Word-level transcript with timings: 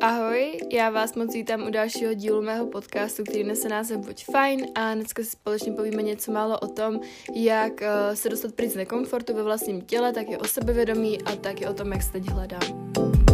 Ahoj, 0.00 0.58
já 0.72 0.90
vás 0.90 1.14
moc 1.14 1.34
vítám 1.34 1.66
u 1.66 1.70
dalšího 1.70 2.14
dílu 2.14 2.42
mého 2.42 2.66
podcastu, 2.66 3.22
který 3.22 3.44
nese 3.44 3.68
název 3.68 3.98
Buď 3.98 4.24
fajn 4.24 4.66
a 4.74 4.94
dneska 4.94 5.22
si 5.22 5.30
společně 5.30 5.72
povíme 5.72 6.02
něco 6.02 6.32
málo 6.32 6.58
o 6.58 6.66
tom, 6.66 7.00
jak 7.34 7.72
uh, 7.72 8.14
se 8.14 8.28
dostat 8.28 8.54
pryč 8.54 8.70
z 8.70 8.76
nekomfortu 8.76 9.34
ve 9.34 9.42
vlastním 9.42 9.80
těle, 9.80 10.12
tak 10.12 10.28
je 10.28 10.38
o 10.38 10.44
sebevědomí 10.44 11.22
a 11.22 11.36
tak 11.36 11.60
je 11.60 11.68
o 11.68 11.74
tom, 11.74 11.92
jak 11.92 12.02
se 12.02 12.12
teď 12.12 12.30
hledám 12.30 13.25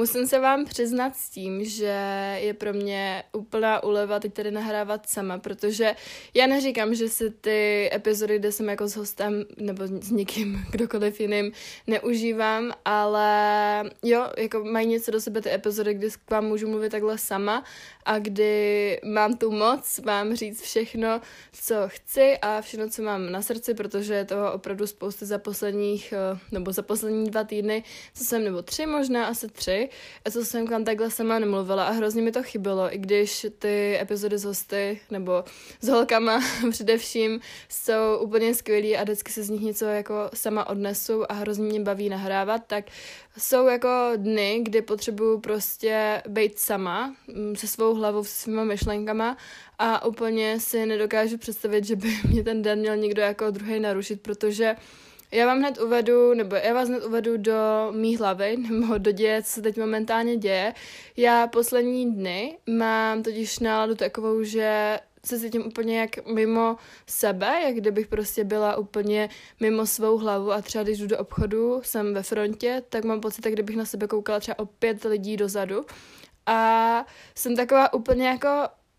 musím 0.00 0.26
se 0.26 0.38
vám 0.38 0.64
přiznat 0.64 1.16
s 1.16 1.30
tím, 1.30 1.64
že 1.64 1.94
je 2.40 2.54
pro 2.54 2.72
mě 2.72 3.24
úplná 3.32 3.82
úleva 3.82 4.20
teď 4.20 4.32
tady 4.34 4.50
nahrávat 4.50 5.08
sama, 5.08 5.38
protože 5.38 5.94
já 6.34 6.46
neříkám, 6.46 6.94
že 6.94 7.08
si 7.08 7.30
ty 7.30 7.90
epizody, 7.92 8.38
kde 8.38 8.52
jsem 8.52 8.68
jako 8.68 8.88
s 8.88 8.96
hostem 8.96 9.44
nebo 9.56 9.86
s 9.86 10.10
někým, 10.10 10.64
kdokoliv 10.70 11.20
jiným, 11.20 11.52
neužívám, 11.86 12.72
ale 12.84 13.90
jo, 14.02 14.26
jako 14.38 14.64
mají 14.64 14.86
něco 14.86 15.10
do 15.10 15.20
sebe 15.20 15.40
ty 15.40 15.52
epizody, 15.52 15.94
kdy 15.94 16.10
k 16.10 16.30
vám 16.30 16.44
můžu 16.44 16.68
mluvit 16.68 16.90
takhle 16.90 17.18
sama 17.18 17.64
a 18.04 18.18
kdy 18.18 19.00
mám 19.04 19.36
tu 19.36 19.50
moc 19.50 19.98
vám 19.98 20.34
říct 20.34 20.62
všechno, 20.62 21.20
co 21.52 21.74
chci 21.86 22.38
a 22.42 22.60
všechno, 22.60 22.88
co 22.88 23.02
mám 23.02 23.32
na 23.32 23.42
srdci, 23.42 23.74
protože 23.74 24.14
je 24.14 24.24
toho 24.24 24.52
opravdu 24.52 24.86
spoustu 24.86 25.26
za 25.26 25.38
posledních, 25.38 26.12
eh, 26.12 26.38
nebo 26.52 26.72
za 26.72 26.82
poslední 26.82 27.30
dva 27.30 27.44
týdny, 27.44 27.84
co 28.14 28.24
jsem, 28.24 28.44
nebo 28.44 28.62
tři 28.62 28.86
možná, 28.86 29.26
asi 29.26 29.48
tři, 29.48 29.89
a 30.24 30.30
co 30.30 30.44
jsem 30.44 30.66
k 30.66 30.70
vám 30.70 30.84
takhle 30.84 31.10
sama 31.10 31.38
nemluvila 31.38 31.84
a 31.84 31.90
hrozně 31.90 32.22
mi 32.22 32.32
to 32.32 32.42
chybělo, 32.42 32.94
i 32.94 32.98
když 32.98 33.46
ty 33.58 33.98
epizody 34.00 34.38
z 34.38 34.44
hosty, 34.44 35.00
nebo 35.10 35.44
s 35.80 35.88
holkama 35.88 36.40
především, 36.70 37.40
jsou 37.68 38.18
úplně 38.20 38.54
skvělý 38.54 38.96
a 38.96 39.02
vždycky 39.02 39.32
se 39.32 39.42
z 39.42 39.50
nich 39.50 39.60
něco 39.60 39.84
jako 39.84 40.14
sama 40.34 40.68
odnesu 40.68 41.32
a 41.32 41.34
hrozně 41.34 41.64
mě 41.64 41.80
baví 41.80 42.08
nahrávat, 42.08 42.62
tak 42.66 42.84
jsou 43.38 43.66
jako 43.66 43.88
dny, 44.16 44.60
kdy 44.62 44.82
potřebuju 44.82 45.40
prostě 45.40 46.22
být 46.28 46.58
sama 46.58 47.14
mm, 47.26 47.56
se 47.56 47.66
svou 47.66 47.94
hlavou, 47.94 48.24
se 48.24 48.30
svýma 48.30 48.64
myšlenkama 48.64 49.36
a 49.78 50.04
úplně 50.04 50.60
si 50.60 50.86
nedokážu 50.86 51.38
představit, 51.38 51.84
že 51.84 51.96
by 51.96 52.08
mě 52.28 52.44
ten 52.44 52.62
den 52.62 52.78
měl 52.78 52.96
někdo 52.96 53.22
jako 53.22 53.50
druhý 53.50 53.80
narušit, 53.80 54.20
protože 54.20 54.76
já 55.32 55.46
vám 55.46 55.58
hned 55.58 55.78
uvedu, 55.78 56.34
nebo 56.34 56.56
já 56.56 56.74
vás 56.74 56.88
hned 56.88 57.04
uvedu 57.04 57.36
do 57.36 57.88
mý 57.90 58.16
hlavy, 58.16 58.56
nebo 58.70 58.98
do 58.98 59.12
děje, 59.12 59.42
co 59.42 59.50
se 59.50 59.62
teď 59.62 59.78
momentálně 59.78 60.36
děje. 60.36 60.74
Já 61.16 61.46
poslední 61.46 62.14
dny 62.14 62.58
mám 62.66 63.22
totiž 63.22 63.58
náladu 63.58 63.94
takovou, 63.94 64.42
že 64.42 64.98
se 65.24 65.40
cítím 65.40 65.66
úplně 65.66 66.00
jak 66.00 66.26
mimo 66.26 66.76
sebe, 67.06 67.60
jak 67.62 67.74
kdybych 67.74 68.06
prostě 68.06 68.44
byla 68.44 68.76
úplně 68.76 69.28
mimo 69.60 69.86
svou 69.86 70.18
hlavu. 70.18 70.52
A 70.52 70.62
třeba 70.62 70.84
když 70.84 70.98
jdu 70.98 71.06
do 71.06 71.18
obchodu, 71.18 71.80
jsem 71.84 72.14
ve 72.14 72.22
frontě, 72.22 72.82
tak 72.88 73.04
mám 73.04 73.20
pocit, 73.20 73.46
jak 73.46 73.54
kdybych 73.54 73.76
na 73.76 73.84
sebe 73.84 74.06
koukala 74.06 74.40
třeba 74.40 74.58
o 74.58 74.66
pět 74.66 75.04
lidí 75.04 75.36
dozadu. 75.36 75.84
A 76.46 77.06
jsem 77.34 77.56
taková 77.56 77.92
úplně 77.92 78.28
jako 78.28 78.48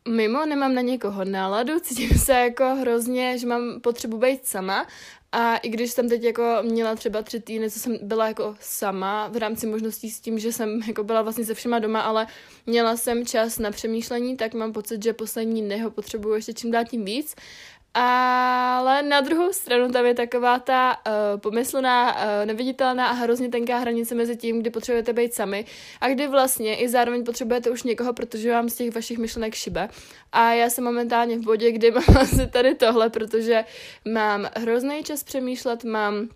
mimo, 0.08 0.46
nemám 0.46 0.74
na 0.74 0.82
někoho 0.82 1.26
náladu, 1.26 1.80
cítím 1.80 2.10
se 2.10 2.34
jako 2.34 2.76
hrozně, 2.76 3.38
že 3.38 3.48
mám 3.48 3.82
potřebu 3.82 4.18
být 4.18 4.48
sama 4.48 4.88
a 5.32 5.58
i 5.58 5.70
když 5.70 5.92
jsem 5.92 6.10
teď 6.10 6.24
jako 6.24 6.58
měla 6.62 6.96
třeba 6.96 7.22
tři 7.22 7.40
týdny, 7.40 7.72
co 7.72 7.80
jsem 7.80 7.98
byla 8.02 8.28
jako 8.28 8.56
sama 8.60 9.28
v 9.28 9.38
rámci 9.38 9.68
možností 9.68 10.12
s 10.12 10.20
tím, 10.20 10.40
že 10.40 10.52
jsem 10.52 10.80
jako 10.88 11.04
byla 11.04 11.22
vlastně 11.22 11.46
se 11.46 11.54
všema 11.54 11.80
doma, 11.80 12.02
ale 12.02 12.28
měla 12.66 12.98
jsem 12.98 13.26
čas 13.26 13.60
na 13.60 13.72
přemýšlení, 13.72 14.38
tak 14.38 14.54
mám 14.54 14.74
pocit, 14.74 15.04
že 15.04 15.14
poslední 15.14 15.62
dny 15.62 15.80
ho 15.80 15.92
potřebuju 15.92 16.36
ještě 16.36 16.54
čím 16.54 16.72
dál 16.72 16.86
tím 16.86 17.06
víc. 17.06 17.36
Ale 17.94 19.04
na 19.04 19.22
druhou 19.22 19.54
stranu 19.54 19.92
tam 19.92 20.06
je 20.06 20.14
taková 20.14 20.60
ta 20.60 20.98
uh, 21.08 21.40
pomyslná, 21.40 22.16
uh, 22.16 22.46
neviditelná 22.46 23.08
a 23.08 23.12
hrozně 23.12 23.50
tenká 23.50 23.78
hranice 23.78 24.16
mezi 24.16 24.38
tím, 24.38 24.60
kdy 24.60 24.70
potřebujete 24.70 25.14
být 25.14 25.34
sami 25.34 25.66
a 26.02 26.10
kdy 26.10 26.28
vlastně 26.28 26.76
i 26.76 26.90
zároveň 26.90 27.24
potřebujete 27.24 27.70
už 27.70 27.84
někoho, 27.84 28.14
protože 28.14 28.52
vám 28.52 28.70
z 28.70 28.76
těch 28.76 28.96
vašich 28.96 29.18
myšlenek 29.18 29.56
šibe. 29.56 29.90
A 30.32 30.54
já 30.54 30.70
jsem 30.70 30.84
momentálně 30.84 31.38
v 31.38 31.42
bodě, 31.42 31.72
kdy 31.72 31.92
mám 32.08 32.18
asi 32.18 32.48
tady 32.48 32.76
tohle, 32.76 33.10
protože 33.10 33.66
mám 34.06 34.50
hrozný 34.58 35.04
čas 35.04 35.24
přemýšlet, 35.24 35.84
mám 35.84 36.28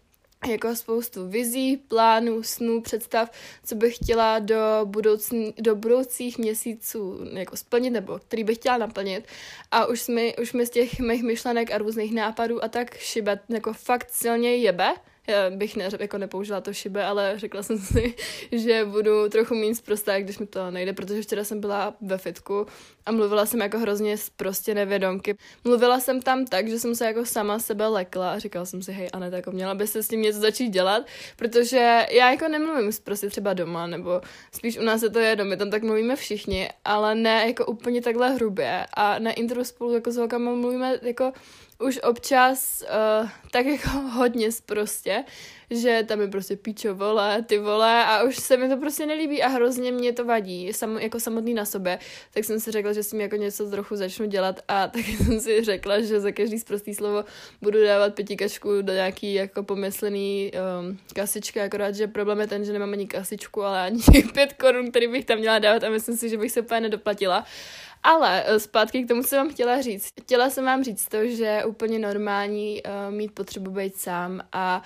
jako 0.48 0.76
spoustu 0.76 1.28
vizí, 1.28 1.78
plánů, 1.78 2.44
snů, 2.44 2.82
představ, 2.82 3.32
co 3.66 3.76
bych 3.76 3.96
chtěla 3.96 4.40
do, 4.40 4.56
budoucí, 4.84 5.54
do 5.58 5.76
budoucích 5.76 6.38
měsíců 6.38 7.20
jako 7.34 7.58
splnit, 7.58 7.90
nebo 7.90 8.20
který 8.20 8.44
bych 8.44 8.58
chtěla 8.58 8.78
naplnit. 8.78 9.26
A 9.72 9.86
už 9.86 10.08
mi, 10.08 10.36
už 10.42 10.54
mi 10.54 10.66
z 10.66 10.70
těch 10.70 11.00
mých 11.00 11.24
myšlenek 11.24 11.72
a 11.72 11.78
různých 11.78 12.14
nápadů 12.14 12.64
a 12.64 12.68
tak 12.68 12.98
šibet 12.98 13.40
jako 13.50 13.74
fakt 13.74 14.10
silně 14.12 14.56
jebe 14.56 14.94
já 15.28 15.50
bych 15.50 15.76
ne, 15.76 15.90
jako 16.00 16.18
nepoužila 16.18 16.62
to 16.62 16.74
šibe, 16.74 17.06
ale 17.06 17.34
řekla 17.36 17.64
jsem 17.64 17.78
si, 17.78 18.16
že 18.52 18.86
budu 18.86 19.30
trochu 19.30 19.56
méně 19.56 19.76
zprostá, 19.76 20.20
když 20.20 20.38
mi 20.38 20.46
to 20.46 20.72
nejde, 20.72 20.94
protože 20.94 21.22
včera 21.22 21.44
jsem 21.44 21.60
byla 21.60 21.94
ve 22.02 22.18
fitku 22.18 22.68
a 23.06 23.12
mluvila 23.12 23.46
jsem 23.46 23.62
jako 23.62 23.80
hrozně 23.80 24.16
prostě 24.36 24.74
nevědomky. 24.74 25.36
Mluvila 25.64 26.00
jsem 26.00 26.22
tam 26.22 26.46
tak, 26.46 26.68
že 26.68 26.80
jsem 26.80 26.96
se 26.96 27.06
jako 27.06 27.26
sama 27.26 27.60
sebe 27.60 27.88
lekla 27.88 28.34
a 28.34 28.40
říkala 28.40 28.66
jsem 28.66 28.82
si, 28.82 28.92
hej 28.92 29.10
Anet, 29.14 29.34
jako 29.34 29.52
měla 29.52 29.76
by 29.76 29.88
se 29.88 30.04
s 30.04 30.08
tím 30.08 30.22
něco 30.22 30.40
začít 30.40 30.70
dělat, 30.70 31.06
protože 31.36 32.06
já 32.12 32.32
jako 32.32 32.48
nemluvím 32.48 32.92
prostě 33.04 33.30
třeba 33.30 33.54
doma, 33.54 33.88
nebo 33.88 34.22
spíš 34.52 34.78
u 34.78 34.84
nás 34.84 35.04
je 35.04 35.10
to 35.10 35.20
jedno, 35.20 35.46
my 35.46 35.58
tam 35.58 35.70
tak 35.70 35.84
mluvíme 35.84 36.16
všichni, 36.16 36.70
ale 36.86 37.16
ne 37.16 37.48
jako 37.48 37.66
úplně 37.66 38.02
takhle 38.02 38.30
hrubě 38.36 38.86
a 38.94 39.20
na 39.20 39.32
intro 39.32 39.66
spolu 39.66 39.94
jako 39.94 40.12
s 40.12 40.18
holkama 40.18 40.52
mluvíme 40.52 41.00
jako 41.02 41.34
už 41.80 42.00
občas 42.04 42.84
uh, 43.22 43.30
tak 43.52 43.66
jako 43.66 43.90
hodně 44.14 44.50
prostě, 44.66 45.24
že 45.70 46.04
tam 46.08 46.22
je 46.22 46.28
prostě 46.28 46.56
píčo 46.56 46.96
vole, 46.96 47.42
ty 47.42 47.58
vole 47.58 48.06
a 48.06 48.24
už 48.24 48.36
se 48.36 48.58
mi 48.58 48.70
to 48.70 48.78
prostě 48.78 49.06
nelíbí 49.06 49.44
a 49.44 49.48
hrozně 49.48 49.92
mě 49.92 50.14
to 50.14 50.26
vadí, 50.26 50.74
sam, 50.74 50.98
jako 50.98 51.20
samotný 51.20 51.54
na 51.54 51.66
sobě, 51.66 52.00
tak 52.34 52.44
jsem 52.44 52.60
si 52.60 52.72
řekla, 52.72 52.94
že 52.94 53.04
si 53.04 53.16
mi 53.16 53.24
jako 53.24 53.36
něco 53.36 53.70
trochu 53.70 53.96
začnu 53.96 54.26
dělat 54.26 54.60
a 54.68 54.88
tak 54.88 55.06
jsem 55.06 55.40
si 55.40 55.64
řekla, 55.64 56.00
že 56.02 56.20
za 56.20 56.32
každý 56.32 56.60
zprostý 56.60 56.96
slovo 56.96 57.26
budu 57.62 57.84
dávat 57.84 58.16
pětikačku 58.16 58.82
do 58.82 58.94
nějaký 58.94 59.34
jako 59.34 59.64
pomyslený 59.64 60.52
um, 60.80 60.98
kasičky, 61.14 61.62
akorát, 61.62 61.96
že 61.96 62.08
problém 62.08 62.40
je 62.40 62.48
ten, 62.48 62.66
že 62.66 62.74
nemám 62.74 62.92
ani 62.92 63.08
kasičku, 63.08 63.64
ale 63.64 63.82
ani 63.82 64.02
pět 64.34 64.54
korun, 64.54 64.90
který 64.90 65.08
bych 65.08 65.26
tam 65.26 65.38
měla 65.38 65.60
dávat 65.60 65.84
a 65.84 65.90
myslím 65.90 66.18
si, 66.18 66.30
že 66.30 66.38
bych 66.38 66.52
se 66.52 66.62
úplně 66.62 66.82
nedoplatila. 66.82 67.46
Ale 68.06 68.44
eh, 68.46 68.60
zpátky 68.60 69.04
k 69.04 69.08
tomu, 69.08 69.24
co 69.24 69.36
vám 69.36 69.50
chtěla 69.50 69.82
říct. 69.82 70.10
Chtěla 70.22 70.50
jsem 70.50 70.66
vám 70.66 70.84
říct 70.84 71.08
to, 71.08 71.28
že 71.28 71.44
je 71.44 71.66
úplně 71.66 72.00
normální 72.00 72.82
uh, 72.84 73.16
mít 73.16 73.32
potřebu 73.32 73.72
být 73.72 73.96
sám 73.96 74.42
a 74.52 74.84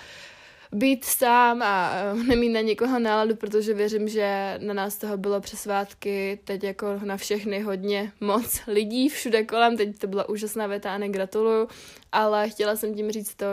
být 0.72 1.04
sám 1.04 1.62
a 1.62 1.92
uh, 2.12 2.22
nemít 2.22 2.52
na 2.52 2.60
někoho 2.60 2.98
náladu, 2.98 3.36
protože 3.36 3.74
věřím, 3.74 4.08
že 4.08 4.58
na 4.62 4.74
nás 4.74 4.96
toho 4.96 5.16
bylo 5.16 5.40
přes 5.40 5.60
svátky 5.60 6.38
teď 6.44 6.64
jako 6.64 6.86
na 7.04 7.16
všechny 7.16 7.60
hodně 7.60 8.12
moc 8.20 8.60
lidí 8.66 9.08
všude 9.08 9.44
kolem. 9.44 9.76
Teď 9.76 9.98
to 9.98 10.06
byla 10.06 10.28
úžasná 10.28 10.66
věta 10.66 10.94
a 10.94 10.98
negratuluju 10.98 11.68
ale 12.12 12.48
chtěla 12.50 12.76
jsem 12.76 12.94
tím 12.94 13.10
říct 13.10 13.34
to, 13.34 13.46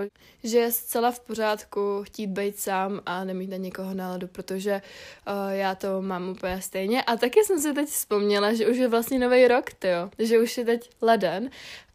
že 0.44 0.58
je 0.58 0.72
zcela 0.72 1.12
v 1.12 1.20
pořádku 1.20 2.04
chtít 2.04 2.28
být 2.28 2.60
sám 2.60 3.02
a 3.06 3.24
nemít 3.24 3.50
na 3.50 3.58
někoho 3.58 3.94
náladu, 3.94 4.28
protože 4.28 4.82
uh, 5.28 5.52
já 5.52 5.76
to 5.76 6.02
mám 6.02 6.30
úplně 6.30 6.62
stejně. 6.62 7.04
A 7.04 7.18
taky 7.18 7.44
jsem 7.44 7.60
si 7.60 7.74
teď 7.74 7.90
vzpomněla, 7.90 8.54
že 8.54 8.68
už 8.68 8.78
je 8.78 8.88
vlastně 8.88 9.20
nový 9.20 9.48
rok, 9.48 9.66
jo, 9.84 10.10
že 10.20 10.40
už 10.40 10.58
je 10.58 10.66
teď 10.66 10.90
leden 11.02 11.50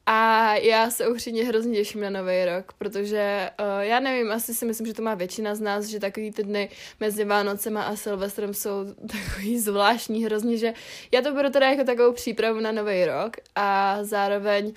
a 0.06 0.54
já 0.54 0.90
se 0.90 1.08
upřímně 1.08 1.44
hrozně 1.44 1.78
těším 1.78 2.00
na 2.00 2.10
nový 2.10 2.44
rok, 2.44 2.72
protože 2.72 3.50
uh, 3.60 3.80
já 3.80 4.00
nevím, 4.00 4.32
asi 4.32 4.54
si 4.54 4.64
myslím, 4.64 4.86
že 4.86 4.94
to 4.94 5.02
má 5.02 5.14
většina 5.14 5.54
z 5.54 5.60
nás, 5.60 5.84
že 5.84 6.00
takový 6.00 6.32
ty 6.32 6.42
dny 6.42 6.68
mezi 7.00 7.24
Vánocema 7.24 7.82
a 7.82 7.96
Silvestrem 7.96 8.54
jsou 8.54 8.94
takový 9.06 9.58
zvláštní 9.58 10.24
hrozně, 10.24 10.56
že 10.56 10.74
já 11.12 11.22
to 11.22 11.32
beru 11.32 11.50
teda 11.50 11.70
jako 11.70 11.84
takovou 11.84 12.12
přípravu 12.12 12.60
na 12.60 12.72
nový 12.72 13.04
rok 13.04 13.36
a 13.54 13.98
zároveň 14.04 14.72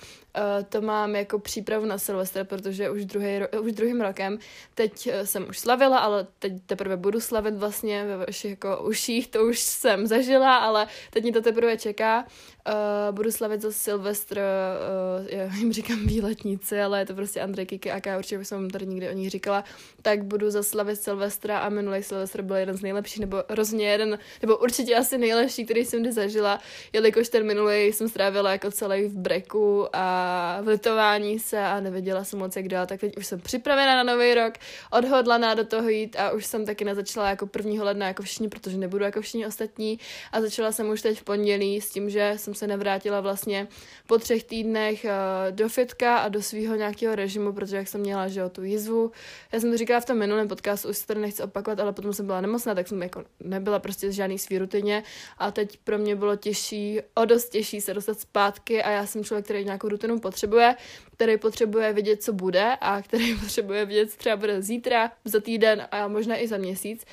to 0.69 0.81
mám 0.81 1.15
jako 1.15 1.39
přípravu 1.39 1.85
na 1.85 1.97
Silvestra, 1.97 2.43
protože 2.43 2.89
už, 2.89 3.05
druhý 3.05 3.39
už 3.61 3.71
druhým 3.71 4.01
rokem, 4.01 4.39
teď 4.75 5.07
uh, 5.07 5.25
jsem 5.25 5.45
už 5.49 5.59
slavila, 5.59 5.97
ale 5.97 6.27
teď 6.39 6.53
teprve 6.65 6.97
budu 6.97 7.19
slavit 7.19 7.55
vlastně 7.55 8.05
ve 8.05 8.17
vašich 8.17 8.51
jako 8.51 8.83
uších, 8.83 9.27
to 9.27 9.45
už 9.45 9.59
jsem 9.59 10.07
zažila, 10.07 10.57
ale 10.57 10.87
teď 11.09 11.23
mě 11.23 11.33
to 11.33 11.41
teprve 11.41 11.77
čeká. 11.77 12.25
Uh, 12.67 13.15
budu 13.15 13.31
slavit 13.31 13.61
za 13.61 13.71
Silvestr, 13.71 14.37
uh, 14.37 15.27
já 15.29 15.55
jim 15.55 15.73
říkám 15.73 16.07
výletníci, 16.07 16.81
ale 16.81 16.99
je 16.99 17.05
to 17.05 17.13
prostě 17.13 17.41
Andrej 17.41 17.65
Kiki 17.65 17.91
a 17.91 18.17
určitě 18.17 18.45
jsem 18.45 18.69
tady 18.69 18.85
nikdy 18.85 19.09
o 19.09 19.13
nich 19.13 19.29
říkala, 19.29 19.63
tak 20.01 20.23
budu 20.23 20.51
zaslavit 20.51 21.01
Silvestra 21.01 21.59
a 21.59 21.69
minulý 21.69 22.03
Silvestr 22.03 22.41
byl 22.41 22.55
jeden 22.55 22.77
z 22.77 22.81
nejlepších, 22.81 23.19
nebo 23.19 23.43
rozně 23.49 23.87
jeden, 23.87 24.19
nebo 24.41 24.57
určitě 24.57 24.95
asi 24.95 25.17
nejlepší, 25.17 25.65
který 25.65 25.85
jsem 25.85 26.01
kdy 26.01 26.11
zažila, 26.11 26.59
jelikož 26.93 27.29
ten 27.29 27.45
minulý 27.45 27.93
jsem 27.93 28.09
strávila 28.09 28.51
jako 28.51 28.71
celý 28.71 29.05
v 29.07 29.17
breku 29.17 29.87
a 29.93 30.24
v 30.61 30.67
litování 30.67 31.39
se 31.39 31.59
a 31.59 31.79
nevěděla 31.79 32.23
jsem 32.23 32.39
moc, 32.39 32.55
jak 32.55 32.67
dál, 32.67 32.85
tak 32.85 32.99
teď 32.99 33.17
už 33.17 33.25
jsem 33.25 33.41
připravena 33.41 34.03
na 34.03 34.13
nový 34.13 34.33
rok, 34.33 34.53
odhodlaná 34.91 35.53
do 35.53 35.65
toho 35.65 35.89
jít 35.89 36.15
a 36.19 36.31
už 36.31 36.45
jsem 36.45 36.65
taky 36.65 36.85
nezačala 36.85 37.29
jako 37.29 37.47
prvního 37.47 37.85
ledna 37.85 38.07
jako 38.07 38.23
všichni, 38.23 38.49
protože 38.49 38.77
nebudu 38.77 39.03
jako 39.03 39.21
všichni 39.21 39.45
ostatní 39.47 39.99
a 40.31 40.41
začala 40.41 40.71
jsem 40.71 40.89
už 40.89 41.01
teď 41.01 41.19
v 41.19 41.23
pondělí 41.23 41.81
s 41.81 41.89
tím, 41.89 42.09
že 42.09 42.33
jsem 42.35 42.53
se 42.53 42.67
nevrátila 42.67 43.21
vlastně 43.21 43.67
po 44.07 44.17
třech 44.17 44.43
týdnech 44.43 45.05
uh, 45.05 45.55
do 45.55 45.69
fitka 45.69 46.17
a 46.17 46.27
do 46.27 46.41
svého 46.41 46.75
nějakého 46.75 47.15
režimu, 47.15 47.53
protože 47.53 47.77
jak 47.77 47.87
jsem 47.87 48.01
měla, 48.01 48.27
že 48.27 48.39
jo, 48.39 48.49
tu 48.49 48.63
jízvu. 48.63 49.11
Já 49.51 49.59
jsem 49.59 49.71
to 49.71 49.77
říkala 49.77 49.99
v 49.99 50.05
tom 50.05 50.17
minulém 50.17 50.47
podcastu, 50.47 50.89
už 50.89 50.97
se 50.97 51.07
tady 51.07 51.21
nechci 51.21 51.43
opakovat, 51.43 51.79
ale 51.79 51.93
potom 51.93 52.13
jsem 52.13 52.25
byla 52.25 52.41
nemocná, 52.41 52.75
tak 52.75 52.87
jsem 52.87 53.01
jako 53.01 53.23
nebyla 53.39 53.79
prostě 53.79 54.11
žádný 54.11 54.39
svý 54.39 54.57
rutině 54.57 55.03
a 55.37 55.51
teď 55.51 55.77
pro 55.83 55.97
mě 55.97 56.15
bylo 56.15 56.35
těžší, 56.35 57.01
o 57.13 57.25
dost 57.25 57.49
těžší 57.49 57.81
se 57.81 57.93
dostat 57.93 58.19
zpátky 58.19 58.83
a 58.83 58.89
já 58.89 59.05
jsem 59.05 59.23
člověk, 59.23 59.45
který 59.45 59.65
nějakou 59.65 59.89
rutinu 59.89 60.14
potřebuje, 60.19 60.75
který 61.13 61.37
potřebuje 61.37 61.93
vědět, 61.93 62.23
co 62.23 62.33
bude 62.33 62.77
a 62.81 63.01
který 63.01 63.35
potřebuje 63.39 63.85
vědět, 63.85 64.11
co 64.11 64.17
třeba 64.17 64.35
bude 64.35 64.61
zítra, 64.61 65.11
za 65.25 65.39
týden 65.39 65.87
a 65.91 66.07
možná 66.07 66.37
i 66.37 66.47
za 66.47 66.57
měsíc 66.57 67.05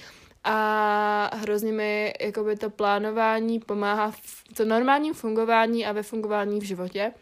a 0.45 1.31
hrozně 1.37 1.73
mi 1.73 2.13
jakoby 2.21 2.57
to 2.57 2.71
plánování 2.71 3.61
pomáhá 3.61 4.11
v 4.11 4.45
to 4.57 4.65
normálním 4.65 5.15
fungování 5.15 5.87
a 5.87 5.93
ve 5.93 6.03
fungování 6.03 6.61
v 6.61 6.63
životě. 6.63 7.13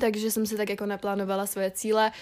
Takže 0.00 0.30
jsem 0.30 0.46
si 0.46 0.56
tak 0.56 0.70
jako 0.70 0.86
naplánovala 0.86 1.46
svoje 1.46 1.70
cíle 1.70 2.12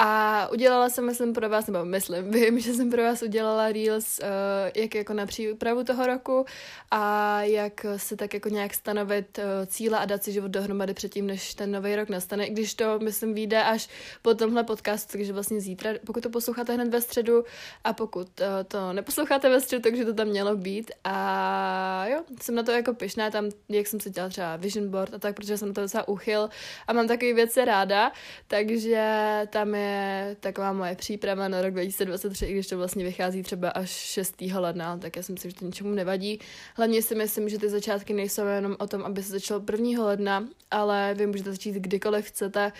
a 0.00 0.48
udělala 0.52 0.90
jsem, 0.90 1.06
myslím, 1.06 1.32
pro 1.32 1.48
vás, 1.48 1.66
nebo 1.66 1.84
myslím, 1.84 2.30
vím, 2.30 2.60
že 2.60 2.74
jsem 2.74 2.90
pro 2.90 3.02
vás 3.02 3.22
udělala 3.22 3.72
Reels, 3.72 4.20
uh, 4.22 4.26
jak 4.74 4.94
jako 4.94 5.12
na 5.12 5.26
přípravu 5.26 5.84
toho 5.84 6.06
roku 6.06 6.44
a 6.90 7.42
jak 7.42 7.86
se 7.96 8.16
tak 8.16 8.34
jako 8.34 8.48
nějak 8.48 8.74
stanovit 8.74 9.38
uh, 9.38 9.44
cíle 9.66 9.98
a 9.98 10.04
dát 10.04 10.24
si 10.24 10.32
život 10.32 10.50
dohromady 10.50 10.94
předtím, 10.94 11.26
než 11.26 11.54
ten 11.54 11.72
nový 11.72 11.96
rok 11.96 12.08
nastane, 12.08 12.46
i 12.46 12.50
když 12.50 12.74
to, 12.74 12.98
myslím, 12.98 13.34
vyjde 13.34 13.62
až 13.62 13.88
po 14.22 14.34
tomhle 14.34 14.64
podcastu, 14.64 15.12
takže 15.12 15.32
vlastně 15.32 15.60
zítra, 15.60 15.90
pokud 16.06 16.22
to 16.22 16.30
posloucháte 16.30 16.74
hned 16.74 16.88
ve 16.88 17.00
středu 17.00 17.44
a 17.84 17.92
pokud 17.92 18.40
uh, 18.40 18.46
to 18.68 18.92
neposloucháte 18.92 19.48
ve 19.48 19.60
středu, 19.60 19.82
takže 19.82 20.04
to 20.04 20.14
tam 20.14 20.28
mělo 20.28 20.56
být. 20.56 20.90
A 21.04 22.06
jo, 22.06 22.22
jsem 22.42 22.54
na 22.54 22.62
to 22.62 22.70
jako 22.70 22.94
pyšná, 22.94 23.30
tam, 23.30 23.48
jak 23.68 23.86
jsem 23.86 24.00
si 24.00 24.10
dělala 24.10 24.30
třeba 24.30 24.56
vision 24.56 24.90
board 24.90 25.14
a 25.14 25.18
tak, 25.18 25.36
protože 25.36 25.58
jsem 25.58 25.68
na 25.68 25.74
to 25.74 25.80
docela 25.80 26.08
uchyl 26.08 26.48
a 26.86 26.92
mám 26.92 27.08
takové 27.08 27.32
věci 27.32 27.64
ráda, 27.64 28.12
takže 28.48 29.46
tam 29.50 29.74
je 29.74 29.87
taková 30.40 30.72
moje 30.72 30.94
příprava 30.94 31.48
na 31.48 31.62
rok 31.62 31.70
2023, 31.70 32.46
i 32.46 32.52
když 32.52 32.66
to 32.66 32.76
vlastně 32.76 33.04
vychází 33.04 33.42
třeba 33.42 33.70
až 33.70 33.90
6. 33.90 34.40
ledna, 34.40 34.98
tak 34.98 35.16
já 35.16 35.22
si 35.22 35.32
myslím, 35.32 35.50
že 35.50 35.56
to 35.56 35.64
ničemu 35.64 35.90
nevadí. 35.90 36.40
Hlavně 36.76 37.02
si 37.02 37.14
myslím, 37.14 37.48
že 37.48 37.58
ty 37.58 37.68
začátky 37.68 38.12
nejsou 38.12 38.46
jenom 38.46 38.76
o 38.78 38.86
tom, 38.86 39.02
aby 39.02 39.22
se 39.22 39.32
začalo 39.32 39.64
1. 39.72 40.04
ledna, 40.04 40.48
ale 40.70 41.14
vy 41.14 41.26
můžete 41.26 41.50
začít 41.50 41.74
kdykoliv 41.74 42.26
chcete 42.26 42.72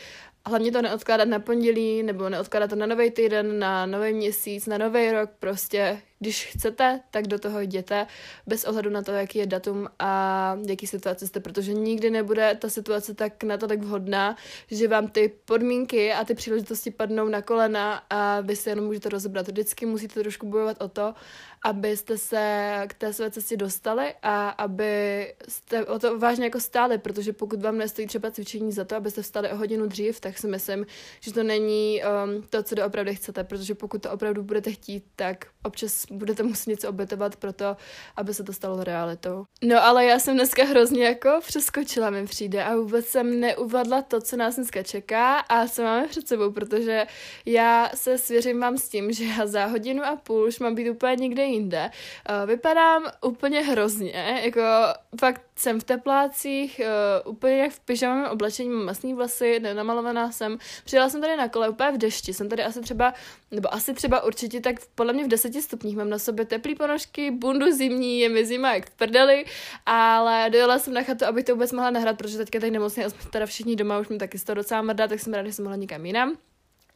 hlavně 0.49 0.72
to 0.72 0.82
neodkládat 0.82 1.28
na 1.28 1.38
pondělí, 1.38 2.02
nebo 2.02 2.28
neodkládat 2.28 2.70
to 2.70 2.76
na 2.76 2.87
nový 2.87 3.11
týden, 3.11 3.58
na 3.58 3.87
nový 3.87 4.12
měsíc, 4.12 4.66
na 4.66 4.78
nový 4.78 5.11
rok, 5.11 5.31
prostě 5.38 6.02
když 6.20 6.47
chcete, 6.47 7.00
tak 7.11 7.26
do 7.26 7.38
toho 7.38 7.61
jděte, 7.61 8.06
bez 8.47 8.65
ohledu 8.65 8.91
na 8.91 9.03
to, 9.03 9.12
jaký 9.12 9.38
je 9.38 9.47
datum 9.47 9.88
a 9.99 10.59
jaký 10.69 10.87
situace 10.87 11.26
jste, 11.26 11.41
protože 11.41 11.73
nikdy 11.73 12.11
nebude 12.11 12.56
ta 12.61 12.69
situace 12.69 13.15
tak 13.15 13.44
na 13.44 13.56
to 13.56 13.67
tak 13.67 13.82
vhodná, 13.82 14.37
že 14.70 14.88
vám 14.88 15.09
ty 15.09 15.32
podmínky 15.44 16.12
a 16.12 16.25
ty 16.25 16.35
příležitosti 16.35 16.91
padnou 16.91 17.29
na 17.29 17.43
kolena 17.43 18.03
a 18.11 18.41
vy 18.41 18.56
se 18.56 18.70
jenom 18.70 18.85
můžete 18.85 19.09
rozebrat. 19.09 19.49
Vždycky 19.49 19.87
musíte 19.87 20.20
trošku 20.20 20.47
bojovat 20.47 20.82
o 20.82 20.88
to, 20.88 21.15
abyste 21.65 22.19
se 22.19 22.75
k 22.88 22.94
té 22.94 23.12
své 23.12 23.31
cestě 23.31 23.56
dostali 23.56 24.14
a 24.23 24.49
aby 24.49 25.35
jste 25.49 25.87
o 25.87 25.99
to 25.99 26.19
vážně 26.19 26.44
jako 26.44 26.61
stáli, 26.61 26.99
protože 26.99 27.32
pokud 27.32 27.62
vám 27.62 27.79
nestojí 27.79 28.06
třeba 28.06 28.31
cvičení 28.31 28.73
za 28.73 28.85
to, 28.85 28.97
abyste 28.97 29.23
vstali 29.23 29.50
o 29.50 29.56
hodinu 29.56 29.87
dřív, 29.87 30.21
tak 30.21 30.38
si 30.38 30.49
myslím, 30.49 30.87
že 31.21 31.32
to 31.32 31.43
není 31.43 32.03
um, 32.03 32.43
to, 32.43 32.62
co 32.62 32.75
doopravdy 32.75 33.14
chcete, 33.14 33.44
protože 33.44 33.75
pokud 33.75 34.03
to 34.03 34.11
opravdu 34.11 34.43
budete 34.43 34.73
chtít, 34.73 35.05
tak 35.17 35.47
občas 35.62 36.07
budete 36.10 36.43
muset 36.43 36.70
něco 36.70 36.88
obětovat 36.88 37.37
pro 37.37 37.52
to, 37.52 37.76
aby 38.16 38.34
se 38.34 38.44
to 38.44 38.52
stalo 38.52 38.84
realitou. 38.84 39.44
No 39.62 39.84
ale 39.84 40.05
já 40.05 40.19
jsem 40.19 40.34
dneska 40.34 40.64
hrozně 40.64 41.05
jako 41.05 41.40
přeskočila 41.46 42.10
mi 42.10 42.26
přijde 42.26 42.64
a 42.64 42.76
vůbec 42.76 43.06
jsem 43.06 43.40
neuvadla 43.40 44.02
to, 44.02 44.20
co 44.20 44.37
nás 44.37 44.56
dneska 44.56 44.82
čeká 44.82 45.38
a 45.38 45.69
co 45.69 45.82
máme 45.82 46.08
před 46.08 46.28
sebou, 46.28 46.52
protože 46.52 47.06
já 47.46 47.90
se 47.94 48.19
svěřím 48.19 48.60
vám 48.60 48.78
s 48.78 48.88
tím, 48.88 49.12
že 49.12 49.25
já 49.25 49.46
za 49.46 49.66
hodinu 49.66 50.05
a 50.05 50.16
půl 50.16 50.44
už 50.44 50.58
mám 50.58 50.75
být 50.75 50.90
úplně 50.90 51.16
někde 51.16 51.44
jinde. 51.44 51.90
Uh, 52.31 52.49
vypadám 52.49 53.04
úplně 53.22 53.61
hrozně, 53.61 54.40
jako 54.44 54.61
fakt 55.20 55.48
jsem 55.58 55.81
v 55.81 55.84
teplácích, 55.84 56.81
uh, 57.25 57.32
úplně 57.32 57.58
jak 57.58 57.72
v 57.72 57.81
pyžamém 57.81 58.26
oblečení, 58.31 58.69
mám 58.69 58.84
masný 58.84 59.14
vlasy, 59.14 59.60
nenamalovaná 59.60 60.32
jsem. 60.32 60.58
Přijela 60.84 61.08
jsem 61.08 61.20
tady 61.20 61.37
na 61.37 61.49
kole 61.49 61.69
úplně 61.69 61.93
v 61.93 61.99
dešti, 61.99 62.34
jsem 62.34 62.49
tady 62.49 62.64
asi 62.64 62.81
třeba, 62.81 63.14
nebo 63.50 63.75
asi 63.75 63.94
třeba 63.94 64.25
určitě 64.25 64.60
tak 64.60 64.76
podle 64.94 65.12
mě 65.12 65.25
v 65.25 65.28
deseti 65.28 65.62
stupních, 65.62 65.96
mám 65.96 66.10
na 66.10 66.19
sobě 66.19 66.44
teplý 66.44 66.75
ponožky, 66.75 67.31
bundu 67.31 67.72
zimní, 67.72 68.20
je 68.20 68.28
mi 68.28 68.46
zima 68.46 68.75
jak 68.75 68.90
v 68.90 68.94
prdeli, 68.94 69.44
ale 69.87 70.50
dojela 70.50 70.78
jsem 70.78 70.94
na 70.94 71.02
chatu, 71.02 71.25
abych 71.25 71.44
to 71.44 71.52
vůbec 71.52 71.72
mohla 71.72 71.90
nahrát, 71.90 72.19
protože 72.19 72.38
teďka 72.38 72.61
tady 72.61 72.70
nemocně, 72.70 73.11
jsme 73.11 73.31
teda 73.31 73.46
všichni 73.46 73.76
doma, 73.76 73.99
už 73.99 74.08
mi 74.08 74.19
taky 74.19 74.38
z 74.38 74.44
toho 74.44 74.54
docela 74.54 74.82
mrdá, 74.82 75.08
tak 75.08 75.20
jsem 75.20 75.34
ráda, 75.34 75.49
že 75.49 75.54
jsem 75.54 75.64
mohla 75.64 75.76
někam 75.76 76.06
jinam. 76.06 76.37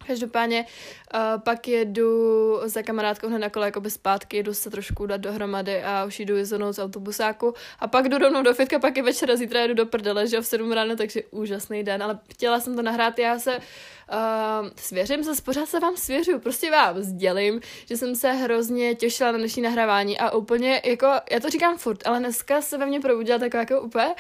Každopádně 0.07 0.67
uh, 1.15 1.21
pak 1.43 1.69
jedu 1.69 2.61
za 2.65 2.83
kamarádkou 2.83 3.29
hned 3.29 3.39
na 3.39 3.51
kole 3.51 3.67
jakoby 3.67 3.91
zpátky, 3.91 4.37
jedu 4.37 4.55
se 4.55 4.71
trošku 4.71 5.07
dát 5.07 5.21
dohromady 5.21 5.83
a 5.83 6.05
už 6.05 6.21
jdu 6.21 6.35
z 6.45 6.79
autobusáku. 6.79 7.55
A 7.79 7.89
pak 7.89 8.09
jdu 8.09 8.19
rovnou 8.19 8.43
do 8.43 8.55
fitka, 8.55 8.79
pak 8.79 8.97
je 8.97 9.03
večer 9.03 9.31
a 9.31 9.37
zítra 9.37 9.61
jedu 9.61 9.75
do 9.75 9.87
prdele, 9.87 10.27
že 10.27 10.41
v 10.41 10.47
7 10.47 10.73
ráno, 10.73 10.97
takže 10.97 11.23
úžasný 11.31 11.83
den, 11.85 12.03
ale 12.03 12.19
chtěla 12.33 12.61
jsem 12.61 12.77
to 12.77 12.83
nahrát, 12.83 13.19
já 13.19 13.39
se 13.39 13.57
uh, 13.57 14.69
svěřím 14.77 15.25
se, 15.25 15.43
pořád 15.43 15.69
se 15.69 15.81
vám 15.81 15.97
svěřu, 15.97 16.39
prostě 16.39 16.71
vám 16.71 17.03
sdělím, 17.03 17.61
že 17.87 17.97
jsem 17.97 18.17
se 18.17 18.33
hrozně 18.33 18.95
těšila 18.95 19.33
na 19.33 19.39
dnešní 19.39 19.63
nahrávání 19.63 20.19
a 20.19 20.31
úplně, 20.31 20.83
jako, 20.85 21.07
já 21.31 21.41
to 21.41 21.51
říkám 21.51 21.79
furt, 21.79 22.07
ale 22.07 22.19
dneska 22.19 22.63
se 22.63 22.79
ve 22.79 22.87
mně 22.87 23.01
probudila 23.01 23.39
taková 23.39 23.61
jako 23.61 23.81
úplně 23.81 24.15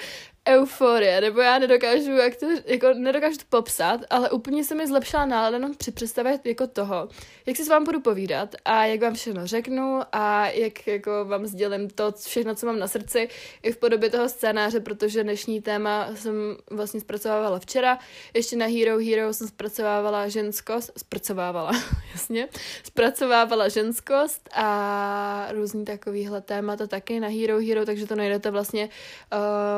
euforie, 0.48 1.20
nebo 1.20 1.40
já 1.40 1.58
nedokážu, 1.58 2.10
jak 2.10 2.36
to, 2.36 2.46
jako 2.66 2.86
nedokážu 2.94 3.36
to 3.36 3.44
popsat, 3.48 4.00
ale 4.10 4.30
úplně 4.30 4.64
se 4.64 4.74
mi 4.74 4.86
zlepšila 4.86 5.26
nálada 5.26 5.56
jenom 5.56 5.74
při 5.74 5.92
představě 5.92 6.40
jako 6.44 6.66
toho, 6.66 7.08
jak 7.46 7.56
si 7.56 7.64
s 7.64 7.68
vám 7.68 7.84
budu 7.84 8.00
povídat 8.00 8.54
a 8.64 8.84
jak 8.84 9.00
vám 9.00 9.14
všechno 9.14 9.46
řeknu 9.46 10.00
a 10.12 10.46
jak 10.46 10.86
jako 10.86 11.24
vám 11.24 11.46
sdělím 11.46 11.90
to 11.90 12.12
všechno, 12.12 12.54
co 12.54 12.66
mám 12.66 12.78
na 12.78 12.88
srdci 12.88 13.28
i 13.62 13.72
v 13.72 13.76
podobě 13.76 14.10
toho 14.10 14.28
scénáře, 14.28 14.80
protože 14.80 15.22
dnešní 15.22 15.60
téma 15.60 16.08
jsem 16.14 16.34
vlastně 16.70 17.00
zpracovávala 17.00 17.58
včera, 17.58 17.98
ještě 18.34 18.56
na 18.56 18.66
Hero 18.66 18.98
Hero 18.98 19.32
jsem 19.32 19.48
zpracovávala 19.48 20.28
ženskost, 20.28 20.92
zpracovávala, 20.98 21.72
jasně, 22.12 22.48
zpracovávala 22.84 23.68
ženskost 23.68 24.48
a 24.54 25.48
různý 25.52 25.84
takovýhle 25.84 26.40
témata 26.40 26.86
taky 26.86 27.20
na 27.20 27.28
Hero 27.28 27.60
Hero, 27.60 27.86
takže 27.86 28.06
to 28.06 28.16
najdete 28.16 28.50
vlastně 28.50 28.88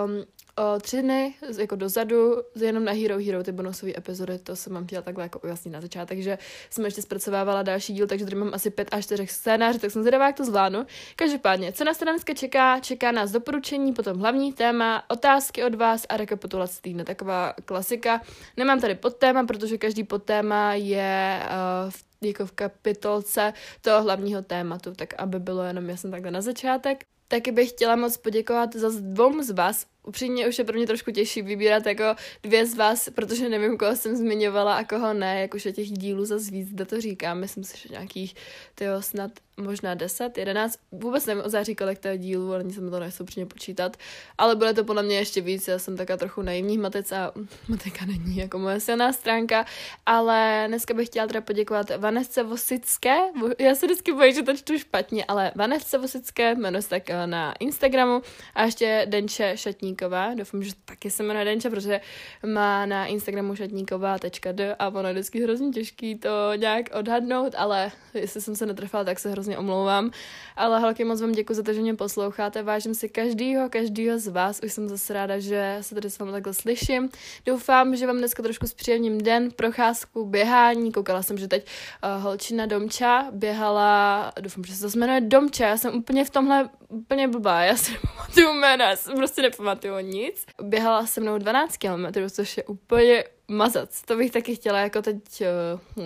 um, 0.04 0.24
o 0.56 0.80
tři 0.80 1.02
dny 1.02 1.34
jako 1.58 1.76
dozadu, 1.76 2.36
jenom 2.56 2.84
na 2.84 2.92
Hero 2.92 3.18
Hero, 3.18 3.42
ty 3.42 3.52
bonusové 3.52 3.92
epizody, 3.96 4.38
to 4.38 4.56
jsem 4.56 4.74
vám 4.74 4.86
chtěla 4.86 5.02
takhle 5.02 5.24
jako 5.24 5.38
ujasnit 5.38 5.74
na 5.74 5.80
začátek, 5.80 6.18
takže 6.18 6.38
jsem 6.70 6.84
ještě 6.84 7.02
zpracovávala 7.02 7.62
další 7.62 7.92
díl, 7.92 8.06
takže 8.06 8.24
tady 8.24 8.36
mám 8.36 8.54
asi 8.54 8.70
pět 8.70 8.88
až 8.92 9.04
čtyřech 9.04 9.30
scénářů, 9.30 9.78
tak 9.78 9.90
jsem 9.90 10.02
zvědavá, 10.02 10.26
jak 10.26 10.36
to 10.36 10.44
zvládnu. 10.44 10.86
Každopádně, 11.16 11.72
co 11.72 11.84
nás 11.84 11.98
dneska 11.98 12.34
čeká? 12.34 12.80
Čeká 12.80 13.12
nás 13.12 13.30
doporučení, 13.30 13.92
potom 13.92 14.18
hlavní 14.18 14.52
téma, 14.52 15.02
otázky 15.08 15.64
od 15.64 15.74
vás 15.74 16.06
a 16.08 16.16
rekapitulace 16.16 16.82
týdne, 16.82 17.04
taková 17.04 17.54
klasika. 17.64 18.20
Nemám 18.56 18.80
tady 18.80 18.94
podtéma, 18.94 19.44
protože 19.44 19.78
každý 19.78 20.04
podtéma 20.04 20.74
je 20.74 21.42
uh, 21.42 21.90
v 21.90 22.04
jako 22.26 22.46
v 22.46 22.52
kapitolce 22.52 23.52
toho 23.80 24.02
hlavního 24.02 24.42
tématu, 24.42 24.92
tak 24.92 25.14
aby 25.18 25.38
bylo 25.38 25.62
jenom 25.62 25.88
jasně 25.88 26.10
takhle 26.10 26.30
na 26.30 26.40
začátek. 26.40 27.04
Taky 27.28 27.52
bych 27.52 27.68
chtěla 27.70 27.96
moc 27.96 28.16
poděkovat 28.16 28.76
za 28.76 28.88
dvou 29.00 29.42
z 29.42 29.50
vás, 29.50 29.86
upřímně 30.04 30.48
už 30.48 30.58
je 30.58 30.64
pro 30.64 30.76
mě 30.76 30.86
trošku 30.86 31.10
těžší 31.10 31.42
vybírat 31.42 31.86
jako 31.86 32.04
dvě 32.42 32.66
z 32.66 32.74
vás, 32.74 33.08
protože 33.14 33.48
nevím, 33.48 33.78
koho 33.78 33.96
jsem 33.96 34.16
zmiňovala 34.16 34.74
a 34.74 34.84
koho 34.84 35.14
ne, 35.14 35.40
jakože 35.40 35.72
těch 35.72 35.90
dílů 35.90 36.24
za 36.24 36.36
víc, 36.50 36.68
zde 36.68 36.84
to 36.84 37.00
říkám, 37.00 37.38
myslím 37.38 37.64
si, 37.64 37.78
že 37.78 37.88
nějakých, 37.88 38.34
tyjo, 38.74 39.02
snad 39.02 39.30
možná 39.56 39.94
10, 39.94 40.38
11, 40.38 40.78
vůbec 40.92 41.26
nevím 41.26 41.44
o 41.44 41.48
září, 41.48 41.74
kolik 41.74 41.98
to 41.98 42.08
je 42.08 42.18
dílů, 42.18 42.54
ale 42.54 42.70
jsem 42.70 42.90
to 42.90 43.00
nechci 43.00 43.22
upřímně 43.22 43.46
počítat, 43.46 43.96
ale 44.38 44.56
bude 44.56 44.74
to 44.74 44.84
podle 44.84 45.02
mě 45.02 45.16
ještě 45.16 45.40
víc, 45.40 45.68
já 45.68 45.78
jsem 45.78 45.96
taká 45.96 46.16
trochu 46.16 46.42
naivní 46.42 46.78
matec 46.78 47.12
a 47.12 47.32
matika 47.68 48.04
není 48.04 48.36
jako 48.36 48.58
moje 48.58 48.80
silná 48.80 49.12
stránka, 49.12 49.66
ale 50.06 50.64
dneska 50.68 50.94
bych 50.94 51.08
chtěla 51.08 51.26
teda 51.26 51.40
poděkovat 51.40 51.86
Vanesce 51.96 52.42
Vosické, 52.42 53.16
já 53.58 53.74
se 53.74 53.86
vždycky 53.86 54.12
bojím, 54.12 54.34
že 54.34 54.42
to 54.42 54.56
čtu 54.56 54.78
špatně, 54.78 55.24
ale 55.24 55.52
Vanesce 55.54 55.98
Vosické, 55.98 56.54
jmenuje 56.54 56.82
se 56.82 56.88
tak 56.88 57.10
eh, 57.10 57.26
na 57.26 57.52
Instagramu. 57.52 58.22
A 58.54 58.64
ještě 58.64 59.06
Denče 59.08 59.56
Šatníková, 59.94 60.34
doufám, 60.34 60.62
že 60.62 60.72
taky 60.84 61.10
se 61.10 61.22
jmenuje 61.22 61.44
Denče, 61.44 61.70
protože 61.70 62.00
má 62.46 62.86
na 62.86 63.06
Instagramu 63.06 63.56
šatníková.d 63.56 64.76
a 64.78 64.88
ono 64.88 65.08
je 65.08 65.14
vždycky 65.14 65.42
hrozně 65.42 65.70
těžký 65.70 66.14
to 66.14 66.54
nějak 66.56 66.86
odhadnout, 66.94 67.54
ale 67.56 67.92
jestli 68.14 68.40
jsem 68.40 68.56
se 68.56 68.66
netrefila, 68.66 69.04
tak 69.04 69.18
se 69.18 69.30
hrozně 69.30 69.44
hrozně 69.44 69.58
omlouvám. 69.58 70.10
Ale 70.56 70.80
holky, 70.80 71.04
moc 71.04 71.20
vám 71.20 71.32
děkuji 71.32 71.54
za 71.54 71.62
to, 71.62 71.72
že 71.72 71.80
mě 71.80 71.94
posloucháte. 71.94 72.62
Vážím 72.62 72.94
si 72.94 73.08
každýho, 73.08 73.68
každýho 73.68 74.18
z 74.18 74.28
vás. 74.28 74.60
Už 74.64 74.72
jsem 74.72 74.88
zase 74.88 75.12
ráda, 75.12 75.38
že 75.38 75.78
se 75.80 75.94
tady 75.94 76.10
s 76.10 76.18
vámi 76.18 76.32
takhle 76.32 76.54
slyším. 76.54 77.08
Doufám, 77.46 77.96
že 77.96 78.06
vám 78.06 78.18
dneska 78.18 78.42
trošku 78.42 78.66
zpříjemním 78.66 79.18
den, 79.18 79.50
procházku, 79.50 80.24
běhání. 80.24 80.92
Koukala 80.92 81.22
jsem, 81.22 81.38
že 81.38 81.48
teď 81.48 81.66
uh, 81.66 82.22
holčina 82.22 82.66
Domča 82.66 83.26
běhala, 83.30 84.32
doufám, 84.40 84.64
že 84.64 84.74
se 84.74 84.90
to 84.90 84.98
jmenuje 84.98 85.20
Domča. 85.20 85.66
Já 85.66 85.76
jsem 85.76 85.94
úplně 85.94 86.24
v 86.24 86.30
tomhle 86.30 86.70
úplně 86.88 87.28
blbá, 87.28 87.62
já 87.62 87.76
si 87.76 87.92
nepamatuju 88.02 88.52
jména, 88.54 88.90
já 88.90 88.96
si 88.96 89.12
prostě 89.12 89.42
nepamatuju 89.42 89.83
nic. 90.00 90.46
Běhala 90.62 91.06
se 91.06 91.20
mnou 91.20 91.38
12 91.38 91.76
km, 91.76 92.30
což 92.30 92.56
je 92.56 92.64
úplně 92.64 93.24
mazat. 93.48 93.88
To 94.04 94.16
bych 94.16 94.30
taky 94.30 94.56
chtěla, 94.56 94.78
jako 94.80 95.02
teď, 95.02 95.40
eh, 95.40 95.48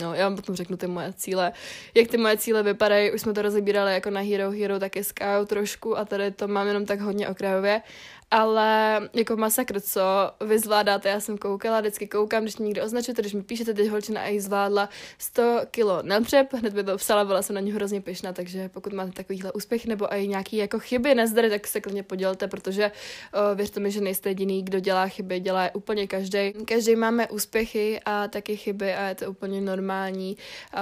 no, 0.02 0.14
já 0.14 0.28
vám 0.28 0.36
potom 0.36 0.54
řeknu 0.54 0.76
ty 0.76 0.86
moje 0.86 1.12
cíle. 1.12 1.52
Jak 1.94 2.08
ty 2.08 2.16
moje 2.16 2.36
cíle 2.36 2.62
vypadají, 2.62 3.12
už 3.12 3.20
jsme 3.20 3.32
to 3.32 3.42
rozebírali 3.42 3.94
jako 3.94 4.10
na 4.10 4.20
Hero 4.20 4.50
Hero, 4.50 4.78
taky 4.78 5.04
s 5.04 5.12
Kajou 5.12 5.44
trošku 5.44 5.98
a 5.98 6.04
tady 6.04 6.30
to 6.30 6.48
mám 6.48 6.66
jenom 6.66 6.86
tak 6.86 7.00
hodně 7.00 7.28
okrajově 7.28 7.82
ale 8.30 9.00
jako 9.14 9.36
masakr, 9.36 9.80
co 9.80 10.00
vy 10.46 10.58
zvládáte, 10.58 11.08
já 11.08 11.20
jsem 11.20 11.38
koukala, 11.38 11.80
vždycky 11.80 12.06
koukám, 12.06 12.42
když 12.42 12.56
mě 12.56 12.66
někdo 12.66 12.84
označujete, 12.84 13.22
když 13.22 13.34
mi 13.34 13.42
píšete, 13.42 13.74
teď 13.74 13.88
holčina 13.88 14.20
a 14.20 14.40
zvládla 14.40 14.88
100 15.18 15.60
kilo 15.70 16.02
napřep, 16.02 16.52
hned 16.52 16.74
by 16.74 16.84
to 16.84 16.96
psala, 16.96 17.24
byla 17.24 17.42
jsem 17.42 17.54
na 17.54 17.60
ně 17.60 17.74
hrozně 17.74 18.00
pyšná, 18.00 18.32
takže 18.32 18.68
pokud 18.68 18.92
máte 18.92 19.12
takovýhle 19.12 19.52
úspěch 19.52 19.86
nebo 19.86 20.14
i 20.14 20.28
nějaký 20.28 20.56
jako 20.56 20.78
chyby, 20.78 21.14
nezdary, 21.14 21.50
tak 21.50 21.66
se 21.66 21.80
klidně 21.80 22.02
podělte, 22.02 22.48
protože 22.48 22.90
uh, 23.34 23.56
věřte 23.56 23.80
mi, 23.80 23.90
že 23.90 24.00
nejste 24.00 24.30
jediný, 24.30 24.62
kdo 24.62 24.80
dělá 24.80 25.08
chyby, 25.08 25.40
dělá 25.40 25.64
je 25.64 25.70
úplně 25.70 26.06
každý. 26.06 26.52
Každý 26.52 26.96
máme 26.96 27.28
úspěchy 27.28 28.00
a 28.04 28.28
taky 28.28 28.56
chyby 28.56 28.94
a 28.94 29.08
je 29.08 29.14
to 29.14 29.30
úplně 29.30 29.60
normální 29.60 30.36
uh, 30.74 30.80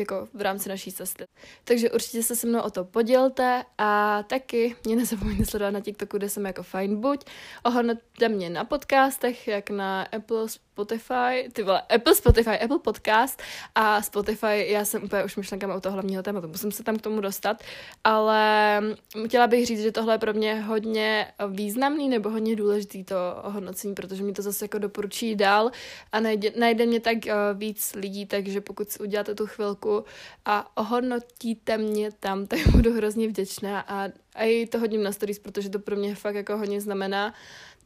jako 0.00 0.28
v 0.34 0.40
rámci 0.40 0.68
naší 0.68 0.92
cesty. 0.92 1.24
Takže 1.64 1.90
určitě 1.90 2.22
se 2.22 2.36
se 2.36 2.46
mnou 2.46 2.60
o 2.60 2.70
to 2.70 2.84
podělte 2.84 3.62
a 3.78 4.22
taky 4.22 4.76
mě 4.84 4.96
nezapomeňte 4.96 5.44
sledovat 5.44 5.70
na 5.70 5.80
TikToku, 5.80 6.18
kde 6.18 6.28
jsem 6.28 6.46
jako 6.46 6.62
fajn 6.62 6.83
fajn. 6.84 7.00
Buď, 7.00 7.24
ohodnoťte 7.64 8.28
mě 8.28 8.50
na 8.50 8.64
podcastech, 8.64 9.48
jak 9.48 9.70
na 9.70 10.02
Apple, 10.02 10.46
Spotify, 10.74 11.48
ty 11.52 11.62
vole, 11.62 11.82
Apple 11.82 12.14
Spotify, 12.14 12.50
Apple 12.50 12.78
Podcast 12.78 13.42
a 13.74 14.02
Spotify, 14.02 14.66
já 14.68 14.84
jsem 14.84 15.04
úplně 15.04 15.24
už 15.24 15.36
myšlenkama 15.36 15.76
u 15.76 15.80
toho 15.80 15.92
hlavního 15.92 16.22
tématu, 16.22 16.48
musím 16.48 16.72
se 16.72 16.82
tam 16.82 16.96
k 16.96 17.02
tomu 17.02 17.20
dostat, 17.20 17.62
ale 18.04 18.80
chtěla 19.26 19.46
bych 19.46 19.66
říct, 19.66 19.82
že 19.82 19.92
tohle 19.92 20.14
je 20.14 20.18
pro 20.18 20.32
mě 20.32 20.60
hodně 20.60 21.32
významný 21.48 22.08
nebo 22.08 22.30
hodně 22.30 22.56
důležitý 22.56 23.04
to 23.04 23.14
ohodnocení, 23.42 23.94
protože 23.94 24.22
mi 24.22 24.32
to 24.32 24.42
zase 24.42 24.64
jako 24.64 24.78
doporučí 24.78 25.36
dál 25.36 25.70
a 26.12 26.20
najde, 26.20 26.50
najde 26.58 26.86
mě 26.86 27.00
tak 27.00 27.18
uh, 27.26 27.32
víc 27.58 27.92
lidí, 27.94 28.26
takže 28.26 28.60
pokud 28.60 28.90
si 28.90 28.98
uděláte 28.98 29.34
tu 29.34 29.46
chvilku 29.46 30.04
a 30.44 30.76
ohodnotíte 30.76 31.78
mě 31.78 32.10
tam, 32.20 32.46
tak 32.46 32.66
budu 32.72 32.96
hrozně 32.96 33.28
vděčná 33.28 33.80
a, 33.80 34.08
a 34.34 34.44
i 34.44 34.66
to 34.66 34.78
hodím 34.78 35.02
na 35.02 35.12
stories, 35.12 35.38
protože 35.38 35.70
to 35.70 35.78
pro 35.78 35.96
mě 35.96 36.14
fakt 36.14 36.34
jako 36.34 36.56
hodně 36.56 36.80
znamená, 36.80 37.34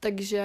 takže 0.01 0.43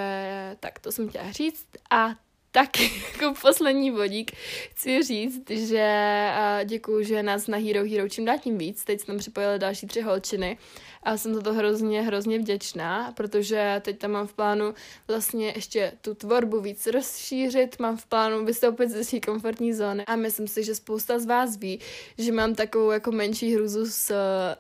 tak 0.60 0.80
to 0.80 0.92
jsem 0.92 1.10
chtěla 1.10 1.32
říct 1.32 1.68
a 1.90 2.16
tak 2.54 2.70
jako 3.14 3.34
poslední 3.42 3.92
vodík 3.92 4.32
chci 4.70 5.04
říct, 5.04 5.50
že 5.50 6.30
děkuju, 6.66 7.04
že 7.04 7.24
nás 7.24 7.48
na 7.48 7.58
Hero 7.58 7.90
Hero 7.90 8.10
čím 8.10 8.26
dál 8.26 8.38
tím 8.40 8.58
víc. 8.58 8.84
Teď 8.84 9.02
jsme 9.02 9.18
připojili 9.18 9.60
další 9.60 9.88
tři 9.88 10.02
holčiny 10.02 10.58
a 11.04 11.18
jsem 11.18 11.36
za 11.36 11.42
to 11.42 11.54
hrozně, 11.54 12.02
hrozně 12.02 12.40
vděčná, 12.40 13.12
protože 13.12 13.82
teď 13.86 14.00
tam 14.00 14.12
mám 14.12 14.28
v 14.28 14.34
plánu 14.34 14.74
vlastně 15.08 15.54
ještě 15.56 15.92
tu 16.02 16.16
tvorbu 16.16 16.62
víc 16.62 16.88
rozšířit, 16.88 17.80
mám 17.80 17.98
v 17.98 18.06
plánu 18.06 18.46
vystoupit 18.46 18.90
ze 18.90 19.04
své 19.04 19.20
komfortní 19.20 19.74
zóny 19.74 20.06
a 20.06 20.16
myslím 20.16 20.48
si, 20.48 20.64
že 20.64 20.76
spousta 20.76 21.20
z 21.20 21.26
vás 21.26 21.58
ví, 21.58 21.80
že 22.18 22.32
mám 22.32 22.56
takovou 22.56 22.92
jako 22.92 23.12
menší 23.12 23.56
hruzu 23.56 23.86
s 23.86 24.16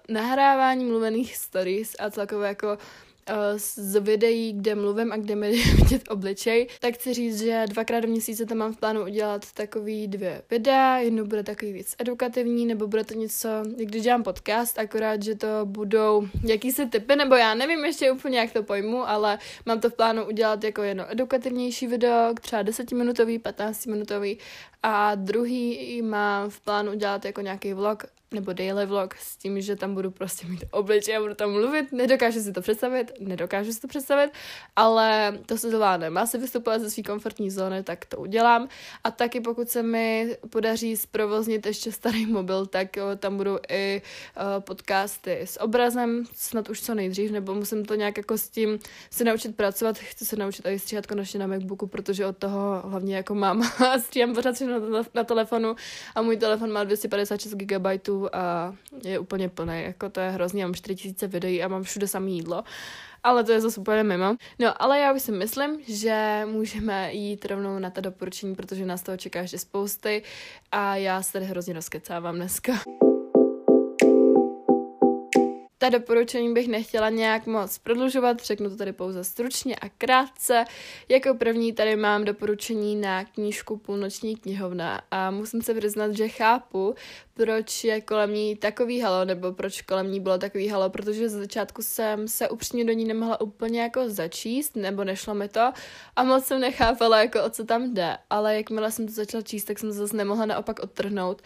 nahráváním 0.09 0.87
mluvených 0.87 1.35
stories 1.35 1.95
a 1.99 2.09
celkově 2.09 2.47
jako 2.47 2.67
Eh, 2.67 2.79
z 3.57 3.99
videí, 3.99 4.53
kde 4.53 4.75
mluvím 4.75 5.11
a 5.11 5.17
kde 5.17 5.35
mi 5.35 5.51
vidět 5.75 6.01
obličej, 6.09 6.67
tak 6.79 6.93
chci 6.93 7.13
říct, 7.13 7.41
že 7.41 7.65
dvakrát 7.69 7.99
do 7.99 8.07
měsíce 8.07 8.45
tam 8.45 8.57
mám 8.57 8.73
v 8.73 8.77
plánu 8.77 9.03
udělat 9.03 9.51
takový 9.53 10.07
dvě 10.07 10.41
videa, 10.49 10.97
jedno 10.97 11.25
bude 11.25 11.43
takový 11.43 11.73
víc 11.73 11.95
edukativní, 11.99 12.65
nebo 12.65 12.87
bude 12.87 13.03
to 13.03 13.13
něco, 13.13 13.49
když 13.75 14.03
dělám 14.03 14.23
podcast, 14.23 14.79
akorát, 14.79 15.23
že 15.23 15.35
to 15.35 15.47
budou 15.63 16.27
jakýsi 16.45 16.85
typy, 16.85 17.15
nebo 17.15 17.35
já 17.35 17.53
nevím 17.53 17.85
ještě 17.85 18.11
úplně, 18.11 18.39
jak 18.39 18.51
to 18.51 18.63
pojmu, 18.63 19.09
ale 19.09 19.39
mám 19.65 19.79
to 19.79 19.89
v 19.89 19.93
plánu 19.93 20.25
udělat 20.25 20.63
jako 20.63 20.83
jedno 20.83 21.11
edukativnější 21.11 21.87
video, 21.87 22.33
třeba 22.41 22.63
10-minutový, 22.63 23.39
15-minutový 23.39 24.37
a 24.83 25.15
druhý 25.15 26.01
mám 26.01 26.49
v 26.49 26.59
plánu 26.59 26.91
udělat 26.91 27.25
jako 27.25 27.41
nějaký 27.41 27.73
vlog 27.73 28.03
nebo 28.33 28.53
daily 28.53 28.85
vlog 28.85 29.15
s 29.15 29.37
tím, 29.37 29.61
že 29.61 29.75
tam 29.75 29.93
budu 29.93 30.11
prostě 30.11 30.47
mít 30.47 30.63
obličej 30.71 31.17
a 31.17 31.21
budu 31.21 31.33
tam 31.33 31.51
mluvit. 31.51 31.91
Nedokážu 31.91 32.39
si 32.39 32.53
to 32.53 32.61
představit, 32.61 33.11
nedokážu 33.19 33.73
si 33.73 33.81
to 33.81 33.87
představit, 33.87 34.31
ale 34.75 35.37
to 35.45 35.57
se 35.57 35.69
zvládne. 35.69 36.09
Má 36.09 36.25
se 36.25 36.37
vystupovat 36.37 36.81
ze 36.81 36.89
své 36.89 37.03
komfortní 37.03 37.51
zóny, 37.51 37.83
tak 37.83 38.05
to 38.05 38.17
udělám. 38.17 38.67
A 39.03 39.11
taky 39.11 39.39
pokud 39.39 39.69
se 39.69 39.83
mi 39.83 40.37
podaří 40.49 40.97
zprovoznit 40.97 41.65
ještě 41.65 41.91
starý 41.91 42.25
mobil, 42.25 42.65
tak 42.65 42.97
jo, 42.97 43.05
tam 43.15 43.37
budou 43.37 43.57
i 43.69 44.01
uh, 44.37 44.63
podcasty 44.63 45.39
s 45.41 45.61
obrazem, 45.61 46.23
snad 46.35 46.69
už 46.69 46.81
co 46.81 46.95
nejdřív, 46.95 47.31
nebo 47.31 47.55
musím 47.55 47.85
to 47.85 47.95
nějak 47.95 48.17
jako 48.17 48.37
s 48.37 48.49
tím 48.49 48.79
se 49.09 49.23
naučit 49.23 49.55
pracovat. 49.55 49.97
Chci 49.97 50.25
se 50.25 50.35
naučit 50.35 50.65
i 50.65 50.79
stříhat 50.79 51.07
konečně 51.07 51.39
na 51.39 51.47
MacBooku, 51.47 51.87
protože 51.87 52.25
od 52.25 52.37
toho 52.37 52.81
hlavně 52.85 53.15
jako 53.15 53.35
mám 53.35 53.61
a 53.93 53.99
stříhám 53.99 54.33
pořád 54.33 54.61
na, 54.61 55.03
na 55.13 55.23
telefonu 55.23 55.75
a 56.15 56.21
můj 56.21 56.37
telefon 56.37 56.71
má 56.71 56.83
256 56.83 57.53
GB 57.53 57.85
a 58.35 58.75
je 59.05 59.19
úplně 59.19 59.49
plný, 59.49 59.83
jako 59.83 60.09
to 60.09 60.19
je 60.19 60.29
hrozně, 60.29 60.61
já 60.61 60.67
mám 60.67 60.75
4000 60.75 61.27
videí 61.27 61.63
a 61.63 61.67
mám 61.67 61.83
všude 61.83 62.07
samé 62.07 62.29
jídlo, 62.29 62.63
ale 63.23 63.43
to 63.43 63.51
je 63.51 63.61
zase 63.61 63.79
úplně 63.79 64.03
mimo. 64.03 64.35
No, 64.59 64.81
ale 64.81 64.99
já 64.99 65.13
už 65.13 65.21
si 65.21 65.31
myslím, 65.31 65.79
že 65.87 66.41
můžeme 66.45 67.13
jít 67.13 67.45
rovnou 67.45 67.79
na 67.79 67.89
ta 67.89 68.01
doporučení, 68.01 68.55
protože 68.55 68.85
nás 68.85 69.03
toho 69.03 69.17
čeká 69.17 69.41
ještě 69.41 69.57
spousty 69.57 70.23
a 70.71 70.95
já 70.95 71.21
se 71.21 71.33
tady 71.33 71.45
hrozně 71.45 71.73
rozkecávám 71.73 72.35
dneska 72.35 72.73
ta 75.83 75.89
doporučení 75.89 76.53
bych 76.53 76.67
nechtěla 76.67 77.09
nějak 77.09 77.47
moc 77.47 77.77
prodlužovat, 77.77 78.41
řeknu 78.43 78.69
to 78.69 78.75
tady 78.75 78.93
pouze 78.93 79.23
stručně 79.23 79.75
a 79.75 79.89
krátce. 79.89 80.65
Jako 81.09 81.33
první 81.33 81.73
tady 81.73 81.95
mám 81.95 82.25
doporučení 82.25 82.95
na 82.95 83.25
knížku 83.25 83.77
Půlnoční 83.77 84.35
knihovna 84.35 85.01
a 85.11 85.31
musím 85.31 85.61
se 85.61 85.73
přiznat, 85.73 86.11
že 86.11 86.27
chápu, 86.27 86.95
proč 87.33 87.83
je 87.83 88.01
kolem 88.01 88.33
ní 88.33 88.55
takový 88.55 88.99
halo, 88.99 89.25
nebo 89.25 89.51
proč 89.51 89.81
kolem 89.81 90.11
ní 90.11 90.19
bylo 90.19 90.37
takový 90.37 90.67
halo, 90.67 90.89
protože 90.89 91.29
z 91.29 91.31
začátku 91.31 91.81
jsem 91.81 92.27
se 92.27 92.49
upřímně 92.49 92.85
do 92.85 92.93
ní 92.93 93.05
nemohla 93.05 93.41
úplně 93.41 93.81
jako 93.81 94.09
začíst, 94.09 94.75
nebo 94.75 95.03
nešlo 95.03 95.33
mi 95.33 95.49
to 95.49 95.71
a 96.15 96.23
moc 96.23 96.45
jsem 96.45 96.59
nechápala, 96.61 97.21
jako 97.21 97.43
o 97.43 97.49
co 97.49 97.65
tam 97.65 97.93
jde, 97.93 98.17
ale 98.29 98.55
jakmile 98.55 98.91
jsem 98.91 99.07
to 99.07 99.13
začala 99.13 99.41
číst, 99.41 99.63
tak 99.63 99.79
jsem 99.79 99.91
se 99.91 99.97
zase 99.97 100.17
nemohla 100.17 100.45
naopak 100.45 100.79
odtrhnout 100.79 101.41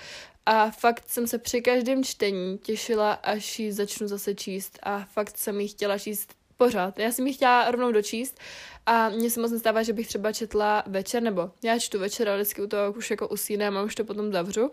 a 0.50 0.72
fakt 0.72 1.10
jsem 1.10 1.28
se 1.28 1.38
při 1.38 1.62
každém 1.62 2.04
čtení 2.04 2.58
těšila, 2.58 3.14
až 3.14 3.60
ji 3.60 3.74
začnu 3.74 4.08
zase 4.08 4.36
číst 4.36 4.80
a 4.84 5.06
fakt 5.06 5.38
jsem 5.38 5.60
ji 5.60 5.68
chtěla 5.68 5.98
číst 5.98 6.34
pořád. 6.58 7.00
Já 7.00 7.12
jsem 7.12 7.28
ji 7.28 7.34
chtěla 7.34 7.72
rovnou 7.72 7.92
dočíst 7.92 8.40
a 8.86 9.10
mně 9.10 9.30
se 9.30 9.42
moc 9.42 9.52
nestává, 9.52 9.84
že 9.84 9.94
bych 9.94 10.08
třeba 10.08 10.34
četla 10.34 10.84
večer, 10.88 11.24
nebo 11.24 11.52
já 11.64 11.80
čtu 11.80 12.00
večer, 12.00 12.30
ale 12.30 12.38
vždycky 12.38 12.62
u 12.62 12.68
toho 12.68 12.92
už 12.92 13.12
jako 13.12 13.28
usínám 13.28 13.78
a 13.78 13.84
už 13.84 13.96
to 13.96 14.04
potom 14.04 14.32
zavřu. 14.32 14.72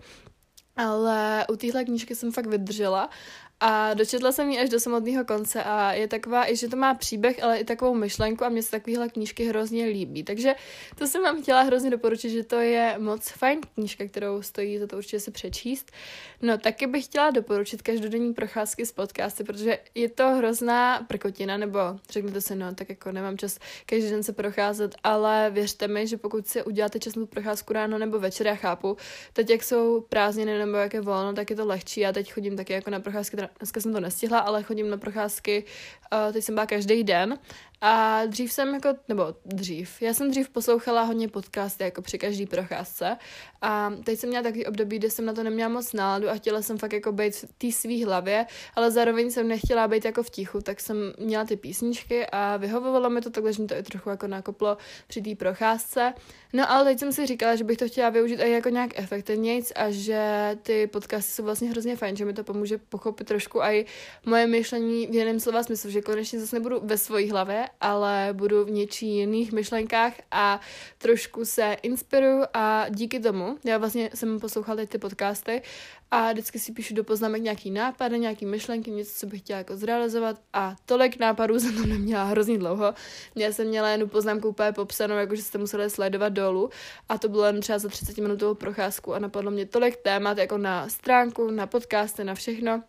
Ale 0.76 1.46
u 1.52 1.56
téhle 1.56 1.84
knížky 1.84 2.14
jsem 2.14 2.32
fakt 2.32 2.46
vydržela 2.46 3.10
a 3.60 3.94
dočetla 3.94 4.32
jsem 4.32 4.50
ji 4.50 4.58
až 4.58 4.68
do 4.68 4.80
samotného 4.80 5.24
konce 5.24 5.64
a 5.64 5.92
je 5.92 6.08
taková, 6.08 6.50
i 6.50 6.56
že 6.56 6.68
to 6.68 6.76
má 6.76 6.94
příběh, 6.94 7.42
ale 7.42 7.58
i 7.58 7.64
takovou 7.64 7.94
myšlenku 7.94 8.44
a 8.44 8.48
mě 8.48 8.62
se 8.62 8.70
takovéhle 8.70 9.08
knížky 9.08 9.44
hrozně 9.44 9.86
líbí. 9.86 10.24
Takže 10.24 10.54
to 10.98 11.06
jsem 11.06 11.22
vám 11.22 11.42
chtěla 11.42 11.62
hrozně 11.62 11.90
doporučit, 11.90 12.30
že 12.30 12.44
to 12.44 12.56
je 12.56 12.94
moc 12.98 13.28
fajn 13.28 13.60
knížka, 13.74 14.04
kterou 14.08 14.42
stojí 14.42 14.78
za 14.78 14.86
to 14.86 14.96
určitě 14.96 15.20
se 15.20 15.30
přečíst. 15.30 15.92
No 16.42 16.58
taky 16.58 16.86
bych 16.86 17.04
chtěla 17.04 17.30
doporučit 17.30 17.82
každodenní 17.82 18.34
procházky 18.34 18.86
z 18.86 18.92
podcasty, 18.92 19.44
protože 19.44 19.78
je 19.94 20.08
to 20.08 20.28
hrozná 20.28 21.00
prkotina, 21.08 21.56
nebo 21.56 21.78
řekněte 22.10 22.40
si, 22.40 22.56
no 22.56 22.74
tak 22.74 22.88
jako 22.88 23.12
nemám 23.12 23.38
čas 23.38 23.58
každý 23.86 24.10
den 24.10 24.22
se 24.22 24.32
procházet, 24.32 24.94
ale 25.04 25.50
věřte 25.50 25.88
mi, 25.88 26.06
že 26.06 26.16
pokud 26.16 26.46
si 26.46 26.62
uděláte 26.62 26.98
čas 26.98 27.14
na 27.14 27.26
procházku 27.26 27.72
ráno 27.72 27.98
nebo 27.98 28.18
večer, 28.18 28.46
já 28.46 28.54
chápu, 28.54 28.96
teď 29.32 29.50
jak 29.50 29.62
jsou 29.62 30.00
prázdniny 30.00 30.58
nebo 30.58 30.76
jak 30.76 30.94
je 30.94 31.00
volno, 31.00 31.32
tak 31.32 31.50
je 31.50 31.56
to 31.56 31.66
lehčí. 31.66 32.00
Já 32.00 32.12
teď 32.12 32.32
chodím 32.32 32.56
taky 32.56 32.72
jako 32.72 32.90
na 32.90 33.00
procházky 33.00 33.36
dneska 33.58 33.80
jsem 33.80 33.92
to 33.92 34.00
nestihla, 34.00 34.38
ale 34.38 34.62
chodím 34.62 34.90
na 34.90 34.96
procházky, 34.96 35.64
teď 36.32 36.44
jsem 36.44 36.54
byla 36.54 36.66
každý 36.66 37.04
den 37.04 37.38
a 37.86 38.26
dřív 38.26 38.52
jsem 38.52 38.74
jako, 38.74 38.88
nebo 39.08 39.34
dřív, 39.44 40.02
já 40.02 40.14
jsem 40.14 40.30
dřív 40.30 40.48
poslouchala 40.48 41.02
hodně 41.02 41.28
podcasty 41.28 41.84
jako 41.84 42.02
při 42.02 42.18
každý 42.18 42.46
procházce 42.46 43.16
a 43.62 43.92
teď 44.04 44.18
jsem 44.18 44.28
měla 44.28 44.42
takový 44.42 44.66
období, 44.66 44.98
kde 44.98 45.10
jsem 45.10 45.24
na 45.24 45.32
to 45.32 45.42
neměla 45.42 45.68
moc 45.68 45.92
náladu 45.92 46.30
a 46.30 46.34
chtěla 46.34 46.62
jsem 46.62 46.78
fakt 46.78 46.92
jako 46.92 47.12
být 47.12 47.34
v 47.34 47.52
té 47.58 47.72
svý 47.72 48.04
hlavě, 48.04 48.46
ale 48.74 48.90
zároveň 48.90 49.30
jsem 49.30 49.48
nechtěla 49.48 49.88
být 49.88 50.04
jako 50.04 50.22
v 50.22 50.30
tichu, 50.30 50.60
tak 50.60 50.80
jsem 50.80 50.96
měla 51.18 51.44
ty 51.44 51.56
písničky 51.56 52.26
a 52.26 52.56
vyhovovalo 52.56 53.10
mi 53.10 53.20
to 53.20 53.30
takhle, 53.30 53.52
že 53.52 53.62
mi 53.62 53.68
to 53.68 53.74
i 53.74 53.82
trochu 53.82 54.10
jako 54.10 54.26
nakoplo 54.26 54.76
při 55.06 55.22
té 55.22 55.34
procházce. 55.34 56.14
No 56.52 56.70
ale 56.70 56.84
teď 56.84 56.98
jsem 56.98 57.12
si 57.12 57.26
říkala, 57.26 57.56
že 57.56 57.64
bych 57.64 57.78
to 57.78 57.88
chtěla 57.88 58.10
využít 58.10 58.40
i 58.40 58.50
jako 58.50 58.68
nějak 58.68 58.98
efektivnějc 58.98 59.72
a 59.76 59.90
že 59.90 60.50
ty 60.62 60.86
podcasty 60.86 61.32
jsou 61.32 61.42
vlastně 61.44 61.70
hrozně 61.70 61.96
fajn, 61.96 62.16
že 62.16 62.24
mi 62.24 62.32
to 62.32 62.44
pomůže 62.44 62.78
pochopit 62.78 63.26
trošku 63.26 63.60
i 63.60 63.86
moje 64.26 64.46
myšlení 64.46 65.06
v 65.06 65.14
jiném 65.14 65.40
slova 65.40 65.62
smyslu, 65.62 65.90
že 65.90 66.02
konečně 66.04 66.40
zase 66.40 66.56
nebudu 66.56 66.80
ve 66.84 66.98
své 66.98 67.30
hlavě, 67.30 67.68
ale 67.80 68.28
budu 68.32 68.64
v 68.64 68.70
něčí 68.70 69.16
jiných 69.16 69.52
myšlenkách 69.52 70.12
a 70.30 70.60
trošku 70.98 71.44
se 71.44 71.76
inspiruju 71.82 72.44
a 72.54 72.86
díky 72.88 73.20
tomu, 73.20 73.58
já 73.64 73.78
vlastně 73.78 74.10
jsem 74.14 74.40
poslouchala 74.40 74.76
teď 74.76 74.90
ty 74.90 74.98
podcasty 74.98 75.62
a 76.10 76.32
vždycky 76.32 76.58
si 76.58 76.72
píšu 76.72 76.94
do 76.94 77.04
poznámek 77.04 77.42
nějaký 77.42 77.70
nápady, 77.70 78.18
nějaký 78.18 78.46
myšlenky, 78.46 78.90
něco, 78.90 79.10
co 79.14 79.26
bych 79.26 79.40
chtěla 79.40 79.58
jako 79.58 79.76
zrealizovat 79.76 80.40
a 80.52 80.76
tolik 80.86 81.18
nápadů 81.18 81.60
jsem 81.60 81.74
tam 81.74 81.88
neměla 81.88 82.24
hrozně 82.24 82.58
dlouho. 82.58 82.94
Já 83.34 83.52
jsem 83.52 83.68
měla 83.68 83.88
jen 83.88 84.08
poznámku 84.08 84.48
úplně 84.48 84.72
popsanou, 84.72 85.14
jakože 85.14 85.42
jste 85.42 85.58
museli 85.58 85.90
sledovat 85.90 86.28
dolů 86.28 86.70
a 87.08 87.18
to 87.18 87.28
bylo 87.28 87.44
jen 87.44 87.60
třeba 87.60 87.78
za 87.78 87.88
30 87.88 88.18
minutovou 88.18 88.54
procházku 88.54 89.14
a 89.14 89.18
napadlo 89.18 89.50
mě 89.50 89.66
tolik 89.66 89.96
témat 89.96 90.38
jako 90.38 90.58
na 90.58 90.88
stránku, 90.88 91.50
na 91.50 91.66
podcasty, 91.66 92.24
na 92.24 92.34
všechno 92.34 92.82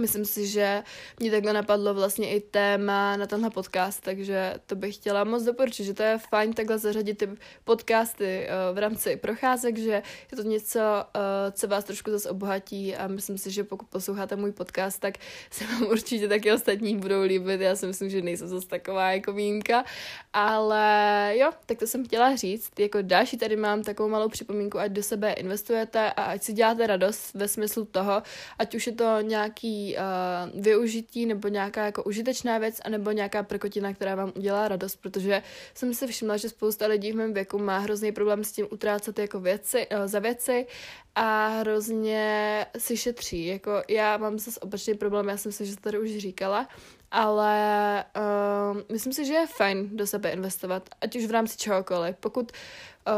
Myslím 0.00 0.24
si, 0.24 0.46
že 0.46 0.82
mě 1.20 1.30
takhle 1.30 1.52
napadlo 1.52 1.94
vlastně 1.94 2.30
i 2.30 2.40
téma 2.40 3.16
na 3.16 3.26
tenhle 3.26 3.50
podcast, 3.50 4.04
takže 4.04 4.54
to 4.66 4.76
bych 4.76 4.94
chtěla 4.94 5.24
moc 5.24 5.42
doporučit, 5.42 5.84
že 5.84 5.94
to 5.94 6.02
je 6.02 6.18
fajn 6.18 6.52
takhle 6.52 6.78
zařadit 6.78 7.18
ty 7.18 7.28
podcasty 7.64 8.48
uh, 8.48 8.76
v 8.76 8.78
rámci 8.78 9.16
procházek, 9.16 9.78
že 9.78 10.02
je 10.32 10.36
to 10.36 10.42
něco, 10.42 10.78
uh, 10.80 11.52
co 11.52 11.68
vás 11.68 11.84
trošku 11.84 12.10
zase 12.10 12.30
obohatí 12.30 12.96
a 12.96 13.08
myslím 13.08 13.38
si, 13.38 13.50
že 13.50 13.64
pokud 13.64 13.88
posloucháte 13.88 14.36
můj 14.36 14.52
podcast, 14.52 15.00
tak 15.00 15.14
se 15.50 15.64
vám 15.64 15.82
určitě 15.82 16.28
taky 16.28 16.52
ostatní 16.52 16.96
budou 16.96 17.22
líbit. 17.22 17.60
Já 17.60 17.76
si 17.76 17.86
myslím, 17.86 18.10
že 18.10 18.22
nejsem 18.22 18.48
zase 18.48 18.68
taková 18.68 19.12
jako 19.12 19.32
výjimka, 19.32 19.84
ale 20.32 21.32
jo, 21.36 21.50
tak 21.66 21.78
to 21.78 21.86
jsem 21.86 22.04
chtěla 22.04 22.36
říct. 22.36 22.70
Jako 22.78 22.98
další 23.02 23.36
tady 23.36 23.56
mám 23.56 23.82
takovou 23.82 24.08
malou 24.08 24.28
připomínku, 24.28 24.78
ať 24.78 24.92
do 24.92 25.02
sebe 25.02 25.32
investujete 25.32 26.12
a 26.12 26.22
ať 26.22 26.42
si 26.42 26.52
děláte 26.52 26.86
radost 26.86 27.34
ve 27.34 27.48
smyslu 27.48 27.84
toho, 27.84 28.22
ať 28.58 28.74
už 28.74 28.86
je 28.86 28.92
to 28.92 29.20
nějaký 29.20 29.77
uh, 29.96 30.60
využití 30.60 31.26
nebo 31.26 31.48
nějaká 31.48 31.84
jako 31.84 32.02
užitečná 32.02 32.58
věc, 32.58 32.80
anebo 32.84 33.10
nějaká 33.10 33.42
prkotina, 33.42 33.94
která 33.94 34.14
vám 34.14 34.32
udělá 34.36 34.68
radost, 34.68 34.96
protože 34.96 35.42
jsem 35.74 35.94
si 35.94 36.06
všimla, 36.06 36.36
že 36.36 36.48
spousta 36.48 36.86
lidí 36.86 37.12
v 37.12 37.16
mém 37.16 37.34
věku 37.34 37.58
má 37.58 37.78
hrozný 37.78 38.12
problém 38.12 38.44
s 38.44 38.52
tím 38.52 38.66
utrácet 38.70 39.18
jako 39.18 39.40
věci, 39.40 39.86
uh, 39.86 40.06
za 40.06 40.18
věci 40.18 40.66
a 41.14 41.46
hrozně 41.48 42.66
si 42.78 42.96
šetří. 42.96 43.46
Jako 43.46 43.82
já 43.88 44.16
mám 44.16 44.38
zase 44.38 44.60
opačný 44.60 44.94
problém, 44.94 45.28
já 45.28 45.36
jsem 45.36 45.52
si, 45.52 45.66
že 45.66 45.76
to 45.76 45.82
tady 45.82 45.98
už 45.98 46.16
říkala, 46.16 46.68
ale 47.10 48.04
uh, 48.16 48.80
myslím 48.92 49.12
si, 49.12 49.24
že 49.24 49.34
je 49.34 49.46
fajn 49.46 49.96
do 49.96 50.06
sebe 50.06 50.30
investovat, 50.30 50.88
ať 51.00 51.16
už 51.16 51.26
v 51.26 51.30
rámci 51.30 51.56
čehokoliv. 51.56 52.16
Pokud 52.20 52.52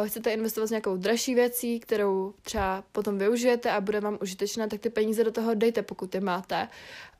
chcete 0.06 0.32
investovat 0.32 0.66
s 0.66 0.70
nějakou 0.70 0.97
dražší 0.97 1.35
věcí, 1.35 1.80
kterou 1.80 2.35
třeba 2.42 2.85
potom 2.92 3.18
využijete 3.18 3.70
a 3.70 3.80
bude 3.80 4.00
vám 4.00 4.18
užitečná, 4.23 4.66
tak 4.66 4.80
ty 4.80 4.90
peníze 4.90 5.25
do 5.25 5.32
toho 5.32 5.54
dejte, 5.54 5.82
pokud 5.82 6.14
je 6.14 6.20
máte. 6.20 6.68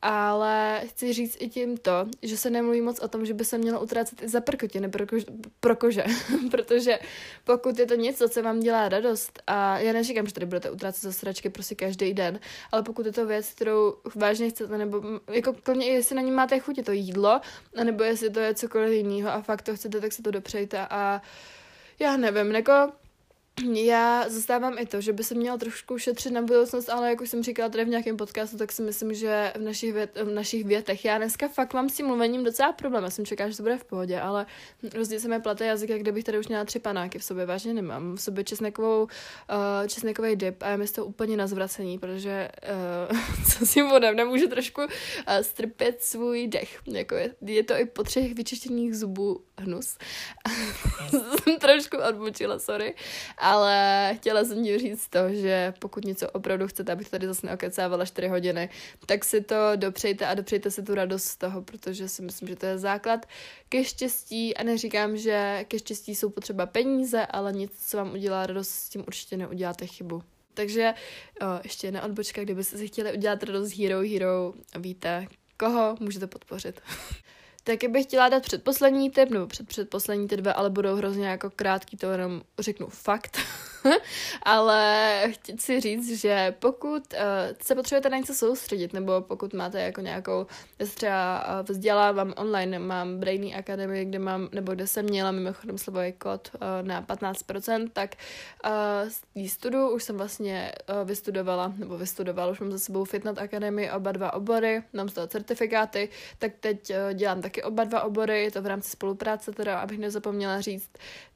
Ale 0.03 0.83
chci 0.87 1.13
říct 1.13 1.37
i 1.41 1.49
tím 1.49 1.77
to, 1.77 2.07
že 2.23 2.37
se 2.37 2.51
nemluví 2.51 2.81
moc 2.81 2.99
o 3.01 3.09
tom, 3.09 3.27
že 3.27 3.35
by 3.35 3.45
se 3.45 3.59
mělo 3.59 3.81
utrácet 3.81 4.23
i 4.23 4.29
za 4.29 4.41
prkotiny 4.41 4.89
pro, 4.89 5.07
kož, 5.07 5.25
pro 5.61 5.77
kože. 5.77 6.05
Protože 6.51 6.99
pokud 7.45 7.79
je 7.79 7.87
to 7.87 7.95
něco, 7.95 8.29
co 8.29 8.43
vám 8.43 8.61
dělá 8.61 8.89
radost, 8.89 9.43
a 9.47 9.79
já 9.79 9.93
neříkám, 9.93 10.27
že 10.27 10.35
tady 10.35 10.47
budete 10.47 10.71
utrácet 10.71 11.03
za 11.03 11.13
sračky 11.13 11.51
prostě 11.51 11.75
každý 11.75 12.15
den, 12.15 12.41
ale 12.73 12.83
pokud 12.83 13.07
je 13.07 13.13
to 13.13 13.27
věc, 13.27 13.47
kterou 13.47 13.95
vážně 14.15 14.51
chcete, 14.51 14.79
nebo 14.79 15.03
jako 15.33 15.53
klidně 15.53 15.87
jestli 15.87 16.17
na 16.17 16.23
ní 16.23 16.31
máte 16.31 16.59
chuť, 16.59 16.79
je 16.79 16.85
to 16.85 16.93
jídlo, 16.93 17.41
nebo 17.85 18.05
jestli 18.05 18.31
to 18.31 18.41
je 18.41 18.55
cokoliv 18.55 18.93
jiného 18.93 19.31
a 19.31 19.43
fakt 19.43 19.63
to 19.63 19.77
chcete, 19.77 20.01
tak 20.01 20.13
si 20.13 20.23
to 20.23 20.31
dopřejte 20.31 20.87
a 20.91 21.23
já 22.01 22.17
nevím, 22.17 22.53
jako 22.53 22.93
já 23.75 24.29
zastávám 24.29 24.79
i 24.79 24.87
to, 24.87 25.01
že 25.01 25.13
by 25.13 25.25
se 25.25 25.35
mělo 25.35 25.59
trošku 25.59 25.99
šetřit 25.99 26.33
na 26.33 26.43
budoucnost, 26.43 26.89
ale 26.89 27.11
jak 27.11 27.21
už 27.21 27.31
jsem 27.31 27.43
říkala 27.43 27.69
tady 27.69 27.85
v 27.85 27.89
nějakém 27.89 28.17
podcastu, 28.17 28.57
tak 28.57 28.73
si 28.73 28.83
myslím, 28.83 29.15
že 29.15 29.53
v 29.57 29.61
našich, 29.61 29.93
vět, 29.93 30.19
v 30.23 30.31
našich 30.31 30.65
větech, 30.65 31.05
já 31.05 31.19
dneska 31.19 31.49
fakt 31.49 31.75
mám 31.75 31.89
s 31.89 31.97
tím 31.97 32.07
mluvením 32.07 32.45
docela 32.45 32.73
problém, 32.73 33.05
já 33.05 33.11
jsem 33.11 33.27
čekala, 33.27 33.51
že 33.51 33.57
to 33.57 33.63
bude 33.63 33.79
v 33.79 33.85
pohodě, 33.85 34.21
ale 34.21 34.47
rozdíl 34.95 35.21
se 35.21 35.29
mi 35.29 35.41
plate 35.41 35.67
jazyk, 35.67 35.91
jak 35.91 36.01
kdybych 36.01 36.25
tady 36.25 36.39
už 36.39 36.49
měla 36.49 36.65
tři 36.65 36.79
panáky 36.79 37.19
v 37.19 37.25
sobě, 37.25 37.47
vážně 37.47 37.75
nemám, 37.75 38.17
v 38.17 38.21
sobě 38.21 38.45
česnekovou, 38.45 39.03
uh, 39.03 39.09
česnekový 39.89 40.37
dip 40.37 40.63
a 40.63 40.69
je 40.69 40.77
mi 40.77 40.89
to 40.89 41.07
úplně 41.07 41.37
na 41.37 41.47
zvracení, 41.47 41.99
protože 41.99 42.49
uh, 43.11 43.19
co 43.59 43.67
si 43.67 43.83
vodem, 43.83 44.17
nemůžu 44.17 44.49
trošku 44.49 44.81
uh, 44.81 44.89
strpět 45.43 46.03
svůj 46.03 46.49
dech, 46.49 46.79
jako 46.87 47.15
je, 47.15 47.35
je 47.47 47.65
to 47.65 47.75
i 47.75 47.85
po 47.85 48.03
třech 48.03 48.35
vyčištěných 48.35 48.97
zubů 48.97 49.45
hnus. 49.61 49.99
jsem 51.11 51.59
trošku 51.59 51.97
odbočila, 52.09 52.59
sorry. 52.59 52.95
Ale 53.41 54.11
chtěla 54.17 54.45
jsem 54.45 54.65
ti 54.65 54.79
říct 54.79 55.09
to, 55.09 55.35
že 55.35 55.75
pokud 55.79 56.05
něco 56.05 56.31
opravdu 56.31 56.69
chcete, 56.69 56.93
abych 56.93 57.11
tady 57.11 57.27
zase 57.27 57.47
neokecávala 57.47 58.05
4 58.05 58.29
hodiny, 58.29 58.69
tak 59.07 59.25
si 59.25 59.41
to 59.41 59.57
dopřejte 59.77 60.27
a 60.27 60.35
dopřejte 60.35 60.71
si 60.71 60.83
tu 60.83 60.95
radost 60.95 61.25
z 61.25 61.37
toho, 61.37 61.63
protože 61.63 62.09
si 62.09 62.23
myslím, 62.23 62.49
že 62.49 62.57
to 62.57 62.67
je 62.67 62.79
základ 62.79 63.27
ke 63.69 63.85
štěstí 63.85 64.57
a 64.57 64.63
neříkám, 64.63 65.17
že 65.17 65.65
ke 65.69 65.79
štěstí 65.79 66.15
jsou 66.15 66.31
potřeba 66.31 66.67
peníze, 66.67 67.27
ale 67.27 67.53
nic, 67.53 67.73
co 67.89 67.97
vám 67.97 68.13
udělá 68.13 68.47
radost, 68.47 68.69
s 68.69 68.89
tím 68.89 69.05
určitě 69.07 69.37
neuděláte 69.37 69.87
chybu. 69.87 70.23
Takže 70.55 70.95
o, 71.41 71.45
ještě 71.63 71.87
jedna 71.87 72.03
odbočka, 72.03 72.43
kdybyste 72.43 72.79
si 72.79 72.89
chtěli 72.89 73.13
udělat 73.13 73.43
radost 73.43 73.79
Hero 73.79 74.01
Hero, 74.01 74.55
víte, 74.79 75.27
koho 75.57 75.97
můžete 76.01 76.27
podpořit. 76.27 76.81
Taky 77.71 77.89
bych 77.89 78.05
chtěla 78.05 78.29
dát 78.29 78.43
předposlední 78.43 79.11
tip, 79.11 79.31
nebo 79.31 79.47
před 79.47 79.69
předposlední 79.69 80.29
ty 80.29 80.37
dva, 80.37 80.53
ale 80.53 80.71
budou 80.71 80.97
hrozně 80.97 81.29
jako 81.29 81.51
krátký, 81.51 81.97
to 81.97 82.11
jenom 82.11 82.43
řeknu 82.59 82.87
fakt. 82.87 83.39
ale 84.43 85.23
chci 85.57 85.81
říct, 85.81 86.21
že 86.21 86.55
pokud 86.59 87.13
uh, 87.13 87.21
se 87.63 87.75
potřebujete 87.75 88.11
na 88.11 88.17
něco 88.17 88.35
soustředit, 88.35 88.93
nebo 88.93 89.21
pokud 89.21 89.55
máte 89.55 89.81
jako 89.81 90.01
nějakou, 90.01 90.47
já 90.79 90.87
se 90.87 90.95
třeba 90.95 91.45
uh, 91.61 91.67
vzdělávám 91.67 92.35
online, 92.37 92.79
mám 92.79 93.19
Brainy 93.19 93.55
Academy, 93.55 94.05
kde 94.05 94.19
mám, 94.19 94.49
nebo 94.53 94.73
kde 94.75 94.87
jsem 94.87 95.05
měla 95.05 95.31
mimochodem 95.31 95.79
slovový 95.79 96.13
kód 96.13 96.51
uh, 96.55 96.61
na 96.83 97.03
15%, 97.03 97.89
tak 97.93 98.15
uh, 99.37 99.47
studu 99.47 99.91
už 99.91 100.03
jsem 100.03 100.17
vlastně 100.17 100.73
uh, 100.89 101.09
vystudovala, 101.09 101.73
nebo 101.77 101.99
vystudovala, 101.99 102.53
už 102.53 102.61
mám 102.61 102.73
za 102.73 102.79
sebou 102.79 103.05
Fitness 103.05 103.39
Academy, 103.39 103.93
oba 103.93 104.13
dva 104.13 104.33
obory, 104.35 104.83
mám 104.93 105.09
z 105.09 105.13
toho 105.13 105.27
certifikáty, 105.27 106.09
tak 106.39 106.53
teď 106.61 106.91
uh, 106.91 107.13
dělám 107.13 107.43
taky 107.43 107.63
oba 107.63 107.85
dva 107.85 108.03
obory, 108.03 108.43
je 108.43 108.51
to 108.51 108.63
v 108.63 108.67
rámci 108.67 108.91
spolupráce 108.91 109.53
teda, 109.53 109.81
abych 109.81 109.99
nezapomněla 109.99 110.61
říct, 110.61 110.91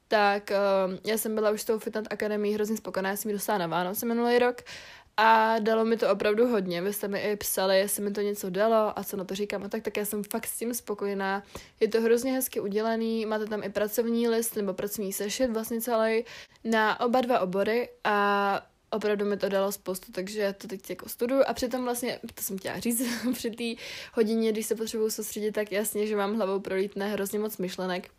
tak 0.07 0.51
uh, 0.51 0.93
já 1.05 1.17
jsem 1.17 1.35
byla 1.35 1.51
už 1.51 1.61
s 1.61 1.65
tou 1.65 1.79
Fitness 1.79 2.07
Akademií 2.09 2.53
hrozně 2.53 2.77
spokojená, 2.77 3.09
já 3.09 3.15
jsem 3.15 3.29
ji 3.29 3.35
dostala 3.35 3.57
na 3.57 3.67
Vánoce 3.67 4.05
minulý 4.05 4.39
rok 4.39 4.61
a 5.17 5.59
dalo 5.59 5.85
mi 5.85 5.97
to 5.97 6.11
opravdu 6.11 6.47
hodně. 6.47 6.81
Vy 6.81 6.93
jste 6.93 7.07
mi 7.07 7.19
i 7.19 7.35
psali, 7.35 7.77
jestli 7.77 8.03
mi 8.03 8.11
to 8.11 8.21
něco 8.21 8.49
dalo 8.49 8.99
a 8.99 9.03
co 9.03 9.17
na 9.17 9.23
to 9.23 9.35
říkám 9.35 9.63
a 9.63 9.69
tak, 9.69 9.83
tak 9.83 9.97
já 9.97 10.05
jsem 10.05 10.23
fakt 10.23 10.47
s 10.47 10.57
tím 10.57 10.73
spokojená. 10.73 11.43
Je 11.79 11.87
to 11.87 12.01
hrozně 12.01 12.33
hezky 12.33 12.59
udělaný, 12.59 13.25
máte 13.25 13.45
tam 13.45 13.63
i 13.63 13.69
pracovní 13.69 14.27
list 14.27 14.55
nebo 14.55 14.73
pracovní 14.73 15.13
sešit 15.13 15.51
vlastně 15.51 15.81
celý 15.81 16.23
na 16.63 16.99
oba 16.99 17.21
dva 17.21 17.39
obory 17.39 17.89
a 18.03 18.61
opravdu 18.89 19.25
mi 19.25 19.37
to 19.37 19.49
dalo 19.49 19.71
spoustu, 19.71 20.11
takže 20.11 20.55
to 20.57 20.67
teď 20.67 20.89
jako 20.89 21.09
studuju 21.09 21.43
a 21.47 21.53
přitom 21.53 21.83
vlastně, 21.83 22.19
to 22.35 22.43
jsem 22.43 22.57
chtěla 22.57 22.79
říct, 22.79 23.01
při 23.33 23.51
té 23.51 23.83
hodině, 24.13 24.51
když 24.51 24.65
se 24.65 24.75
potřebuju 24.75 25.09
soustředit, 25.09 25.51
tak 25.51 25.71
jasně, 25.71 26.07
že 26.07 26.15
mám 26.15 26.35
hlavou 26.35 26.59
prolítne 26.59 27.07
hrozně 27.09 27.39
moc 27.39 27.57
myšlenek 27.57 28.09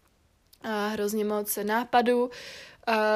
a 0.63 0.89
hrozně 0.89 1.25
moc 1.25 1.59
nápadů, 1.63 2.31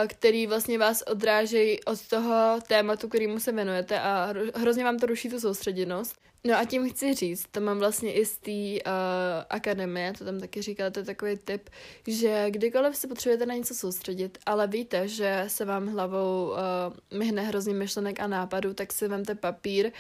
který 0.07 0.47
vlastně 0.47 0.79
vás 0.79 1.03
odrážejí 1.03 1.85
od 1.85 2.09
toho 2.09 2.59
tématu, 2.69 3.09
kterýmu 3.09 3.41
se 3.41 3.53
věnujete 3.53 4.01
a 4.01 4.35
hrozně 4.55 4.85
vám 4.85 4.99
to 4.99 5.07
ruší 5.07 5.29
tu 5.29 5.41
soustředěnost. 5.41 6.17
No 6.45 6.59
a 6.59 6.65
tím 6.65 6.91
chci 6.91 7.15
říct, 7.15 7.47
to 7.51 7.61
mám 7.61 7.79
vlastně 7.79 8.13
i 8.13 8.27
z 8.27 8.39
té 8.39 8.51
uh, 8.51 8.93
akademie, 9.51 10.13
to 10.13 10.25
tam 10.25 10.41
taky 10.41 10.63
říkala, 10.63 10.91
to 10.91 11.01
je 11.01 11.05
takový 11.05 11.37
tip, 11.37 11.71
že 12.07 12.47
kdykoliv 12.51 12.97
se 12.97 13.09
potřebujete 13.09 13.47
na 13.47 13.55
něco 13.55 13.75
soustředit, 13.75 14.39
ale 14.47 14.67
víte, 14.67 15.09
že 15.09 15.45
se 15.49 15.65
vám 15.65 15.87
hlavou 15.87 16.51
uh, 16.51 17.19
myhne 17.19 17.43
hrozně 17.43 17.75
myšlenek 17.75 18.21
a 18.21 18.27
nápadů, 18.27 18.75
tak 18.75 18.93
si 18.93 19.09
vemte 19.09 19.35
papír 19.35 19.93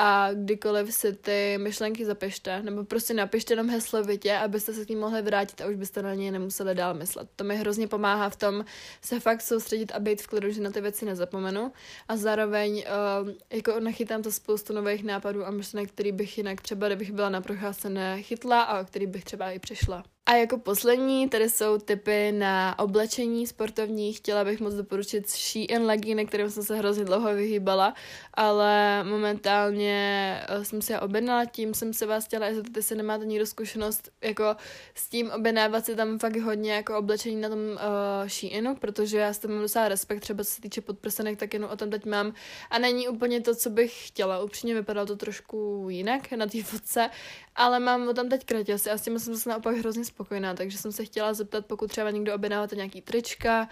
a 0.00 0.32
kdykoliv 0.32 0.94
si 0.94 1.12
ty 1.12 1.58
myšlenky 1.58 2.04
zapište, 2.04 2.62
nebo 2.62 2.84
prostě 2.84 3.14
napište 3.14 3.52
jenom 3.52 3.70
heslovitě, 3.70 4.36
abyste 4.36 4.72
se 4.72 4.84
k 4.84 4.88
ním 4.88 5.00
mohli 5.00 5.22
vrátit 5.22 5.60
a 5.60 5.66
už 5.66 5.74
byste 5.74 6.02
na 6.02 6.14
něj 6.14 6.30
nemuseli 6.30 6.74
dál 6.74 6.94
myslet. 6.94 7.28
To 7.36 7.44
mi 7.44 7.56
hrozně 7.56 7.88
pomáhá 7.88 8.30
v 8.30 8.36
tom 8.36 8.64
se 9.02 9.20
fakt 9.20 9.42
soustředit 9.42 9.92
a 9.92 9.98
být 9.98 10.22
v 10.22 10.26
klidu, 10.26 10.50
že 10.50 10.60
na 10.60 10.70
ty 10.70 10.80
věci 10.80 11.04
nezapomenu 11.04 11.72
a 12.08 12.16
zároveň 12.16 12.84
uh, 13.24 13.30
jako 13.52 13.80
nachytám 13.80 14.22
to 14.22 14.32
spoustu 14.32 14.72
nových 14.72 15.04
nápadů 15.04 15.46
a 15.46 15.50
myšlenek, 15.50 15.92
který 15.92 16.12
bych 16.12 16.38
jinak 16.38 16.60
třeba, 16.60 16.86
kdybych 16.86 17.12
byla 17.12 17.28
na 17.28 17.40
procházce 17.40 17.90
nechytla 17.90 18.62
a 18.62 18.84
který 18.84 19.06
bych 19.06 19.24
třeba 19.24 19.50
i 19.50 19.58
přišla. 19.58 20.04
A 20.28 20.34
jako 20.34 20.58
poslední 20.58 21.28
tady 21.28 21.50
jsou 21.50 21.78
typy 21.78 22.32
na 22.32 22.78
oblečení 22.78 23.46
sportovní. 23.46 24.12
Chtěla 24.12 24.44
bych 24.44 24.60
moc 24.60 24.74
doporučit 24.74 25.30
Shein 25.30 25.82
legíny, 25.82 26.26
kterým 26.26 26.50
jsem 26.50 26.62
se 26.62 26.76
hrozně 26.76 27.04
dlouho 27.04 27.34
vyhýbala, 27.34 27.94
ale 28.34 29.04
momentálně 29.04 30.40
eh, 30.48 30.64
jsem 30.64 30.82
si 30.82 30.92
je 30.92 31.00
objednala, 31.00 31.44
tím 31.44 31.74
jsem 31.74 31.92
se 31.92 32.06
vás 32.06 32.24
chtěla, 32.24 32.46
jestli 32.46 32.82
se 32.82 32.94
nemáte 32.94 33.26
nikdo 33.26 33.46
zkušenost 33.46 34.10
jako 34.20 34.56
s 34.94 35.08
tím 35.08 35.30
objednávat 35.30 35.84
si 35.84 35.96
tam 35.96 36.18
fakt 36.18 36.36
hodně 36.36 36.72
jako 36.72 36.98
oblečení 36.98 37.40
na 37.40 37.48
tom 37.48 37.58
uh, 37.58 37.78
Sheinu, 38.26 38.76
protože 38.76 39.18
já 39.18 39.32
s 39.32 39.38
tím 39.38 39.50
mám 39.50 39.60
docela 39.60 39.88
respekt, 39.88 40.20
třeba 40.20 40.44
co 40.44 40.50
se 40.50 40.60
týče 40.60 40.80
podprsenek, 40.80 41.38
tak 41.38 41.54
jenom 41.54 41.70
o 41.70 41.76
tom 41.76 41.90
teď 41.90 42.06
mám 42.06 42.34
a 42.70 42.78
není 42.78 43.08
úplně 43.08 43.40
to, 43.40 43.54
co 43.54 43.70
bych 43.70 44.08
chtěla. 44.08 44.42
Upřímně 44.42 44.74
vypadalo 44.74 45.06
to 45.06 45.16
trošku 45.16 45.86
jinak 45.90 46.32
na 46.32 46.46
té 46.46 46.62
fotce, 46.62 47.10
ale 47.58 47.80
mám 47.80 48.14
tam 48.14 48.28
teď 48.28 48.44
kratěsy 48.44 48.90
a 48.90 48.98
s 48.98 49.02
tím 49.02 49.18
jsem 49.18 49.34
zase 49.34 49.50
naopak 49.50 49.76
hrozně 49.76 50.04
spokojená, 50.04 50.54
takže 50.54 50.78
jsem 50.78 50.92
se 50.92 51.04
chtěla 51.04 51.34
zeptat, 51.34 51.66
pokud 51.66 51.90
třeba 51.90 52.10
někdo 52.10 52.34
objednáváte 52.34 52.76
nějaký 52.76 53.00
trička 53.00 53.68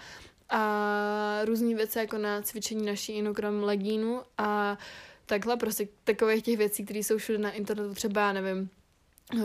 a 0.49 1.39
různé 1.45 1.75
věci 1.75 1.99
jako 1.99 2.17
na 2.17 2.41
cvičení 2.41 2.85
naší 2.85 3.13
inu, 3.13 3.33
krom 3.33 3.63
legínu 3.63 4.21
a 4.37 4.77
takhle 5.25 5.57
prostě 5.57 5.87
takových 6.03 6.43
těch 6.43 6.57
věcí, 6.57 6.85
které 6.85 6.99
jsou 6.99 7.17
všude 7.17 7.37
na 7.37 7.51
internetu, 7.51 7.93
třeba, 7.93 8.33
nevím, 8.33 8.57
No, 8.59 8.76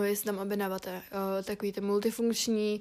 jestli 0.02 0.24
tam 0.24 0.38
objednáváte 0.38 0.90
uh, 0.96 1.44
takový 1.44 1.72
ty 1.72 1.80
multifunkční, 1.80 2.80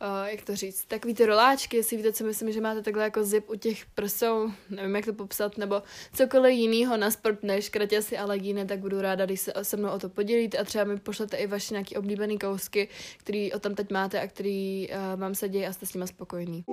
uh, 0.00 0.28
jak 0.28 0.42
to 0.42 0.56
říct, 0.56 0.84
takový 0.84 1.14
ty 1.14 1.26
roláčky, 1.26 1.76
jestli 1.76 1.96
víte, 1.96 2.12
co 2.12 2.24
myslím, 2.24 2.52
že 2.52 2.60
máte 2.60 2.82
takhle 2.82 3.04
jako 3.04 3.24
zip 3.24 3.50
u 3.50 3.54
těch 3.54 3.86
prsou, 3.86 4.52
nevím, 4.70 4.96
jak 4.96 5.04
to 5.04 5.12
popsat, 5.12 5.58
nebo 5.58 5.82
cokoliv 6.14 6.54
jiného 6.54 6.96
na 6.96 7.10
sport 7.10 7.42
než 7.42 7.68
kratěsy 7.68 8.18
a 8.18 8.24
legíny, 8.24 8.66
tak 8.66 8.78
budu 8.78 9.00
ráda, 9.00 9.26
když 9.26 9.40
se 9.40 9.52
se 9.62 9.76
mnou 9.76 9.90
o 9.90 9.98
to 9.98 10.08
podělíte 10.08 10.58
a 10.58 10.64
třeba 10.64 10.84
mi 10.84 10.98
pošlete 10.98 11.36
i 11.36 11.46
vaše 11.46 11.74
nějaký 11.74 11.96
oblíbený 11.96 12.38
kousky, 12.38 12.88
který 13.16 13.52
o 13.52 13.58
tam 13.58 13.74
teď 13.74 13.90
máte 13.90 14.20
a 14.20 14.26
který 14.26 14.88
uh, 14.88 15.20
vám 15.20 15.34
se 15.34 15.48
děje 15.48 15.68
a 15.68 15.72
jste 15.72 15.86
s 15.86 15.94
nimi 15.94 16.06
spokojení. 16.06 16.64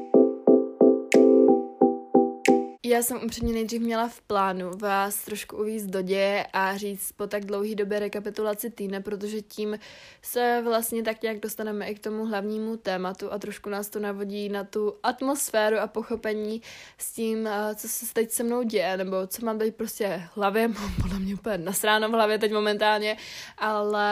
Já 2.90 3.04
jsem 3.04 3.18
upřímně 3.26 3.54
nejdřív 3.54 3.82
měla 3.82 4.08
v 4.08 4.22
plánu 4.22 4.72
vás 4.78 5.26
trošku 5.26 5.58
uvízt 5.58 5.86
do 5.86 6.02
děje 6.02 6.46
a 6.54 6.78
říct 6.78 7.12
po 7.12 7.28
tak 7.28 7.46
dlouhý 7.46 7.76
době 7.76 8.00
rekapitulaci 8.00 8.70
týdne, 8.70 9.00
protože 9.00 9.42
tím 9.42 9.80
se 10.22 10.62
vlastně 10.64 11.04
tak 11.04 11.22
nějak 11.22 11.40
dostaneme 11.40 11.88
i 11.88 11.96
k 11.96 12.00
tomu 12.00 12.26
hlavnímu 12.26 12.78
tématu 12.78 13.34
a 13.34 13.40
trošku 13.40 13.70
nás 13.70 13.90
to 13.90 14.00
navodí 14.00 14.50
na 14.50 14.64
tu 14.64 14.96
atmosféru 15.04 15.78
a 15.78 15.88
pochopení 15.88 16.62
s 16.98 17.12
tím, 17.12 17.48
eh, 17.48 17.76
co 17.76 17.88
se 17.88 18.14
teď 18.14 18.32
se 18.32 18.44
mnou 18.44 18.64
děje, 18.64 18.98
nebo 18.98 19.28
co 19.28 19.46
mám 19.46 19.60
teď 19.60 19.76
prostě 19.76 20.24
hlavě, 20.36 20.68
mám 20.68 20.96
podle 21.02 21.20
mě 21.20 21.34
úplně 21.34 21.58
nasráno 21.58 22.10
v 22.10 22.12
hlavě 22.12 22.38
teď 22.38 22.52
momentálně, 22.52 23.18
ale 23.58 24.10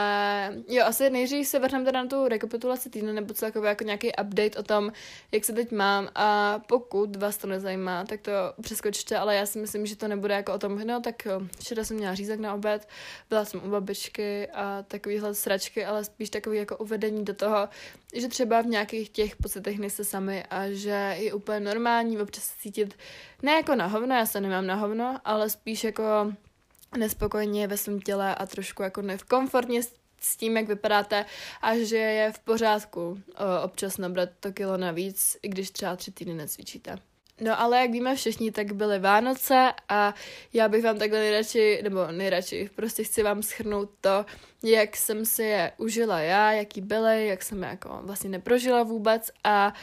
jo, 0.67 0.85
asi 0.85 1.09
nejdřív 1.09 1.47
se 1.47 1.59
vrhneme 1.59 1.85
teda 1.85 2.03
na 2.03 2.09
tu 2.09 2.27
rekapitulaci 2.27 2.89
týdne, 2.89 3.13
nebo 3.13 3.33
celkově 3.33 3.69
jako 3.69 3.83
nějaký 3.83 4.11
update 4.21 4.59
o 4.59 4.63
tom, 4.63 4.91
jak 5.31 5.45
se 5.45 5.53
teď 5.53 5.71
mám. 5.71 6.09
A 6.15 6.59
pokud 6.67 7.15
vás 7.15 7.37
to 7.37 7.47
nezajímá, 7.47 8.05
tak 8.05 8.21
to 8.21 8.31
přeskočte, 8.67 9.17
ale 9.17 9.35
já 9.35 9.45
si 9.45 9.59
myslím, 9.59 9.85
že 9.85 9.95
to 9.95 10.07
nebude 10.07 10.33
jako 10.33 10.53
o 10.53 10.59
tom, 10.59 10.79
no 10.79 11.01
tak 11.01 11.27
včera 11.59 11.83
jsem 11.83 11.97
měla 11.97 12.15
řízek 12.15 12.39
na 12.39 12.53
oběd, 12.53 12.87
byla 13.29 13.45
jsem 13.45 13.63
u 13.63 13.69
babičky 13.69 14.47
a 14.47 14.83
takovýhle 14.87 15.35
sračky, 15.35 15.85
ale 15.85 16.03
spíš 16.03 16.29
takový 16.29 16.57
jako 16.57 16.77
uvedení 16.77 17.25
do 17.25 17.33
toho, 17.33 17.69
že 18.13 18.27
třeba 18.27 18.61
v 18.61 18.65
nějakých 18.65 19.09
těch 19.09 19.35
pocitech 19.35 19.79
nejste 19.79 20.03
sami 20.03 20.43
a 20.43 20.69
že 20.69 21.15
je 21.19 21.33
úplně 21.33 21.59
normální 21.59 22.17
občas 22.17 22.55
cítit 22.59 22.97
ne 23.41 23.51
jako 23.51 23.75
na 23.75 23.87
hovno, 23.87 24.15
já 24.15 24.25
se 24.25 24.41
nemám 24.41 24.67
na 24.67 24.75
hovno, 24.75 25.19
ale 25.25 25.49
spíš 25.49 25.83
jako 25.83 26.33
nespokojně 26.97 27.67
ve 27.67 27.77
svém 27.77 28.01
těle 28.01 28.35
a 28.35 28.45
trošku 28.45 28.83
jako 28.83 29.01
nevkomfortně 29.01 29.83
s 30.19 30.37
tím, 30.37 30.57
jak 30.57 30.67
vypadáte 30.67 31.25
a 31.61 31.77
že 31.77 31.97
je 31.97 32.31
v 32.31 32.39
pořádku 32.39 33.21
občas 33.63 33.97
nabrat 33.97 34.29
to 34.39 34.51
kilo 34.51 34.77
navíc, 34.77 35.37
i 35.41 35.49
když 35.49 35.71
třeba 35.71 35.95
tři 35.95 36.11
týdny 36.11 36.33
necvičíte. 36.33 36.97
No 37.41 37.61
ale 37.61 37.77
jak 37.77 37.91
víme 37.91 38.15
všichni, 38.15 38.51
tak 38.51 38.71
byly 38.71 38.99
Vánoce 38.99 39.73
a 39.89 40.13
já 40.53 40.69
bych 40.69 40.83
vám 40.83 40.99
takhle 40.99 41.19
nejradši, 41.19 41.79
nebo 41.83 42.07
nejradši, 42.11 42.69
prostě 42.75 43.03
chci 43.03 43.23
vám 43.23 43.43
schrnout 43.43 43.89
to, 44.01 44.25
jak 44.63 44.97
jsem 44.97 45.25
si 45.25 45.43
je 45.43 45.71
užila 45.77 46.19
já, 46.19 46.51
jaký 46.51 46.81
byly, 46.81 47.27
jak 47.27 47.43
jsem 47.43 47.63
je 47.63 47.69
jako 47.69 47.99
vlastně 48.03 48.29
neprožila 48.29 48.83
vůbec 48.83 49.31
a 49.43 49.73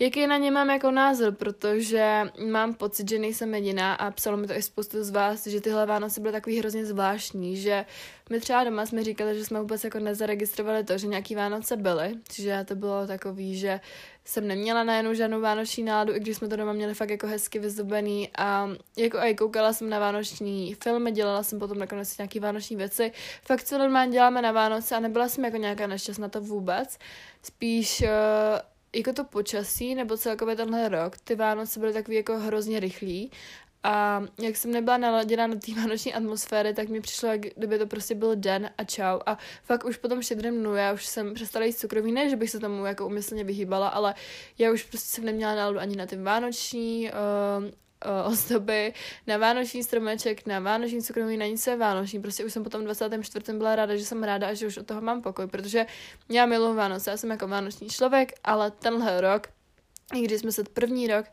jaký 0.00 0.26
na 0.26 0.36
ně 0.36 0.50
mám 0.50 0.70
jako 0.70 0.90
názor, 0.90 1.34
protože 1.34 2.22
mám 2.46 2.74
pocit, 2.74 3.08
že 3.08 3.18
nejsem 3.18 3.54
jediná 3.54 3.94
a 3.94 4.10
psalo 4.10 4.36
mi 4.36 4.46
to 4.46 4.52
i 4.52 4.62
spoustu 4.62 5.04
z 5.04 5.10
vás, 5.10 5.46
že 5.46 5.60
tyhle 5.60 5.86
Vánoce 5.86 6.20
byly 6.20 6.32
takový 6.32 6.58
hrozně 6.58 6.86
zvláštní, 6.86 7.56
že 7.56 7.84
my 8.30 8.40
třeba 8.40 8.64
doma 8.64 8.86
jsme 8.86 9.04
říkali, 9.04 9.38
že 9.38 9.44
jsme 9.44 9.60
vůbec 9.60 9.84
jako 9.84 9.98
nezaregistrovali 9.98 10.84
to, 10.84 10.98
že 10.98 11.06
nějaký 11.06 11.34
Vánoce 11.34 11.76
byly, 11.76 12.14
že 12.32 12.64
to 12.68 12.74
bylo 12.74 13.06
takový, 13.06 13.58
že 13.58 13.80
jsem 14.24 14.46
neměla 14.46 14.84
najednou 14.84 15.14
žádnou 15.14 15.40
vánoční 15.40 15.84
náladu, 15.84 16.14
i 16.14 16.20
když 16.20 16.36
jsme 16.36 16.48
to 16.48 16.56
doma 16.56 16.72
měli 16.72 16.94
fakt 16.94 17.10
jako 17.10 17.26
hezky 17.26 17.58
vyzdobený 17.58 18.28
a 18.38 18.70
jako 18.96 19.18
aj 19.18 19.34
koukala 19.34 19.72
jsem 19.72 19.90
na 19.90 19.98
vánoční 19.98 20.74
filmy, 20.74 21.12
dělala 21.12 21.42
jsem 21.42 21.58
potom 21.58 21.78
nakonec 21.78 22.18
nějaký 22.18 22.40
vánoční 22.40 22.76
věci. 22.76 23.12
Fakt 23.42 23.64
co 23.64 23.78
normálně 23.78 24.12
děláme 24.12 24.42
na 24.42 24.52
Vánoce 24.52 24.96
a 24.96 25.00
nebyla 25.00 25.28
jsem 25.28 25.44
jako 25.44 25.56
nějaká 25.56 25.86
nešťastná 25.86 26.28
to 26.28 26.40
vůbec. 26.40 26.98
Spíš 27.42 28.02
uh, 28.02 28.08
jako 28.94 29.12
to 29.12 29.24
počasí, 29.24 29.94
nebo 29.94 30.16
celkově 30.16 30.56
tenhle 30.56 30.88
rok, 30.88 31.18
ty 31.18 31.34
Vánoce 31.34 31.80
byly 31.80 31.92
takový 31.92 32.16
jako 32.16 32.38
hrozně 32.38 32.80
rychlý 32.80 33.30
a 33.82 34.22
jak 34.38 34.56
jsem 34.56 34.72
nebyla 34.72 34.96
naladěna 34.96 35.46
na 35.46 35.54
té 35.54 35.74
vánoční 35.76 36.14
atmosféry, 36.14 36.74
tak 36.74 36.88
mi 36.88 37.00
přišlo, 37.00 37.28
jak 37.28 37.40
kdyby 37.40 37.78
to 37.78 37.86
prostě 37.86 38.14
byl 38.14 38.36
den 38.36 38.70
a 38.78 38.84
čau. 38.84 39.18
A 39.26 39.38
fakt 39.64 39.84
už 39.84 39.96
potom 39.96 40.22
štědrém 40.22 40.58
dnu, 40.58 40.74
já 40.74 40.92
už 40.92 41.06
jsem 41.06 41.34
přestala 41.34 41.64
jíst 41.64 41.78
cukroví, 41.78 42.12
ne, 42.12 42.30
že 42.30 42.36
bych 42.36 42.50
se 42.50 42.60
tomu 42.60 42.86
jako 42.86 43.06
umyslně 43.06 43.44
vyhýbala, 43.44 43.88
ale 43.88 44.14
já 44.58 44.72
už 44.72 44.82
prostě 44.82 45.08
jsem 45.08 45.24
neměla 45.24 45.54
náladu 45.54 45.78
ani 45.78 45.96
na 45.96 46.06
ty 46.06 46.16
vánoční 46.16 47.10
uh, 47.10 47.70
uh, 48.06 48.32
ozdoby, 48.32 48.94
na 49.26 49.36
vánoční 49.36 49.82
stromeček, 49.82 50.46
na 50.46 50.60
vánoční 50.60 51.02
cukroví, 51.02 51.36
na 51.36 51.46
nic 51.46 51.68
vánoční. 51.78 52.22
Prostě 52.22 52.44
už 52.44 52.52
jsem 52.52 52.64
potom 52.64 52.84
24. 52.84 53.58
byla 53.58 53.76
ráda, 53.76 53.96
že 53.96 54.04
jsem 54.04 54.22
ráda 54.22 54.48
a 54.48 54.54
že 54.54 54.66
už 54.66 54.76
od 54.76 54.86
toho 54.86 55.00
mám 55.00 55.22
pokoj, 55.22 55.46
protože 55.46 55.86
já 56.28 56.46
miluji 56.46 56.74
Vánoce, 56.74 57.10
já 57.10 57.16
jsem 57.16 57.30
jako 57.30 57.48
vánoční 57.48 57.88
člověk, 57.88 58.32
ale 58.44 58.70
tenhle 58.70 59.20
rok, 59.20 59.48
i 60.14 60.22
když 60.22 60.40
jsme 60.40 60.52
se 60.52 60.64
první 60.64 61.06
rok 61.06 61.26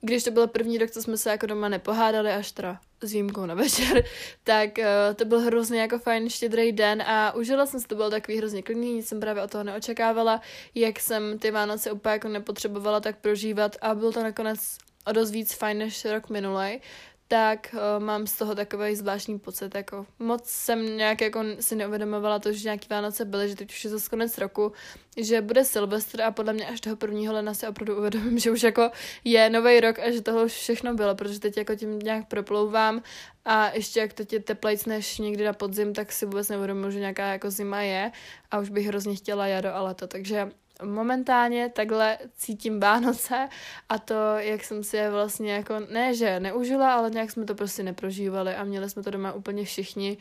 když 0.00 0.24
to 0.24 0.30
byl 0.30 0.46
první 0.46 0.78
rok, 0.78 0.90
co 0.90 1.02
jsme 1.02 1.16
se 1.16 1.30
jako 1.30 1.46
doma 1.46 1.68
nepohádali, 1.68 2.32
až 2.32 2.52
teda 2.52 2.80
s 3.00 3.12
výjimkou 3.12 3.46
na 3.46 3.54
večer, 3.54 4.04
tak 4.44 4.78
uh, 4.78 4.84
to 5.14 5.24
byl 5.24 5.40
hrozně 5.40 5.80
jako 5.80 5.98
fajn 5.98 6.30
štědrý 6.30 6.72
den 6.72 7.02
a 7.02 7.34
užila 7.34 7.66
jsem 7.66 7.80
si, 7.80 7.86
to 7.86 7.94
byl 7.94 8.10
takový 8.10 8.38
hrozně 8.38 8.62
klidný, 8.62 8.94
nic 8.94 9.08
jsem 9.08 9.20
právě 9.20 9.42
od 9.42 9.50
toho 9.50 9.64
neočekávala, 9.64 10.40
jak 10.74 11.00
jsem 11.00 11.38
ty 11.38 11.50
Vánoce 11.50 11.92
úplně 11.92 12.12
jako 12.12 12.28
nepotřebovala 12.28 13.00
tak 13.00 13.18
prožívat 13.18 13.76
a 13.80 13.94
byl 13.94 14.12
to 14.12 14.22
nakonec 14.22 14.78
o 15.06 15.12
dost 15.12 15.30
víc 15.30 15.54
fajn 15.54 15.78
než 15.78 16.04
rok 16.04 16.30
minulej, 16.30 16.80
tak 17.28 17.74
uh, 17.74 18.04
mám 18.04 18.26
z 18.26 18.36
toho 18.36 18.54
takový 18.54 18.96
zvláštní 18.96 19.38
pocit, 19.38 19.74
jako 19.74 20.06
moc 20.18 20.44
jsem 20.44 20.96
nějak 20.96 21.20
jako 21.20 21.44
si 21.60 21.76
neuvědomovala 21.76 22.38
to, 22.38 22.52
že 22.52 22.64
nějaký 22.64 22.88
Vánoce 22.90 23.24
byly, 23.24 23.48
že 23.48 23.56
teď 23.56 23.70
už 23.70 23.84
je 23.84 23.90
zase 23.90 24.10
konec 24.10 24.38
roku, 24.38 24.72
že 25.16 25.40
bude 25.40 25.64
Silvestr 25.64 26.22
a 26.22 26.30
podle 26.30 26.52
mě 26.52 26.66
až 26.66 26.80
toho 26.80 26.96
prvního 26.96 27.34
lena 27.34 27.54
si 27.54 27.68
opravdu 27.68 27.98
uvědomím, 27.98 28.38
že 28.38 28.50
už 28.50 28.62
jako 28.62 28.90
je 29.24 29.50
nový 29.50 29.80
rok 29.80 29.98
a 29.98 30.10
že 30.10 30.20
toho 30.20 30.44
už 30.44 30.52
všechno 30.52 30.94
bylo, 30.94 31.14
protože 31.14 31.40
teď 31.40 31.56
jako 31.56 31.74
tím 31.74 31.98
nějak 31.98 32.28
proplouvám 32.28 33.02
a 33.44 33.70
ještě 33.74 34.00
jak 34.00 34.12
teď 34.12 34.32
je 34.32 34.40
teplejc 34.40 34.86
než 34.86 35.18
někdy 35.18 35.44
na 35.44 35.52
podzim, 35.52 35.94
tak 35.94 36.12
si 36.12 36.26
vůbec 36.26 36.48
neuvědomuji, 36.48 36.90
že 36.90 37.00
nějaká 37.00 37.26
jako 37.26 37.50
zima 37.50 37.82
je 37.82 38.12
a 38.50 38.58
už 38.58 38.70
bych 38.70 38.86
hrozně 38.86 39.16
chtěla 39.16 39.46
jaro 39.46 39.74
a 39.74 39.82
leto, 39.82 40.06
takže 40.06 40.50
momentálně 40.84 41.68
takhle 41.68 42.18
cítím 42.36 42.80
Vánoce 42.80 43.48
a 43.88 43.98
to, 43.98 44.14
jak 44.36 44.64
jsem 44.64 44.84
si 44.84 44.96
je 44.96 45.10
vlastně 45.10 45.52
jako, 45.52 45.74
ne 45.92 46.14
že 46.14 46.40
neužila, 46.40 46.94
ale 46.94 47.10
nějak 47.10 47.30
jsme 47.30 47.44
to 47.44 47.54
prostě 47.54 47.82
neprožívali 47.82 48.54
a 48.54 48.64
měli 48.64 48.90
jsme 48.90 49.02
to 49.02 49.10
doma 49.10 49.32
úplně 49.32 49.64
všichni 49.64 50.16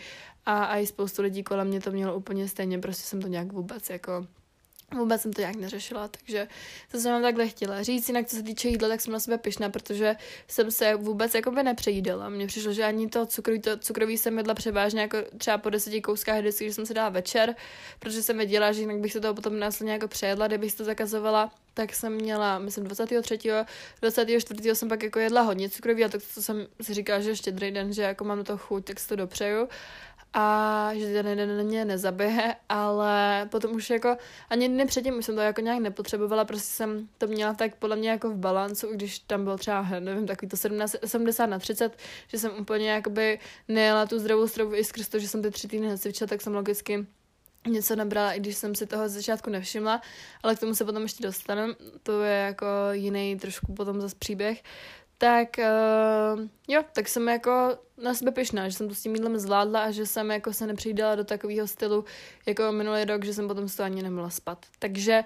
a, 0.45 0.77
i 0.77 0.87
spoustu 0.87 1.21
lidí 1.21 1.43
kolem 1.43 1.67
mě 1.67 1.81
to 1.81 1.91
mělo 1.91 2.15
úplně 2.15 2.47
stejně, 2.47 2.79
prostě 2.79 3.03
jsem 3.03 3.21
to 3.21 3.27
nějak 3.27 3.51
vůbec 3.51 3.89
jako 3.89 4.27
Vůbec 4.93 5.21
jsem 5.21 5.33
to 5.33 5.41
nějak 5.41 5.55
neřešila, 5.55 6.07
takže 6.07 6.47
to 6.91 6.99
jsem 6.99 7.11
vám 7.11 7.21
takhle 7.21 7.47
chtěla 7.47 7.83
říct. 7.83 8.07
Jinak, 8.07 8.27
co 8.27 8.35
se 8.35 8.43
týče 8.43 8.69
jídla, 8.69 8.89
tak 8.89 9.01
jsem 9.01 9.13
na 9.13 9.19
sebe 9.19 9.37
pyšná, 9.37 9.69
protože 9.69 10.15
jsem 10.47 10.71
se 10.71 10.95
vůbec 10.95 11.35
jako 11.35 11.51
by 11.51 11.63
nepřejídala. 11.63 12.29
Mně 12.29 12.47
přišlo, 12.47 12.73
že 12.73 12.83
ani 12.83 13.09
to 13.09 13.25
cukroví, 13.25 13.61
to 13.61 13.77
cukroví 13.77 14.17
jsem 14.17 14.37
jedla 14.37 14.53
převážně 14.53 15.01
jako 15.01 15.17
třeba 15.37 15.57
po 15.57 15.69
deseti 15.69 16.01
kouskách 16.01 16.39
vždycky, 16.39 16.65
že 16.65 16.73
jsem 16.73 16.85
se 16.85 16.93
dala 16.93 17.09
večer, 17.09 17.55
protože 17.99 18.23
jsem 18.23 18.37
věděla, 18.37 18.71
že 18.71 18.81
jinak 18.81 18.97
bych 18.97 19.13
se 19.13 19.19
toho 19.19 19.33
potom 19.33 19.59
následně 19.59 19.93
jako 19.93 20.07
přejedla, 20.07 20.47
kdybych 20.47 20.75
to 20.75 20.83
zakazovala 20.83 21.51
tak 21.75 21.93
jsem 21.93 22.13
měla, 22.13 22.59
myslím, 22.59 22.83
23. 22.83 23.39
24. 24.01 24.75
jsem 24.75 24.89
pak 24.89 25.03
jako 25.03 25.19
jedla 25.19 25.41
hodně 25.41 25.69
cukroví 25.69 26.05
a 26.05 26.09
to, 26.09 26.17
co 26.19 26.43
jsem 26.43 26.67
si 26.81 26.93
říkala, 26.93 27.19
že 27.19 27.29
ještě 27.29 27.51
den, 27.51 27.93
že 27.93 28.01
jako 28.01 28.23
mám 28.23 28.43
to 28.43 28.57
chuť, 28.57 28.85
tak 28.85 28.99
si 28.99 29.07
to 29.07 29.15
dopřeju 29.15 29.67
a 30.37 30.89
že 30.93 31.13
ten 31.13 31.27
jeden 31.27 31.57
na 31.57 31.63
mě 31.63 31.85
nezabije, 31.85 32.55
ale 32.69 33.47
potom 33.51 33.71
už 33.71 33.89
jako 33.89 34.17
ani 34.49 34.69
dny 34.69 34.85
předtím 34.85 35.17
už 35.17 35.25
jsem 35.25 35.35
to 35.35 35.41
jako 35.41 35.61
nějak 35.61 35.79
nepotřebovala, 35.79 36.45
prostě 36.45 36.73
jsem 36.73 37.07
to 37.17 37.27
měla 37.27 37.53
tak 37.53 37.75
podle 37.75 37.95
mě 37.95 38.09
jako 38.09 38.29
v 38.29 38.35
balancu, 38.35 38.87
když 38.93 39.19
tam 39.19 39.43
bylo 39.43 39.57
třeba, 39.57 39.87
nevím, 39.99 40.27
takový 40.27 40.49
to 40.49 40.57
17, 40.57 40.95
70 41.05 41.45
na 41.45 41.59
30, 41.59 41.97
že 42.27 42.39
jsem 42.39 42.51
úplně 42.59 42.89
jakoby 42.89 43.39
nejela 43.67 44.05
tu 44.05 44.19
zdravou 44.19 44.47
stravu 44.47 44.75
i 44.75 44.83
skrz 44.83 45.07
to, 45.07 45.19
že 45.19 45.27
jsem 45.27 45.41
ty 45.41 45.51
tři 45.51 45.67
týdny 45.67 45.87
necvičila, 45.87 46.27
tak 46.27 46.41
jsem 46.41 46.55
logicky 46.55 47.05
něco 47.67 47.95
nabrala, 47.95 48.33
i 48.33 48.39
když 48.39 48.57
jsem 48.57 48.75
si 48.75 48.85
toho 48.85 49.09
z 49.09 49.11
začátku 49.11 49.49
nevšimla, 49.49 50.01
ale 50.43 50.55
k 50.55 50.59
tomu 50.59 50.75
se 50.75 50.85
potom 50.85 51.03
ještě 51.03 51.23
dostanu, 51.23 51.63
to 52.03 52.23
je 52.23 52.35
jako 52.37 52.65
jiný 52.91 53.37
trošku 53.39 53.73
potom 53.73 54.01
zase 54.01 54.15
příběh, 54.19 54.63
tak 55.17 55.49
uh, 55.59 56.41
jo, 56.67 56.83
tak 56.93 57.07
jsem 57.07 57.27
jako 57.27 57.77
na 58.03 58.13
sebe 58.13 58.31
pyšná, 58.31 58.69
že 58.69 58.75
jsem 58.75 58.89
to 58.89 58.95
s 58.95 59.01
tím 59.01 59.15
jídlem 59.15 59.37
zvládla 59.37 59.83
a 59.83 59.91
že 59.91 60.05
jsem 60.05 60.31
jako 60.31 60.53
se 60.53 60.67
nepřijdala 60.67 61.15
do 61.15 61.23
takového 61.23 61.67
stylu 61.67 62.05
jako 62.45 62.71
minulý 62.71 63.05
rok, 63.05 63.25
že 63.25 63.33
jsem 63.33 63.47
potom 63.47 63.69
z 63.69 63.75
toho 63.75 63.85
ani 63.85 64.03
nemohla 64.03 64.29
spat. 64.29 64.65
Takže 64.79 65.23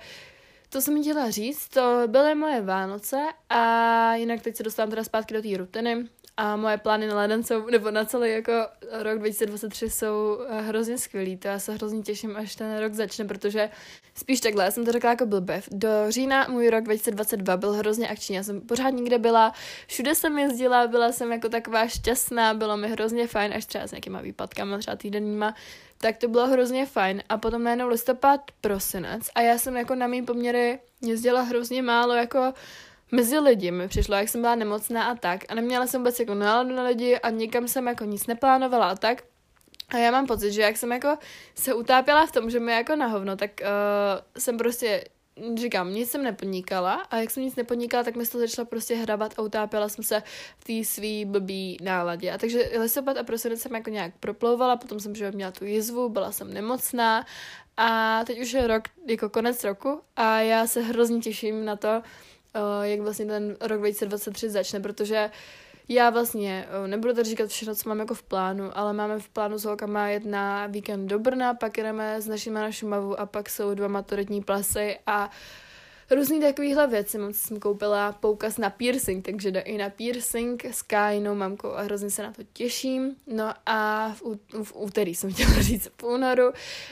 to 0.69 0.81
jsem 0.81 1.01
chtěla 1.01 1.29
říct, 1.29 1.67
to 1.67 2.03
byly 2.07 2.35
moje 2.35 2.61
Vánoce 2.61 3.17
a 3.49 4.15
jinak 4.15 4.41
teď 4.41 4.55
se 4.55 4.63
dostávám 4.63 4.89
teda 4.89 5.03
zpátky 5.03 5.33
do 5.33 5.41
té 5.41 5.57
rutiny 5.57 6.07
a 6.39 6.55
moje 6.55 6.77
plány 6.77 7.07
na 7.07 7.15
leden 7.15 7.43
jsou, 7.43 7.69
nebo 7.69 7.91
na 7.91 8.05
celý 8.05 8.31
jako 8.31 8.51
rok 8.91 9.19
2023 9.19 9.89
jsou 9.89 10.39
eh, 10.49 10.61
hrozně 10.61 10.97
skvělý. 10.97 11.37
To 11.37 11.47
já 11.47 11.59
se 11.59 11.73
hrozně 11.73 12.01
těším, 12.01 12.37
až 12.37 12.55
ten 12.55 12.79
rok 12.79 12.93
začne, 12.93 13.25
protože 13.25 13.69
spíš 14.15 14.39
takhle, 14.39 14.63
já 14.63 14.71
jsem 14.71 14.85
to 14.85 14.91
řekla 14.91 15.09
jako 15.09 15.25
blbev. 15.25 15.69
Do 15.71 15.89
října 16.09 16.47
můj 16.49 16.69
rok 16.69 16.83
2022 16.83 17.57
byl 17.57 17.73
hrozně 17.73 18.09
akční, 18.09 18.35
já 18.35 18.43
jsem 18.43 18.61
pořád 18.61 18.89
nikde 18.89 19.17
byla, 19.19 19.53
všude 19.87 20.15
jsem 20.15 20.39
jezdila, 20.39 20.87
byla 20.87 21.11
jsem 21.11 21.31
jako 21.31 21.49
taková 21.49 21.87
šťastná, 21.87 22.53
bylo 22.53 22.77
mi 22.77 22.87
hrozně 22.87 23.27
fajn, 23.27 23.53
až 23.53 23.65
třeba 23.65 23.87
s 23.87 23.91
nějakýma 23.91 24.21
výpadkama, 24.21 24.77
třeba 24.77 24.95
týdenníma, 24.95 25.55
tak 25.97 26.17
to 26.17 26.27
bylo 26.27 26.47
hrozně 26.47 26.85
fajn. 26.85 27.23
A 27.29 27.37
potom 27.37 27.63
najednou 27.63 27.87
listopad, 27.87 28.41
prosinec 28.61 29.29
a 29.35 29.41
já 29.41 29.57
jsem 29.57 29.77
jako 29.77 29.95
na 29.95 30.07
mý 30.07 30.21
poměry 30.21 30.79
jezdila 31.01 31.41
hrozně 31.41 31.81
málo 31.81 32.13
jako 32.13 32.53
mezi 33.11 33.39
lidi 33.39 33.71
mi 33.71 33.87
přišlo, 33.87 34.15
jak 34.15 34.29
jsem 34.29 34.41
byla 34.41 34.55
nemocná 34.55 35.03
a 35.03 35.15
tak. 35.15 35.41
A 35.49 35.55
neměla 35.55 35.87
jsem 35.87 36.01
vůbec 36.01 36.19
jako 36.19 36.33
náladu 36.33 36.75
na 36.75 36.83
lidi 36.83 37.19
a 37.19 37.29
nikam 37.29 37.67
jsem 37.67 37.87
jako 37.87 38.05
nic 38.05 38.27
neplánovala 38.27 38.89
a 38.89 38.95
tak. 38.95 39.23
A 39.89 39.97
já 39.97 40.11
mám 40.11 40.27
pocit, 40.27 40.51
že 40.51 40.61
jak 40.61 40.77
jsem 40.77 40.91
jako 40.91 41.17
se 41.55 41.73
utápěla 41.73 42.25
v 42.25 42.31
tom, 42.31 42.49
že 42.49 42.59
mi 42.59 42.71
jako 42.71 42.95
na 42.95 43.07
hovno, 43.07 43.35
tak 43.35 43.51
uh, 43.61 44.41
jsem 44.41 44.57
prostě 44.57 45.03
říkám, 45.55 45.93
nic 45.93 46.11
jsem 46.11 46.23
nepodnikala 46.23 46.93
a 46.93 47.17
jak 47.17 47.31
jsem 47.31 47.43
nic 47.43 47.55
nepodnikala, 47.55 48.03
tak 48.03 48.15
mi 48.15 48.25
to 48.25 48.39
začala 48.39 48.65
prostě 48.65 48.95
hrabat 48.95 49.33
a 49.37 49.41
utápěla 49.41 49.89
jsem 49.89 50.03
se 50.03 50.23
v 50.57 50.63
té 50.63 50.89
svý 50.89 51.25
blbý 51.25 51.77
náladě. 51.81 52.31
A 52.31 52.37
takže 52.37 52.69
listopad 52.79 53.17
a 53.17 53.23
prosinec 53.23 53.61
jsem 53.61 53.75
jako 53.75 53.89
nějak 53.89 54.13
proplouvala, 54.19 54.75
potom 54.75 54.99
jsem 54.99 55.15
že 55.15 55.31
měla 55.31 55.51
tu 55.51 55.65
jizvu, 55.65 56.09
byla 56.09 56.31
jsem 56.31 56.53
nemocná 56.53 57.25
a 57.77 58.23
teď 58.25 58.41
už 58.41 58.53
je 58.53 58.67
rok, 58.67 58.83
jako 59.07 59.29
konec 59.29 59.63
roku 59.63 60.01
a 60.15 60.39
já 60.39 60.67
se 60.67 60.81
hrozně 60.81 61.19
těším 61.19 61.65
na 61.65 61.75
to, 61.75 62.01
jak 62.81 62.99
vlastně 62.99 63.25
ten 63.25 63.57
rok 63.61 63.79
2023 63.79 64.49
začne, 64.49 64.79
protože 64.79 65.29
já 65.89 66.09
vlastně 66.09 66.67
uh, 66.81 66.87
nebudu 66.87 67.13
tady 67.13 67.29
říkat 67.29 67.49
všechno, 67.49 67.75
co 67.75 67.89
mám 67.89 67.99
jako 67.99 68.13
v 68.13 68.23
plánu, 68.23 68.77
ale 68.77 68.93
máme 68.93 69.19
v 69.19 69.29
plánu 69.29 69.57
s 69.57 69.65
holkama 69.65 70.07
jet 70.07 70.25
na 70.25 70.67
víkend 70.67 71.07
do 71.07 71.19
Brna, 71.19 71.53
pak 71.53 71.77
jdeme 71.77 72.21
s 72.21 72.27
našimi 72.27 72.59
na 72.59 72.69
a 73.17 73.25
pak 73.25 73.49
jsou 73.49 73.73
dva 73.73 73.87
maturitní 73.87 74.41
plasy 74.41 74.99
a 75.07 75.25
uh, 75.25 75.33
různý 76.11 76.41
takovýhle 76.41 76.87
věci. 76.87 77.17
Mám 77.17 77.33
jsem 77.33 77.59
koupila 77.59 78.11
poukaz 78.11 78.57
na 78.57 78.69
piercing, 78.69 79.25
takže 79.25 79.51
jde 79.51 79.59
i 79.59 79.77
na 79.77 79.89
piercing 79.89 80.65
s 80.65 80.81
Kainou 80.81 81.35
mamkou 81.35 81.67
a 81.71 81.81
hrozně 81.81 82.09
se 82.09 82.23
na 82.23 82.31
to 82.31 82.41
těším. 82.53 83.15
No 83.27 83.53
a 83.65 84.09
v, 84.09 84.21
v 84.63 84.75
úterý 84.75 85.15
jsem 85.15 85.33
chtěla 85.33 85.61
říct, 85.61 85.91
v 86.01 86.03
únoru 86.03 86.51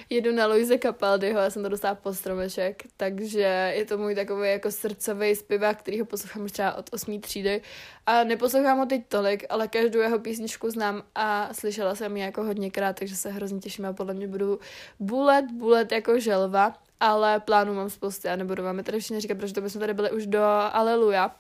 jedu 0.10 0.32
na 0.36 0.48
Luise 0.48 0.78
Capaldiho, 0.78 1.40
já 1.40 1.50
jsem 1.50 1.64
to 1.64 1.70
dostala 1.70 1.96
po 1.96 2.14
stromeček, 2.14 2.84
takže 2.98 3.74
je 3.76 3.86
to 3.86 3.98
můj 3.98 4.16
takový 4.16 4.50
jako 4.50 4.72
srdcový 4.72 5.36
zpěvák, 5.36 5.80
který 5.80 6.00
ho 6.00 6.06
poslouchám 6.06 6.44
už 6.44 6.52
třeba 6.52 6.74
od 6.74 6.90
8. 6.94 7.22
třídy 7.22 7.62
a 8.06 8.24
neposlouchám 8.24 8.78
ho 8.78 8.86
teď 8.86 9.02
tolik, 9.08 9.46
ale 9.50 9.68
každou 9.68 10.00
jeho 10.00 10.20
písničku 10.20 10.70
znám 10.70 11.04
a 11.16 11.54
slyšela 11.54 11.96
jsem 11.96 12.18
ji 12.18 12.24
jako 12.24 12.44
hodněkrát, 12.44 13.00
takže 13.00 13.16
se 13.16 13.30
hrozně 13.30 13.60
těším 13.60 13.86
a 13.86 13.94
podle 13.94 14.14
mě 14.14 14.28
budu 14.28 14.60
bulet, 15.00 15.52
bulet 15.52 15.92
jako 15.92 16.20
želva 16.20 16.74
ale 17.00 17.40
plánů 17.40 17.74
mám 17.74 17.90
spousty 17.90 18.30
a 18.30 18.36
nebudu 18.36 18.64
vám 18.64 18.78
je 18.78 18.84
tady 18.84 19.00
všichni 19.00 19.20
říkat, 19.20 19.38
protože 19.38 19.54
to 19.54 19.62
bychom 19.62 19.80
tady 19.80 19.94
byli 19.94 20.12
už 20.12 20.26
do 20.26 20.44
Aleluja. 20.72 21.36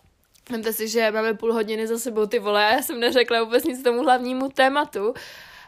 Vemte 0.52 0.74
si, 0.74 0.88
že 0.88 1.12
máme 1.12 1.34
půl 1.34 1.54
hodiny 1.54 1.88
za 1.88 2.00
sebou 2.00 2.26
ty 2.26 2.40
vole, 2.40 2.62
já 2.62 2.82
jsem 2.82 3.00
neřekla 3.00 3.44
vůbec 3.44 3.64
nic 3.64 3.84
tomu 3.84 4.04
hlavnímu 4.04 4.50
tématu, 4.50 5.14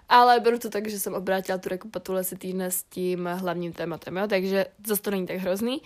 ale 0.10 0.40
beru 0.40 0.60
to 0.60 0.70
tak, 0.70 0.88
že 0.88 1.00
jsem 1.00 1.14
obrátila 1.14 1.58
tu 1.58 1.70
rekupatule 1.70 2.24
si 2.24 2.36
týdne 2.36 2.72
s 2.72 2.84
tím 2.84 3.30
hlavním 3.34 3.74
tématem, 3.74 4.18
jo? 4.18 4.28
takže 4.28 4.66
zase 4.88 5.02
to 5.02 5.12
není 5.12 5.28
tak 5.28 5.38
hrozný. 5.38 5.82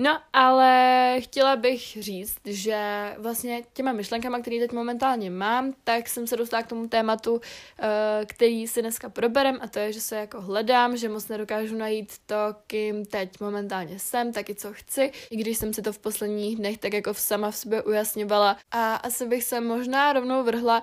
No, 0.00 0.20
ale 0.32 1.16
chtěla 1.20 1.56
bych 1.56 1.80
říct, 2.00 2.38
že 2.44 3.14
vlastně 3.18 3.62
těma 3.72 3.92
myšlenkama, 3.92 4.40
které 4.40 4.58
teď 4.60 4.72
momentálně 4.72 5.30
mám, 5.30 5.74
tak 5.84 6.08
jsem 6.08 6.26
se 6.26 6.36
dostala 6.36 6.62
k 6.62 6.66
tomu 6.66 6.88
tématu, 6.88 7.40
eh, 7.78 8.26
který 8.26 8.68
si 8.68 8.80
dneska 8.80 9.08
proberem 9.08 9.58
a 9.60 9.68
to 9.68 9.78
je, 9.78 9.92
že 9.92 10.00
se 10.00 10.16
jako 10.16 10.40
hledám, 10.40 10.96
že 10.96 11.08
moc 11.08 11.28
nedokážu 11.28 11.76
najít 11.76 12.12
to, 12.26 12.36
kým 12.66 13.04
teď 13.04 13.40
momentálně 13.40 13.98
jsem, 13.98 14.32
taky 14.32 14.54
co 14.54 14.72
chci, 14.72 15.12
i 15.30 15.36
když 15.36 15.58
jsem 15.58 15.74
si 15.74 15.82
to 15.82 15.92
v 15.92 15.98
posledních 15.98 16.56
dnech 16.56 16.78
tak 16.78 16.92
jako 16.92 17.14
sama 17.14 17.50
v 17.50 17.56
sobě 17.56 17.82
ujasňovala. 17.82 18.56
A 18.70 18.94
asi 18.94 19.26
bych 19.26 19.44
se 19.44 19.60
možná 19.60 20.12
rovnou 20.12 20.44
vrhla 20.44 20.82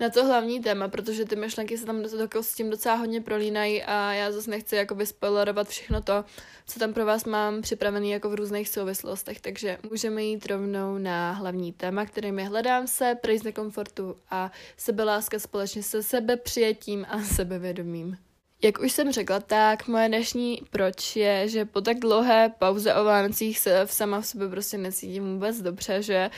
na 0.00 0.10
to 0.10 0.24
hlavní 0.24 0.60
téma, 0.60 0.88
protože 0.88 1.24
ty 1.24 1.36
myšlenky 1.36 1.78
se 1.78 1.86
tam 1.86 2.02
do, 2.02 2.26
do, 2.26 2.42
s 2.42 2.54
tím 2.54 2.70
docela 2.70 2.94
hodně 2.94 3.20
prolínají 3.20 3.82
a 3.82 4.12
já 4.12 4.32
zase 4.32 4.50
nechci 4.50 4.76
jako 4.76 4.94
vyspoilerovat 4.94 5.68
všechno 5.68 6.02
to, 6.02 6.24
co 6.66 6.78
tam 6.78 6.92
pro 6.92 7.06
vás 7.06 7.24
mám 7.24 7.62
připravený 7.62 8.10
jako 8.10 8.30
v 8.30 8.34
různých 8.34 8.68
souvislostech, 8.68 9.40
takže 9.40 9.78
můžeme 9.90 10.24
jít 10.24 10.46
rovnou 10.46 10.98
na 10.98 11.32
hlavní 11.32 11.72
téma, 11.72 12.06
kterým 12.06 12.38
je 12.38 12.44
hledám 12.44 12.86
se, 12.86 13.16
pryč 13.20 13.40
z 13.40 13.44
nekomfortu 13.44 14.16
a 14.30 14.52
sebeláska 14.76 15.38
společně 15.38 15.82
se 15.82 16.02
sebepřijetím 16.02 17.06
a 17.08 17.22
sebevědomím. 17.22 18.16
Jak 18.62 18.78
už 18.80 18.92
jsem 18.92 19.12
řekla, 19.12 19.40
tak 19.40 19.88
moje 19.88 20.08
dnešní 20.08 20.62
proč 20.70 21.16
je, 21.16 21.48
že 21.48 21.64
po 21.64 21.80
tak 21.80 21.98
dlouhé 21.98 22.52
pauze 22.58 22.94
o 22.94 23.04
Vánocích 23.04 23.58
se 23.58 23.86
v 23.86 23.92
sama 23.92 24.20
v 24.20 24.26
sobě 24.26 24.48
prostě 24.48 24.78
necítím 24.78 25.32
vůbec 25.32 25.60
dobře, 25.60 26.02
že 26.02 26.30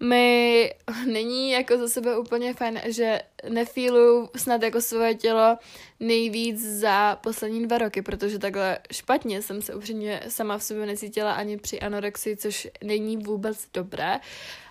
mi 0.00 0.70
není 1.06 1.50
jako 1.50 1.78
za 1.78 1.88
sebe 1.88 2.18
úplně 2.18 2.54
fajn, 2.54 2.80
že 2.84 3.20
nefílu 3.48 4.30
snad 4.36 4.62
jako 4.62 4.80
svoje 4.80 5.14
tělo 5.14 5.58
nejvíc 6.00 6.78
za 6.78 7.16
poslední 7.16 7.66
dva 7.66 7.78
roky, 7.78 8.02
protože 8.02 8.38
takhle 8.38 8.78
špatně 8.92 9.42
jsem 9.42 9.62
se 9.62 9.74
upřímně 9.74 10.22
sama 10.28 10.58
v 10.58 10.62
sobě 10.62 10.86
necítila 10.86 11.32
ani 11.32 11.58
při 11.58 11.80
anorexii, 11.80 12.36
což 12.36 12.68
není 12.84 13.16
vůbec 13.16 13.66
dobré. 13.74 14.20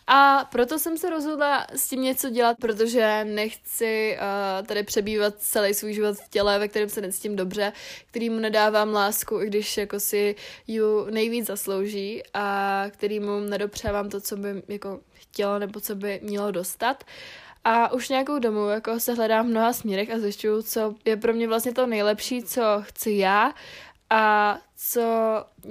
A 0.08 0.46
proto 0.52 0.80
jsem 0.80 0.98
se 0.98 1.10
rozhodla 1.10 1.68
s 1.76 1.90
tím 1.90 2.02
něco 2.02 2.30
dělat, 2.30 2.58
protože 2.62 3.26
nechci 3.26 4.18
uh, 4.18 4.68
tady 4.68 4.84
přebývat 4.84 5.34
celý 5.38 5.74
svůj 5.74 5.94
život 5.94 6.18
v 6.18 6.30
těle, 6.30 6.60
ve 6.60 6.68
kterém 6.68 6.90
se 6.90 7.02
necítím 7.02 7.36
dobře, 7.36 7.74
kterýmu 8.08 8.40
nedávám 8.40 8.94
lásku, 8.94 9.42
i 9.42 9.48
když 9.48 9.78
jako 9.78 10.00
si 10.00 10.36
ji 10.68 10.82
nejvíc 11.10 11.48
zaslouží 11.48 12.24
a 12.34 12.86
kterýmu 12.90 13.40
nedopřávám 13.40 14.10
to, 14.10 14.22
co 14.22 14.38
by 14.38 14.64
jako 14.68 15.00
chtělo 15.14 15.60
nebo 15.60 15.80
co 15.80 15.96
by 15.96 16.20
mělo 16.24 16.52
dostat. 16.52 17.04
A 17.64 17.92
už 17.92 18.10
nějakou 18.10 18.40
domu 18.40 18.68
jako 18.68 19.00
se 19.00 19.14
hledám 19.14 19.46
v 19.46 19.50
mnoha 19.50 19.74
směrech 19.74 20.12
a 20.12 20.20
zjišťuju, 20.20 20.62
co 20.62 20.96
je 21.06 21.18
pro 21.18 21.34
mě 21.34 21.48
vlastně 21.48 21.74
to 21.74 21.88
nejlepší, 21.88 22.44
co 22.44 22.62
chci 22.82 23.12
já 23.12 23.54
a 24.10 24.58
co 24.78 25.02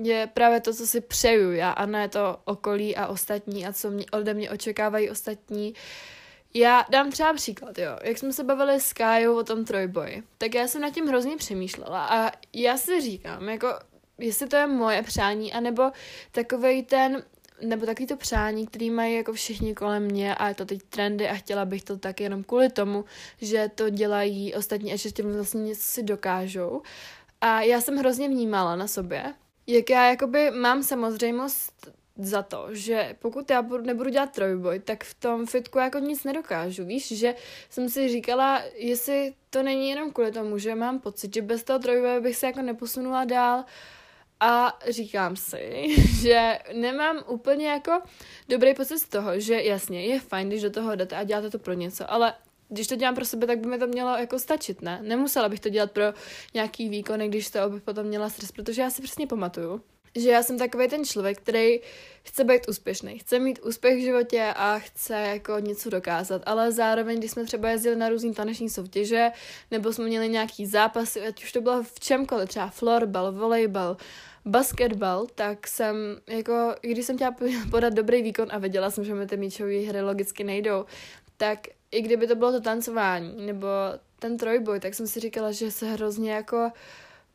je 0.02 0.28
právě 0.34 0.60
to, 0.60 0.74
co 0.74 0.86
si 0.86 1.00
přeju 1.00 1.52
já 1.52 1.70
a 1.70 1.86
ne 1.86 2.08
to 2.08 2.38
okolí 2.44 2.96
a 2.96 3.06
ostatní 3.06 3.66
a 3.66 3.72
co 3.72 3.90
mě, 3.90 4.04
ode 4.12 4.34
mě 4.34 4.50
očekávají 4.50 5.10
ostatní. 5.10 5.74
Já 6.54 6.84
dám 6.90 7.10
třeba 7.10 7.32
příklad, 7.34 7.78
jo. 7.78 7.98
Jak 8.02 8.18
jsme 8.18 8.32
se 8.32 8.44
bavili 8.44 8.80
s 8.80 8.92
Kájou 8.92 9.38
o 9.38 9.44
tom 9.44 9.64
trojboji, 9.64 10.22
tak 10.38 10.54
já 10.54 10.68
jsem 10.68 10.82
nad 10.82 10.90
tím 10.90 11.06
hrozně 11.06 11.36
přemýšlela 11.36 12.06
a 12.06 12.32
já 12.52 12.76
si 12.76 13.00
říkám, 13.00 13.48
jako 13.48 13.68
jestli 14.18 14.46
to 14.46 14.56
je 14.56 14.66
moje 14.66 15.02
přání, 15.02 15.52
anebo 15.52 15.90
takovej 16.32 16.82
ten 16.82 17.22
nebo 17.60 17.86
takový 17.86 18.06
to 18.06 18.16
přání, 18.16 18.66
který 18.66 18.90
mají 18.90 19.14
jako 19.14 19.32
všichni 19.32 19.74
kolem 19.74 20.02
mě 20.02 20.34
a 20.34 20.48
je 20.48 20.54
to 20.54 20.64
teď 20.64 20.82
trendy 20.82 21.28
a 21.28 21.34
chtěla 21.34 21.64
bych 21.64 21.84
to 21.84 21.98
tak 21.98 22.20
jenom 22.20 22.44
kvůli 22.44 22.68
tomu, 22.68 23.04
že 23.40 23.70
to 23.74 23.90
dělají 23.90 24.54
ostatní 24.54 24.92
a 24.92 24.96
že 24.96 25.10
tím 25.10 25.32
vlastně 25.32 25.62
něco 25.62 25.82
si 25.82 26.02
dokážou. 26.02 26.82
A 27.46 27.60
já 27.60 27.80
jsem 27.80 27.96
hrozně 27.96 28.28
vnímala 28.28 28.76
na 28.76 28.86
sobě, 28.86 29.34
jak 29.66 29.90
já 29.90 30.10
jakoby 30.10 30.50
mám 30.50 30.82
samozřejmost 30.82 31.90
za 32.18 32.42
to, 32.42 32.66
že 32.70 33.16
pokud 33.18 33.50
já 33.50 33.62
budu, 33.62 33.84
nebudu 33.84 34.10
dělat 34.10 34.32
trojboj, 34.32 34.78
tak 34.78 35.04
v 35.04 35.14
tom 35.14 35.46
fitku 35.46 35.78
jako 35.78 35.98
nic 35.98 36.24
nedokážu. 36.24 36.84
Víš, 36.84 37.18
že 37.18 37.34
jsem 37.70 37.88
si 37.88 38.08
říkala, 38.08 38.62
jestli 38.74 39.34
to 39.50 39.62
není 39.62 39.90
jenom 39.90 40.12
kvůli 40.12 40.32
tomu, 40.32 40.58
že 40.58 40.74
mám 40.74 40.98
pocit, 40.98 41.34
že 41.34 41.42
bez 41.42 41.64
toho 41.64 41.78
trojboje 41.78 42.20
bych 42.20 42.36
se 42.36 42.46
jako 42.46 42.62
neposunula 42.62 43.24
dál 43.24 43.64
a 44.40 44.78
říkám 44.88 45.36
si, 45.36 45.94
že 46.22 46.58
nemám 46.72 47.24
úplně 47.26 47.68
jako 47.68 48.02
dobrý 48.48 48.74
pocit 48.74 48.98
z 48.98 49.08
toho, 49.08 49.40
že 49.40 49.62
jasně, 49.62 50.06
je 50.06 50.20
fajn, 50.20 50.48
když 50.48 50.62
do 50.62 50.70
toho 50.70 50.96
jdete 50.96 51.16
a 51.16 51.24
děláte 51.24 51.50
to 51.50 51.58
pro 51.58 51.72
něco, 51.72 52.10
ale 52.10 52.34
když 52.68 52.86
to 52.86 52.96
dělám 52.96 53.14
pro 53.14 53.24
sebe, 53.24 53.46
tak 53.46 53.58
by 53.58 53.68
mi 53.68 53.78
to 53.78 53.86
mělo 53.86 54.16
jako 54.16 54.38
stačit, 54.38 54.82
ne? 54.82 55.00
Nemusela 55.02 55.48
bych 55.48 55.60
to 55.60 55.68
dělat 55.68 55.92
pro 55.92 56.04
nějaký 56.54 56.88
výkon, 56.88 57.20
když 57.20 57.50
to 57.50 57.70
bych 57.70 57.82
potom 57.82 58.06
měla 58.06 58.28
stres, 58.30 58.52
protože 58.52 58.82
já 58.82 58.90
si 58.90 59.02
přesně 59.02 59.26
pamatuju, 59.26 59.80
že 60.16 60.30
já 60.30 60.42
jsem 60.42 60.58
takový 60.58 60.88
ten 60.88 61.04
člověk, 61.04 61.38
který 61.38 61.80
chce 62.22 62.44
být 62.44 62.68
úspěšný, 62.68 63.18
chce 63.18 63.38
mít 63.38 63.58
úspěch 63.58 63.96
v 63.96 64.02
životě 64.02 64.52
a 64.56 64.78
chce 64.78 65.14
jako 65.14 65.58
něco 65.58 65.90
dokázat, 65.90 66.42
ale 66.46 66.72
zároveň, 66.72 67.18
když 67.18 67.30
jsme 67.30 67.44
třeba 67.44 67.70
jezdili 67.70 67.96
na 67.96 68.08
různý 68.08 68.34
taneční 68.34 68.70
soutěže, 68.70 69.30
nebo 69.70 69.92
jsme 69.92 70.04
měli 70.04 70.28
nějaký 70.28 70.66
zápasy, 70.66 71.20
ať 71.26 71.44
už 71.44 71.52
to 71.52 71.60
bylo 71.60 71.82
v 71.82 72.00
čemkoliv, 72.00 72.48
třeba 72.48 72.68
florbal, 72.68 73.32
volejbal, 73.32 73.96
basketbal, 74.44 75.26
tak 75.34 75.66
jsem 75.66 75.96
jako, 76.26 76.74
když 76.80 77.06
jsem 77.06 77.16
chtěla 77.16 77.34
podat 77.70 77.92
dobrý 77.92 78.22
výkon 78.22 78.48
a 78.50 78.58
věděla 78.58 78.90
jsem, 78.90 79.04
že 79.04 79.14
mi 79.14 79.26
ty 79.26 79.36
míčové 79.36 79.78
hry 79.78 80.02
logicky 80.02 80.44
nejdou, 80.44 80.84
tak 81.36 81.58
i 81.94 82.02
kdyby 82.02 82.26
to 82.26 82.34
bylo 82.34 82.52
to 82.52 82.60
tancování 82.60 83.46
nebo 83.46 83.68
ten 84.18 84.36
trojboj, 84.36 84.80
tak 84.80 84.94
jsem 84.94 85.06
si 85.06 85.20
říkala, 85.20 85.52
že 85.52 85.70
se 85.70 85.86
hrozně 85.86 86.32
jako 86.32 86.70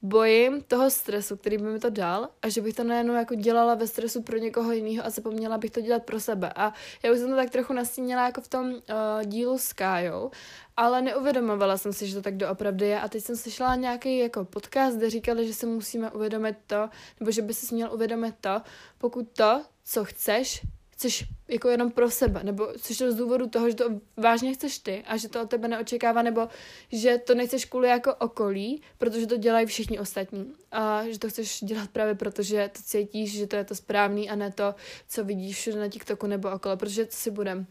bojím 0.01 0.61
toho 0.61 0.89
stresu, 0.89 1.37
který 1.37 1.57
by 1.57 1.63
mi 1.63 1.79
to 1.79 1.89
dal 1.89 2.29
a 2.41 2.49
že 2.49 2.61
bych 2.61 2.75
to 2.75 2.83
najednou 2.83 3.13
jako 3.13 3.35
dělala 3.35 3.75
ve 3.75 3.87
stresu 3.87 4.21
pro 4.21 4.37
někoho 4.37 4.71
jiného 4.71 5.05
a 5.05 5.09
zapomněla 5.09 5.57
bych 5.57 5.71
to 5.71 5.81
dělat 5.81 6.03
pro 6.03 6.19
sebe. 6.19 6.51
A 6.55 6.73
já 7.03 7.11
už 7.11 7.19
jsem 7.19 7.29
to 7.29 7.35
tak 7.35 7.49
trochu 7.49 7.73
nastínila 7.73 8.25
jako 8.25 8.41
v 8.41 8.47
tom 8.47 8.69
uh, 8.71 8.79
dílu 9.23 9.57
s 9.57 9.73
Kájou, 9.73 10.31
ale 10.77 11.01
neuvědomovala 11.01 11.77
jsem 11.77 11.93
si, 11.93 12.07
že 12.07 12.15
to 12.15 12.21
tak 12.21 12.37
doopravdy 12.37 12.87
je 12.87 13.01
a 13.01 13.07
teď 13.07 13.23
jsem 13.23 13.35
slyšela 13.35 13.75
nějaký 13.75 14.17
jako 14.17 14.45
podcast, 14.45 14.97
kde 14.97 15.09
říkali, 15.09 15.47
že 15.47 15.53
si 15.53 15.65
musíme 15.65 16.11
uvědomit 16.11 16.55
to, 16.67 16.89
nebo 17.19 17.31
že 17.31 17.41
by 17.41 17.53
si 17.53 17.75
měl 17.75 17.93
uvědomit 17.93 18.35
to, 18.41 18.61
pokud 18.97 19.27
to, 19.33 19.61
co 19.83 20.05
chceš, 20.05 20.61
chceš 20.99 21.25
jako 21.47 21.69
jenom 21.69 21.91
pro 21.91 22.11
sebe, 22.11 22.43
nebo 22.43 22.67
chceš 22.77 22.97
to 22.97 23.11
z 23.11 23.15
důvodu 23.15 23.49
toho, 23.49 23.69
že 23.69 23.75
to 23.75 23.85
vážně 24.17 24.53
chceš 24.53 24.79
ty 24.79 25.03
a 25.07 25.17
že 25.17 25.29
to 25.29 25.41
od 25.41 25.49
tebe 25.49 25.67
neočekává, 25.67 26.21
nebo 26.21 26.47
že 26.91 27.17
to 27.17 27.35
nechceš 27.35 27.65
kvůli 27.65 27.87
jako 27.87 28.15
okolí, 28.15 28.81
protože 28.97 29.27
to 29.27 29.37
dělají 29.37 29.65
všichni 29.65 29.99
ostatní. 29.99 30.53
A 30.71 31.03
že 31.09 31.19
to 31.19 31.29
chceš 31.29 31.63
dělat 31.63 31.89
právě 31.89 32.15
proto, 32.15 32.43
že 32.43 32.69
to 32.73 32.81
cítíš, 32.83 33.37
že 33.37 33.47
to 33.47 33.55
je 33.55 33.63
to 33.63 33.75
správný 33.75 34.29
a 34.29 34.35
ne 34.35 34.51
to, 34.51 34.75
co 35.07 35.23
vidíš 35.23 35.57
všude 35.57 35.79
na 35.79 35.87
TikToku 35.87 36.27
nebo 36.27 36.51
okolo, 36.51 36.77
protože 36.77 37.05
co 37.05 37.17
si 37.17 37.31
budem 37.31 37.67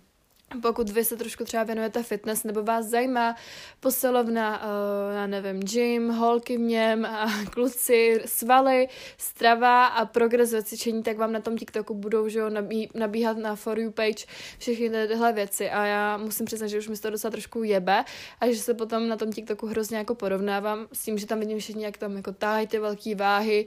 pokud 0.62 0.90
vy 0.90 1.04
se 1.04 1.16
trošku 1.16 1.44
třeba 1.44 1.64
věnujete 1.64 2.02
fitness 2.02 2.44
nebo 2.44 2.62
vás 2.62 2.86
zajímá 2.86 3.36
posilovna, 3.80 4.62
uh, 4.62 5.14
já 5.14 5.26
nevím, 5.26 5.60
gym, 5.60 6.08
holky 6.08 6.56
v 6.56 6.60
něm 6.60 7.06
a 7.06 7.26
kluci, 7.50 8.22
svaly, 8.26 8.88
strava 9.16 9.86
a 9.86 10.04
progres 10.04 10.52
ve 10.52 10.62
cvičení, 10.62 11.02
tak 11.02 11.16
vám 11.16 11.32
na 11.32 11.40
tom 11.40 11.56
TikToku 11.58 11.94
budou 11.94 12.28
že 12.28 12.38
jo, 12.38 12.50
nabí, 12.50 12.88
nabíhat 12.94 13.36
na 13.36 13.56
For 13.56 13.78
You 13.78 13.90
page 13.90 14.26
všechny 14.58 15.08
tyhle 15.08 15.32
věci. 15.32 15.70
A 15.70 15.86
já 15.86 16.16
musím 16.16 16.46
přiznat, 16.46 16.68
že 16.68 16.78
už 16.78 16.88
mi 16.88 16.96
to 16.96 17.10
docela 17.10 17.30
trošku 17.30 17.62
jebe 17.62 18.04
a 18.40 18.46
že 18.46 18.60
se 18.60 18.74
potom 18.74 19.08
na 19.08 19.16
tom 19.16 19.32
TikToku 19.32 19.66
hrozně 19.66 19.98
jako 19.98 20.14
porovnávám 20.14 20.86
s 20.92 21.04
tím, 21.04 21.18
že 21.18 21.26
tam 21.26 21.40
vidím 21.40 21.58
všichni, 21.58 21.84
jak 21.84 21.98
tam 21.98 22.16
jako 22.16 22.32
tahají 22.32 22.66
ty 22.66 22.78
velké 22.78 23.14
váhy, 23.14 23.66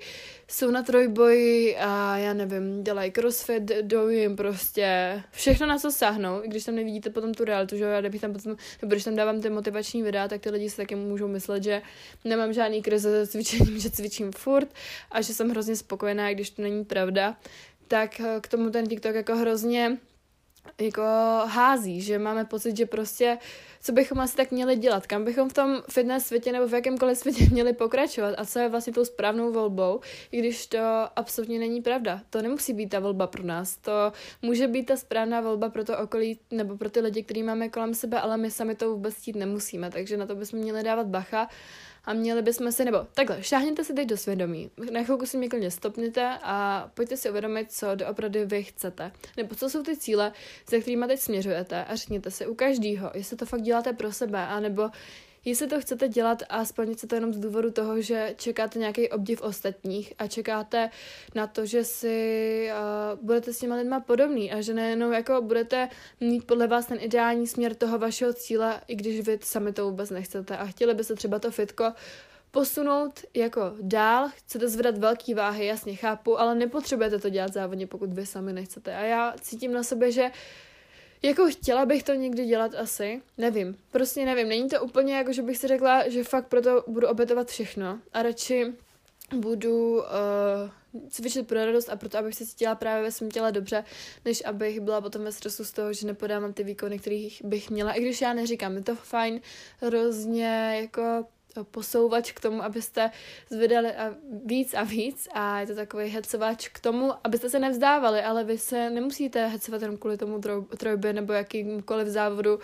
jsou 0.52 0.72
na 0.72 0.84
trojboji 0.84 1.78
a 1.78 2.18
já 2.18 2.34
nevím, 2.34 2.84
dělají 2.84 3.12
crossfit, 3.12 3.72
jdou 3.82 4.08
jim 4.08 4.36
prostě 4.36 5.24
všechno 5.32 5.68
na 5.68 5.80
co 5.80 5.92
sáhnou, 5.92 6.44
i 6.44 6.48
když 6.48 6.64
tam 6.64 6.76
nevidíte 6.76 7.10
potom 7.10 7.34
tu 7.34 7.46
realitu, 7.46 7.78
že 7.78 7.84
jo, 7.84 7.90
já 7.90 8.20
tam 8.22 8.34
potom, 8.34 8.56
nebo 8.82 8.92
když 8.92 9.04
tam 9.04 9.16
dávám 9.16 9.42
ty 9.42 9.50
motivační 9.50 10.04
videa, 10.04 10.28
tak 10.28 10.42
ty 10.42 10.50
lidi 10.50 10.70
si 10.70 10.78
taky 10.78 10.96
můžou 10.96 11.28
myslet, 11.28 11.64
že 11.64 11.82
nemám 12.26 12.54
žádný 12.54 12.82
krize 12.82 13.26
se 13.26 13.32
cvičením, 13.32 13.80
že 13.80 13.90
cvičím 13.90 14.32
furt 14.32 14.68
a 15.12 15.22
že 15.22 15.34
jsem 15.34 15.50
hrozně 15.50 15.76
spokojená, 15.76 16.30
i 16.30 16.36
když 16.36 16.50
to 16.50 16.62
není 16.62 16.86
pravda, 16.86 17.38
tak 17.88 18.20
eh, 18.20 18.40
k 18.42 18.48
tomu 18.48 18.70
ten 18.70 18.88
TikTok 18.88 19.16
jako 19.16 19.36
hrozně 19.36 19.98
jako 20.82 21.02
hází, 21.46 22.02
že 22.02 22.20
máme 22.20 22.46
pocit, 22.46 22.78
že 22.78 22.86
prostě 22.86 23.38
co 23.82 23.91
bychom 23.91 24.20
asi 24.20 24.36
tak 24.36 24.52
měli 24.52 24.76
dělat, 24.76 25.08
kam 25.08 25.24
bychom 25.24 25.50
v 25.50 25.54
tom 25.54 25.82
fitness 25.89 26.26
světě 26.26 26.52
nebo 26.52 26.67
v 26.67 26.74
jakémkoliv 26.74 27.17
světě 27.17 27.46
měli 27.52 27.74
pokračovat? 27.74 28.36
A 28.38 28.46
co 28.46 28.60
je 28.60 28.70
vlastně 28.70 28.94
tou 28.94 29.06
správnou 29.06 29.52
volbou, 29.52 30.00
i 30.32 30.39
když 30.39 30.67
to 30.67 30.80
absolutně 31.15 31.60
není 31.60 31.82
pravda. 31.82 32.22
To 32.30 32.41
nemusí 32.41 32.74
být 32.74 32.89
ta 32.89 33.00
volba 33.00 33.28
pro 33.28 33.44
nás, 33.44 33.78
to 33.78 33.91
může 34.41 34.67
být 34.67 34.84
ta 34.84 34.98
správná 34.98 35.41
volba 35.41 35.70
pro 35.70 35.84
to 35.84 35.98
okolí 35.98 36.39
nebo 36.52 36.78
pro 36.78 36.89
ty 36.89 37.00
lidi, 37.00 37.24
který 37.24 37.44
máme 37.44 37.70
kolem 37.70 37.94
sebe, 37.94 38.22
ale 38.22 38.38
my 38.38 38.52
sami 38.52 38.76
to 38.76 38.91
vůbec 38.91 39.15
chtít 39.15 39.36
nemusíme, 39.36 39.91
takže 39.91 40.17
na 40.17 40.26
to 40.26 40.36
bychom 40.36 40.60
měli 40.60 40.84
dávat 40.84 41.08
bacha 41.08 41.48
a 42.06 42.14
měli 42.14 42.42
bychom 42.42 42.72
si, 42.72 42.86
nebo 42.86 43.08
takhle, 43.14 43.44
šáhněte 43.44 43.84
si 43.84 43.94
teď 43.94 44.08
do 44.08 44.18
svědomí, 44.18 44.72
na 44.92 45.04
chvilku 45.04 45.26
si 45.26 45.38
mě 45.38 45.50
klidně 45.50 45.72
stopněte 45.72 46.38
a 46.44 46.90
pojďte 46.94 47.18
si 47.18 47.30
uvědomit, 47.30 47.72
co 47.72 47.96
doopravdy 47.96 48.46
vy 48.46 48.64
chcete, 48.64 49.12
nebo 49.38 49.56
co 49.56 49.70
jsou 49.70 49.84
ty 49.84 49.98
cíle, 49.98 50.32
za 50.70 50.80
kterými 50.80 51.08
teď 51.08 51.20
směřujete 51.20 51.86
a 51.86 51.96
řekněte 51.96 52.32
si 52.32 52.48
u 52.48 52.56
každého, 52.56 53.12
jestli 53.14 53.38
to 53.38 53.46
fakt 53.46 53.62
děláte 53.62 53.94
pro 53.94 54.12
sebe, 54.14 54.40
anebo 54.48 54.90
Jestli 55.46 55.68
to 55.68 55.82
chcete 55.82 56.08
dělat 56.08 56.44
a 56.50 56.66
splnit 56.66 57.00
se 57.00 57.08
to 57.08 57.16
jenom 57.16 57.34
z 57.34 57.40
důvodu 57.40 57.72
toho, 57.72 58.02
že 58.02 58.36
čekáte 58.38 58.80
nějaký 58.80 59.10
obdiv 59.10 59.42
ostatních 59.42 60.14
a 60.18 60.28
čekáte 60.28 60.90
na 61.36 61.48
to, 61.48 61.66
že 61.66 61.84
si 61.84 62.70
uh, 62.72 63.26
budete 63.26 63.54
s 63.54 63.60
těma 63.60 63.76
lidma 63.76 64.00
podobný 64.00 64.52
a 64.52 64.62
že 64.62 64.74
nejenom 64.74 65.14
jako 65.14 65.42
budete 65.42 65.90
mít 66.20 66.44
podle 66.44 66.68
vás 66.68 66.86
ten 66.86 66.98
ideální 67.02 67.48
směr 67.48 67.76
toho 67.76 67.98
vašeho 67.98 68.34
cíle, 68.34 68.82
i 68.88 68.96
když 68.96 69.22
vy 69.22 69.40
sami 69.42 69.74
to 69.74 69.86
vůbec 69.86 70.10
nechcete 70.10 70.58
a 70.58 70.66
chtěli 70.66 70.94
byste 70.94 71.16
třeba 71.16 71.40
to 71.40 71.52
fitko 71.52 71.94
posunout 72.52 73.20
jako 73.34 73.62
dál, 73.82 74.30
chcete 74.36 74.70
zvedat 74.70 74.98
velký 74.98 75.34
váhy, 75.34 75.66
jasně 75.66 75.96
chápu, 75.96 76.40
ale 76.40 76.56
nepotřebujete 76.56 77.20
to 77.20 77.30
dělat 77.30 77.54
závodně, 77.54 77.88
pokud 77.88 78.14
vy 78.14 78.26
sami 78.26 78.54
nechcete. 78.54 78.96
A 78.96 79.02
já 79.02 79.34
cítím 79.42 79.74
na 79.74 79.84
sobě, 79.84 80.12
že 80.12 80.24
uh, 80.24 80.32
jako 81.24 81.50
chtěla 81.50 81.86
bych 81.86 82.04
to 82.04 82.14
někdy 82.14 82.46
dělat 82.46 82.76
asi, 82.76 83.22
nevím, 83.38 83.78
prostě 83.92 84.26
nevím, 84.26 84.50
není 84.50 84.70
to 84.70 84.84
úplně 84.84 85.16
jako, 85.16 85.34
že 85.34 85.42
bych 85.42 85.58
si 85.58 85.68
řekla, 85.68 86.10
že 86.10 86.24
fakt 86.24 86.48
proto 86.48 86.84
budu 86.88 87.08
obětovat 87.08 87.48
všechno 87.48 88.00
a 88.14 88.24
radši 88.24 88.74
budu 89.36 89.98
uh, 89.98 90.04
cvičit 91.10 91.48
pro 91.48 91.66
radost 91.66 91.90
a 91.90 91.96
proto, 91.96 92.18
abych 92.18 92.36
se 92.36 92.46
cítila 92.46 92.76
právě 92.76 93.04
ve 93.04 93.12
svém 93.12 93.32
těle 93.32 93.52
dobře, 93.52 93.84
než 94.26 94.44
abych 94.46 94.80
byla 94.80 95.02
potom 95.02 95.24
ve 95.24 95.32
stresu 95.32 95.66
z 95.66 95.72
toho, 95.72 95.94
že 95.94 96.08
nepodávám 96.08 96.54
ty 96.54 96.64
výkony, 96.64 97.00
kterých 97.00 97.46
bych 97.46 97.70
měla. 97.70 97.94
I 97.94 98.02
když 98.02 98.22
já 98.22 98.34
neříkám, 98.34 98.76
je 98.76 98.84
to 98.84 98.96
fajn, 98.96 99.42
hrozně 99.82 100.78
jako 100.82 101.26
posouvač 101.72 102.32
k 102.32 102.40
tomu, 102.40 102.64
abyste 102.64 103.12
zvedali 103.50 103.92
a 103.92 104.16
víc 104.46 104.74
a 104.74 104.84
víc 104.84 105.28
a 105.34 105.60
je 105.60 105.68
to 105.68 105.76
takový 105.76 106.10
hecovač 106.10 106.68
k 106.68 106.80
tomu, 106.80 107.14
abyste 107.24 107.50
se 107.50 107.60
nevzdávali, 107.60 108.22
ale 108.22 108.44
vy 108.44 108.58
se 108.58 108.90
nemusíte 108.90 109.48
hecovat 109.48 109.82
jenom 109.82 109.98
kvůli 109.98 110.18
tomu 110.18 110.42
trojbě 110.78 111.14
nebo 111.14 111.34
jakýmkoliv 111.34 112.08
závodu, 112.08 112.60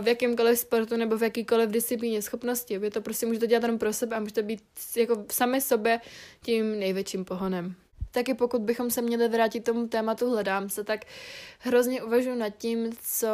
v 0.00 0.08
jakýmkoliv 0.08 0.58
sportu 0.58 0.96
nebo 0.96 1.16
v 1.16 1.22
jakýkoliv 1.22 1.70
disciplíně 1.70 2.22
schopnosti. 2.22 2.78
Vy 2.78 2.90
to 2.90 3.00
prostě 3.00 3.26
můžete 3.26 3.46
dělat 3.46 3.62
jenom 3.62 3.78
pro 3.78 3.92
sebe 3.92 4.16
a 4.16 4.20
můžete 4.20 4.42
být 4.42 4.62
jako 4.96 5.24
sami 5.30 5.60
sobě 5.60 6.00
tím 6.42 6.78
největším 6.78 7.24
pohonem. 7.24 7.74
Taky 8.12 8.34
pokud 8.34 8.62
bychom 8.62 8.90
se 8.90 9.02
měli 9.02 9.28
vrátit 9.28 9.64
tomu 9.64 9.88
tématu 9.88 10.30
hledám 10.30 10.68
se, 10.68 10.84
tak 10.84 11.00
hrozně 11.58 12.02
uvažuji 12.02 12.34
nad 12.34 12.50
tím, 12.50 12.90
co 13.02 13.28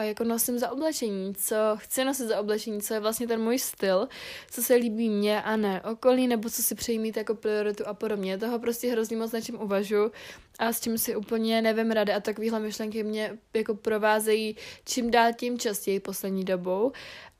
jako 0.00 0.24
nosím 0.24 0.58
za 0.58 0.70
oblečení, 0.70 1.34
co 1.34 1.56
chci 1.76 2.04
nosit 2.04 2.28
za 2.28 2.40
oblečení, 2.40 2.82
co 2.82 2.94
je 2.94 3.00
vlastně 3.00 3.26
ten 3.26 3.42
můj 3.42 3.58
styl, 3.58 4.08
co 4.50 4.62
se 4.62 4.74
líbí 4.74 5.08
mně 5.08 5.42
a 5.42 5.56
ne 5.56 5.82
okolí, 5.82 6.26
nebo 6.26 6.50
co 6.50 6.62
si 6.62 6.74
přeji 6.74 6.98
mít 6.98 7.16
jako 7.16 7.34
prioritu 7.34 7.86
a 7.86 7.94
podobně. 7.94 8.38
Toho 8.38 8.58
prostě 8.58 8.92
hrozně 8.92 9.16
moc 9.16 9.32
na 9.32 9.40
čím 9.40 9.60
uvažuji 9.60 10.10
a 10.58 10.72
s 10.72 10.80
čím 10.80 10.98
si 10.98 11.16
úplně 11.16 11.62
nevím 11.62 11.90
rady 11.90 12.12
a 12.12 12.20
takovýhle 12.20 12.60
myšlenky 12.60 13.02
mě 13.02 13.38
jako 13.54 13.74
provázejí 13.74 14.56
čím 14.84 15.10
dál 15.10 15.32
tím 15.32 15.58
častěji 15.58 16.00
poslední 16.00 16.44
dobou 16.44 16.92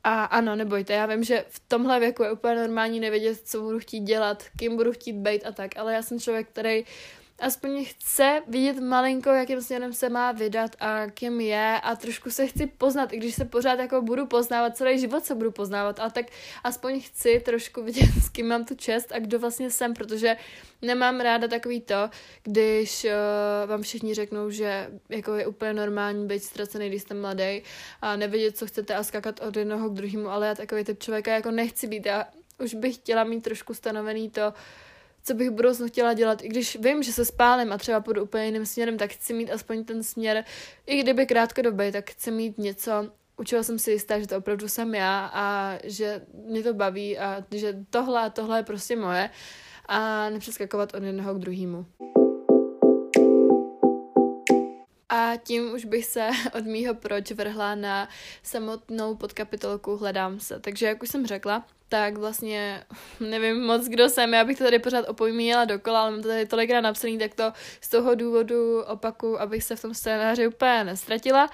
a 0.04 0.24
ano, 0.24 0.56
nebojte, 0.56 0.92
já 0.92 1.06
vím, 1.06 1.24
že 1.24 1.44
v 1.48 1.60
tomhle 1.68 2.00
věku 2.00 2.22
je 2.22 2.32
úplně 2.32 2.54
normální 2.54 3.00
nevědět, 3.00 3.40
co 3.44 3.60
budu 3.60 3.78
chtít 3.78 4.00
dělat, 4.00 4.44
kým 4.56 4.76
budu 4.76 4.92
chtít 4.92 5.12
být 5.12 5.46
a 5.46 5.52
tak, 5.52 5.76
ale 5.76 5.94
já 5.94 6.02
jsem 6.02 6.20
člověk, 6.20 6.48
který 6.48 6.84
aspoň 7.38 7.84
chce 7.84 8.42
vidět 8.48 8.80
malinko, 8.80 9.30
jakým 9.30 9.62
směrem 9.62 9.92
se 9.92 10.08
má 10.08 10.32
vydat 10.32 10.76
a 10.80 11.06
kým 11.06 11.40
je 11.40 11.80
a 11.82 11.96
trošku 11.96 12.30
se 12.30 12.46
chci 12.46 12.66
poznat, 12.66 13.12
i 13.12 13.16
když 13.16 13.34
se 13.34 13.44
pořád 13.44 13.78
jako 13.78 14.02
budu 14.02 14.26
poznávat, 14.26 14.76
celý 14.76 14.98
život 14.98 15.24
se 15.24 15.34
budu 15.34 15.50
poznávat, 15.50 16.00
ale 16.00 16.10
tak 16.10 16.26
aspoň 16.64 17.00
chci 17.00 17.40
trošku 17.44 17.82
vidět, 17.82 18.10
s 18.22 18.28
kým 18.28 18.48
mám 18.48 18.64
tu 18.64 18.74
čest 18.74 19.12
a 19.12 19.18
kdo 19.18 19.38
vlastně 19.38 19.70
jsem, 19.70 19.94
protože 19.94 20.36
nemám 20.82 21.20
ráda 21.20 21.48
takový 21.48 21.80
to, 21.80 22.10
když 22.42 23.04
uh, 23.04 23.10
vám 23.70 23.82
všichni 23.82 24.14
řeknou, 24.14 24.50
že 24.50 24.90
jako 25.08 25.34
je 25.34 25.46
úplně 25.46 25.72
normální 25.72 26.26
být 26.26 26.44
ztracený, 26.44 26.88
když 26.88 27.02
jste 27.02 27.14
mladý 27.14 27.62
a 28.02 28.16
nevědět, 28.16 28.56
co 28.56 28.66
chcete 28.66 28.94
a 28.94 29.02
skakat 29.02 29.40
od 29.40 29.56
jednoho 29.56 29.88
k 29.88 29.94
druhému, 29.94 30.28
ale 30.28 30.46
já 30.46 30.54
takový 30.54 30.84
typ 30.84 31.02
člověka 31.02 31.34
jako 31.34 31.50
nechci 31.50 31.86
být. 31.86 32.06
Já 32.06 32.24
už 32.58 32.74
bych 32.74 32.94
chtěla 32.94 33.24
mít 33.24 33.40
trošku 33.40 33.74
stanovený 33.74 34.30
to, 34.30 34.52
co 35.24 35.34
bych 35.34 35.50
v 35.50 35.52
budoucnu 35.52 35.86
chtěla 35.86 36.12
dělat. 36.12 36.44
I 36.44 36.48
když 36.48 36.76
vím, 36.80 37.02
že 37.02 37.12
se 37.12 37.24
spálím 37.24 37.72
a 37.72 37.78
třeba 37.78 38.00
půjdu 38.00 38.22
úplně 38.22 38.44
jiným 38.44 38.66
směrem, 38.66 38.98
tak 38.98 39.10
chci 39.10 39.32
mít 39.34 39.50
aspoň 39.50 39.84
ten 39.84 40.02
směr, 40.02 40.44
i 40.86 41.02
kdyby 41.02 41.26
krátkodobý, 41.26 41.92
tak 41.92 42.10
chci 42.10 42.30
mít 42.30 42.58
něco, 42.58 43.10
u 43.36 43.44
čeho 43.44 43.64
jsem 43.64 43.78
si 43.78 43.90
jistá, 43.90 44.18
že 44.18 44.26
to 44.26 44.36
opravdu 44.36 44.68
jsem 44.68 44.94
já 44.94 45.30
a 45.32 45.78
že 45.84 46.22
mě 46.46 46.62
to 46.62 46.74
baví 46.74 47.18
a 47.18 47.44
že 47.50 47.76
tohle 47.90 48.20
a 48.20 48.30
tohle 48.30 48.58
je 48.58 48.62
prostě 48.62 48.96
moje 48.96 49.30
a 49.86 50.30
nepřeskakovat 50.30 50.94
od 50.94 51.02
jednoho 51.02 51.34
k 51.34 51.38
druhému. 51.38 51.86
A 55.14 55.36
tím 55.36 55.72
už 55.72 55.84
bych 55.84 56.04
se 56.04 56.30
od 56.54 56.64
mýho 56.64 56.94
proč 56.94 57.30
vrhla 57.30 57.74
na 57.74 58.08
samotnou 58.42 59.14
podkapitolku 59.14 59.96
Hledám 59.96 60.40
se. 60.40 60.60
Takže 60.60 60.86
jak 60.86 61.02
už 61.02 61.08
jsem 61.08 61.26
řekla, 61.26 61.66
tak 61.88 62.16
vlastně 62.16 62.84
nevím 63.20 63.64
moc, 63.64 63.86
kdo 63.86 64.08
jsem, 64.08 64.34
já 64.34 64.44
bych 64.44 64.58
to 64.58 64.64
tady 64.64 64.78
pořád 64.78 65.08
opojmíjela 65.08 65.64
dokola, 65.64 66.00
ale 66.00 66.10
mám 66.10 66.22
to 66.22 66.28
tady 66.28 66.46
tolikrát 66.46 66.80
napsaný, 66.80 67.18
tak 67.18 67.34
to 67.34 67.52
z 67.80 67.88
toho 67.88 68.14
důvodu 68.14 68.82
opaku, 68.82 69.40
abych 69.40 69.64
se 69.64 69.76
v 69.76 69.82
tom 69.82 69.94
scénáři 69.94 70.46
úplně 70.46 70.84
nestratila. 70.84 71.50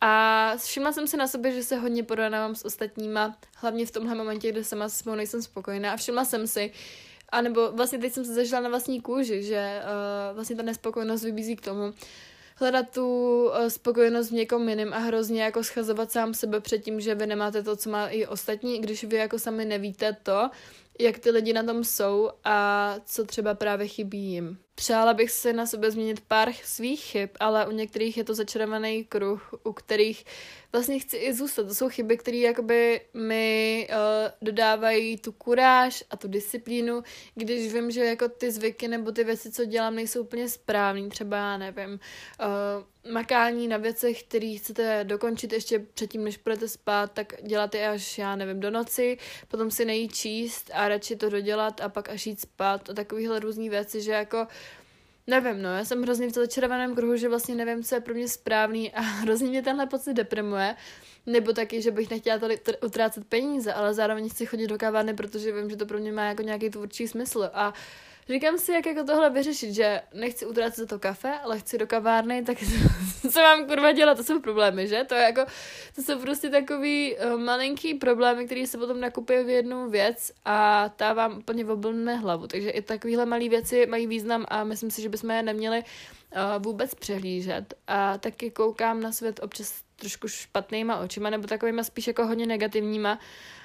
A 0.00 0.52
všimla 0.56 0.92
jsem 0.92 1.06
si 1.06 1.16
na 1.16 1.26
sobě, 1.26 1.52
že 1.52 1.62
se 1.62 1.76
hodně 1.76 2.02
porovnávám 2.02 2.54
s 2.54 2.64
ostatníma, 2.64 3.36
hlavně 3.56 3.86
v 3.86 3.90
tomhle 3.90 4.14
momentě, 4.14 4.52
kde 4.52 4.64
sama 4.64 4.88
s 4.88 4.98
sebou 4.98 5.14
nejsem 5.14 5.42
spokojená. 5.42 5.92
A 5.92 5.96
všimla 5.96 6.24
jsem 6.24 6.46
si, 6.46 6.72
a 7.28 7.40
nebo 7.40 7.72
vlastně 7.72 7.98
teď 7.98 8.12
jsem 8.12 8.24
se 8.24 8.34
zažila 8.34 8.60
na 8.60 8.68
vlastní 8.68 9.00
kůži, 9.00 9.42
že 9.42 9.80
uh, 9.82 10.34
vlastně 10.34 10.56
ta 10.56 10.62
nespokojenost 10.62 11.24
vybízí 11.24 11.56
k 11.56 11.60
tomu, 11.60 11.94
hledat 12.54 12.90
tu 12.90 13.44
uh, 13.44 13.66
spokojenost 13.66 14.28
v 14.28 14.34
někom 14.34 14.68
jiným 14.68 14.92
a 14.92 14.98
hrozně 14.98 15.42
jako 15.42 15.64
schazovat 15.64 16.12
sám 16.12 16.34
sebe 16.34 16.60
před 16.60 16.78
tím, 16.78 17.00
že 17.00 17.14
vy 17.14 17.26
nemáte 17.26 17.62
to, 17.62 17.76
co 17.76 17.90
má 17.90 18.08
i 18.08 18.26
ostatní, 18.26 18.80
když 18.80 19.04
vy 19.04 19.16
jako 19.16 19.38
sami 19.38 19.64
nevíte 19.64 20.16
to, 20.22 20.50
jak 20.98 21.18
ty 21.18 21.30
lidi 21.30 21.52
na 21.52 21.62
tom 21.62 21.84
jsou 21.84 22.30
a 22.44 22.96
co 23.04 23.24
třeba 23.24 23.54
právě 23.54 23.88
chybí 23.88 24.18
jim. 24.18 24.58
Přála 24.74 25.14
bych 25.14 25.30
si 25.30 25.52
na 25.52 25.66
sebe 25.66 25.90
změnit 25.90 26.20
pár 26.28 26.52
svých 26.52 27.00
chyb, 27.00 27.30
ale 27.40 27.66
u 27.66 27.70
některých 27.70 28.16
je 28.16 28.24
to 28.24 28.34
začarovaný 28.34 29.04
kruh, 29.04 29.54
u 29.64 29.72
kterých 29.72 30.24
vlastně 30.72 30.98
chci 30.98 31.16
i 31.16 31.34
zůstat. 31.34 31.68
To 31.68 31.74
jsou 31.74 31.88
chyby, 31.88 32.16
které 32.16 32.36
jakoby 32.36 33.00
mi 33.14 33.88
uh, 33.90 34.30
dodávají 34.42 35.16
tu 35.16 35.32
kuráž 35.32 36.04
a 36.10 36.16
tu 36.16 36.28
disciplínu, 36.28 37.02
když 37.34 37.72
vím, 37.72 37.90
že 37.90 38.04
jako 38.04 38.28
ty 38.28 38.50
zvyky 38.50 38.88
nebo 38.88 39.12
ty 39.12 39.24
věci, 39.24 39.52
co 39.52 39.64
dělám, 39.64 39.94
nejsou 39.94 40.20
úplně 40.20 40.48
správný. 40.48 41.08
Třeba, 41.08 41.36
já 41.36 41.56
nevím, 41.58 41.90
uh, 41.90 42.84
makání 43.12 43.68
na 43.68 43.76
věcech, 43.76 44.22
které 44.22 44.54
chcete 44.58 45.04
dokončit 45.04 45.52
ještě 45.52 45.78
předtím, 45.78 46.24
než 46.24 46.36
budete 46.36 46.68
spát, 46.68 47.12
tak 47.12 47.34
dělat 47.42 47.74
je 47.74 47.88
až, 47.88 48.18
já 48.18 48.36
nevím, 48.36 48.60
do 48.60 48.70
noci, 48.70 49.18
potom 49.48 49.70
si 49.70 49.84
nejít 49.84 50.14
číst 50.14 50.70
a 50.74 50.88
radši 50.88 51.16
to 51.16 51.30
dodělat 51.30 51.80
a 51.80 51.88
pak 51.88 52.08
až 52.08 52.26
jít 52.26 52.40
spát 52.40 52.90
a 52.90 52.94
takovéhle 52.94 53.40
různé 53.40 53.68
věci, 53.68 54.02
že 54.02 54.12
jako 54.12 54.46
Nevím, 55.26 55.62
no, 55.62 55.76
já 55.76 55.84
jsem 55.84 56.02
hrozně 56.02 56.26
v 56.26 56.32
začarovaném 56.32 56.94
kruhu, 56.94 57.16
že 57.16 57.28
vlastně 57.28 57.54
nevím, 57.54 57.84
co 57.84 57.94
je 57.94 58.00
pro 58.00 58.14
mě 58.14 58.28
správný 58.28 58.92
a 58.92 59.00
hrozně 59.00 59.48
mě 59.48 59.62
tenhle 59.62 59.86
pocit 59.86 60.14
deprimuje. 60.14 60.76
Nebo 61.26 61.52
taky, 61.52 61.82
že 61.82 61.90
bych 61.90 62.10
nechtěla 62.10 62.38
tady 62.38 62.58
utrácet 62.84 63.24
peníze, 63.24 63.72
ale 63.72 63.94
zároveň 63.94 64.28
chci 64.28 64.46
chodit 64.46 64.66
do 64.66 64.78
kavárny, 64.78 65.14
protože 65.14 65.52
vím, 65.52 65.70
že 65.70 65.76
to 65.76 65.86
pro 65.86 65.98
mě 65.98 66.12
má 66.12 66.24
jako 66.24 66.42
nějaký 66.42 66.70
tvůrčí 66.70 67.08
smysl. 67.08 67.50
A 67.54 67.72
Říkám 68.28 68.58
si, 68.58 68.72
jak 68.72 68.86
jako 68.86 69.04
tohle 69.04 69.30
vyřešit, 69.30 69.74
že 69.74 70.02
nechci 70.14 70.46
utrácet 70.46 70.76
za 70.76 70.86
to 70.86 70.98
kafe, 70.98 71.38
ale 71.38 71.58
chci 71.58 71.78
do 71.78 71.86
kavárny, 71.86 72.42
tak 72.42 72.58
co 73.32 73.40
mám 73.40 73.66
kurva 73.66 73.92
dělat, 73.92 74.16
to 74.16 74.24
jsou 74.24 74.40
problémy, 74.40 74.88
že? 74.88 75.04
To 75.04 75.14
je 75.14 75.22
jako, 75.22 75.44
to 75.94 76.02
jsou 76.02 76.18
prostě 76.18 76.50
takový 76.50 77.16
uh, 77.16 77.40
malinký 77.40 77.94
problémy, 77.94 78.46
který 78.46 78.66
se 78.66 78.78
potom 78.78 79.00
nakupí 79.00 79.34
v 79.44 79.48
jednu 79.48 79.90
věc 79.90 80.32
a 80.44 80.88
ta 80.88 81.12
vám 81.12 81.38
úplně 81.38 81.66
oblne 81.66 82.16
hlavu. 82.16 82.46
Takže 82.46 82.70
i 82.70 82.82
takovéhle 82.82 83.26
malé 83.26 83.48
věci 83.48 83.86
mají 83.86 84.06
význam 84.06 84.46
a 84.48 84.64
myslím 84.64 84.90
si, 84.90 85.02
že 85.02 85.08
bychom 85.08 85.30
je 85.30 85.42
neměli 85.42 85.78
uh, 85.78 86.62
vůbec 86.62 86.94
přehlížet. 86.94 87.74
A 87.86 88.18
taky 88.18 88.50
koukám 88.50 89.00
na 89.00 89.12
svět 89.12 89.40
občas 89.42 89.82
trošku 89.96 90.28
špatnýma 90.28 90.98
očima, 90.98 91.30
nebo 91.30 91.46
takovýma 91.46 91.84
spíš 91.84 92.06
jako 92.06 92.26
hodně 92.26 92.46
negativníma 92.46 93.18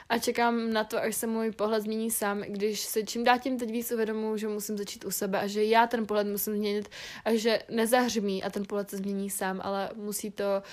a 0.10 0.18
čekám 0.18 0.74
na 0.74 0.84
to, 0.84 0.98
až 0.98 1.16
se 1.16 1.28
můj 1.28 1.52
pohled 1.52 1.84
změní 1.84 2.12
sám, 2.12 2.42
když 2.42 2.80
se 2.80 3.04
čím 3.04 3.24
dá 3.24 3.38
tím 3.38 3.60
teď 3.60 3.72
víc 3.72 3.92
uvědomuji, 3.92 4.38
že 4.38 4.48
musím 4.48 4.78
začít 4.78 5.06
u 5.06 5.12
sebe 5.12 5.40
a 5.40 5.48
že 5.48 5.64
já 5.64 5.88
ten 5.88 6.08
pohled 6.08 6.28
musím 6.28 6.54
změnit 6.54 6.90
a 7.26 7.36
že 7.36 7.60
nezahřmí 7.70 8.44
a 8.44 8.50
ten 8.50 8.66
pohled 8.66 8.90
se 8.90 8.98
změní 8.98 9.30
sám, 9.30 9.62
ale 9.64 9.90
musí 9.96 10.32
to 10.32 10.64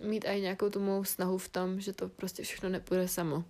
um, 0.00 0.10
mít 0.10 0.24
i 0.28 0.40
nějakou 0.40 0.70
tu 0.70 0.80
mou 0.80 1.04
snahu 1.04 1.38
v 1.38 1.48
tom, 1.48 1.80
že 1.80 1.92
to 1.92 2.08
prostě 2.08 2.42
všechno 2.42 2.68
nepůjde 2.68 3.08
samo. 3.08 3.44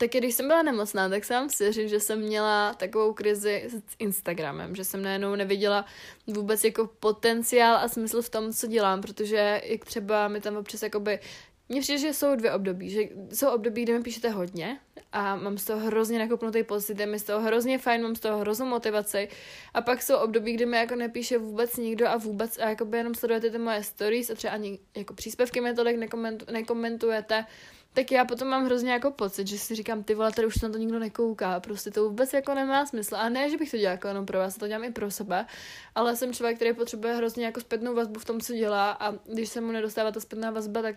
Tak 0.00 0.10
když 0.10 0.34
jsem 0.34 0.46
byla 0.46 0.62
nemocná, 0.62 1.08
tak 1.08 1.24
jsem 1.24 1.50
si 1.50 1.72
říct, 1.72 1.90
že 1.90 2.00
jsem 2.00 2.20
měla 2.20 2.74
takovou 2.74 3.12
krizi 3.12 3.64
s 3.68 3.94
Instagramem, 3.98 4.76
že 4.76 4.84
jsem 4.84 5.02
najednou 5.02 5.34
neviděla 5.34 5.84
vůbec 6.26 6.64
jako 6.64 6.86
potenciál 7.00 7.76
a 7.76 7.88
smysl 7.88 8.22
v 8.22 8.28
tom, 8.28 8.52
co 8.52 8.66
dělám, 8.66 9.00
protože 9.00 9.62
jak 9.64 9.84
třeba 9.84 10.28
mi 10.28 10.40
tam 10.40 10.56
občas 10.56 10.82
jakoby 10.82 11.18
mně 11.70 11.80
přijde, 11.80 11.98
že 11.98 12.14
jsou 12.14 12.34
dvě 12.34 12.52
období. 12.52 12.90
Že 12.90 13.02
jsou 13.32 13.48
období, 13.48 13.82
kde 13.82 13.98
mi 13.98 14.02
píšete 14.02 14.30
hodně 14.30 14.80
a 15.12 15.36
mám 15.36 15.58
z 15.58 15.64
toho 15.64 15.80
hrozně 15.80 16.18
nakopnutý 16.18 16.62
pocit, 16.62 17.00
je 17.00 17.06
mi 17.06 17.18
z 17.18 17.22
toho 17.22 17.40
hrozně 17.40 17.78
fajn, 17.78 18.02
mám 18.02 18.16
z 18.16 18.20
toho 18.20 18.38
hroznou 18.38 18.66
motivaci. 18.66 19.28
A 19.74 19.82
pak 19.82 20.02
jsou 20.02 20.16
období, 20.16 20.52
kdy 20.52 20.66
mi 20.66 20.76
jako 20.76 20.94
nepíše 20.96 21.38
vůbec 21.38 21.76
nikdo 21.76 22.08
a 22.08 22.16
vůbec 22.16 22.58
a 22.58 22.68
jako 22.68 22.84
by 22.84 22.98
jenom 22.98 23.14
sledujete 23.14 23.50
ty 23.50 23.58
moje 23.58 23.82
stories 23.82 24.30
a 24.30 24.34
třeba 24.34 24.52
ani 24.52 24.78
jako 24.96 25.14
příspěvky 25.14 25.60
mi 25.60 25.74
tolik 25.74 25.96
nekomentu, 25.96 26.46
nekomentujete 26.52 27.44
tak 27.94 28.12
já 28.12 28.24
potom 28.24 28.48
mám 28.48 28.64
hrozně 28.64 28.92
jako 28.92 29.10
pocit, 29.10 29.46
že 29.46 29.58
si 29.58 29.74
říkám, 29.74 30.02
ty 30.02 30.14
vole, 30.14 30.32
tady 30.32 30.46
už 30.46 30.60
na 30.60 30.68
to 30.68 30.78
nikdo 30.78 30.98
nekouká, 30.98 31.60
prostě 31.60 31.90
to 31.90 32.04
vůbec 32.04 32.32
jako 32.32 32.54
nemá 32.54 32.86
smysl. 32.86 33.16
A 33.16 33.28
ne, 33.28 33.50
že 33.50 33.56
bych 33.56 33.70
to 33.70 33.76
dělala 33.76 33.92
jako 33.92 34.08
jenom 34.08 34.26
pro 34.26 34.38
vás, 34.38 34.56
to 34.56 34.68
dělám 34.68 34.84
i 34.84 34.92
pro 34.92 35.10
sebe, 35.10 35.46
ale 35.94 36.16
jsem 36.16 36.32
člověk, 36.32 36.56
který 36.56 36.72
potřebuje 36.72 37.14
hrozně 37.14 37.44
jako 37.44 37.60
zpětnou 37.60 37.94
vazbu 37.94 38.20
v 38.20 38.24
tom, 38.24 38.40
co 38.40 38.52
dělá. 38.52 38.90
A 38.90 39.12
když 39.12 39.48
se 39.48 39.60
mu 39.60 39.72
nedostává 39.72 40.10
ta 40.10 40.20
zpětná 40.20 40.50
vazba, 40.50 40.82
tak 40.82 40.96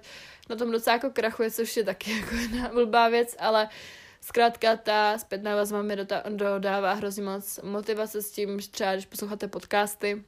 na 0.49 0.55
tom 0.55 0.71
docela 0.71 0.93
jako 0.93 1.09
krachuje, 1.09 1.51
což 1.51 1.77
je 1.77 1.83
taky 1.83 2.11
jako 2.19 2.35
jedna 2.35 2.69
blbá 2.69 3.09
věc, 3.09 3.35
ale 3.39 3.69
Zkrátka 4.25 4.75
ta 4.77 5.17
zpětná 5.17 5.55
vazba 5.55 5.81
mi 5.81 5.97
dodává 6.29 6.93
hrozně 6.93 7.23
moc 7.23 7.59
motivace 7.63 8.21
s 8.21 8.31
tím, 8.31 8.59
že 8.59 8.69
třeba 8.69 8.93
když 8.93 9.05
posloucháte 9.05 9.47
podcasty, 9.47 10.23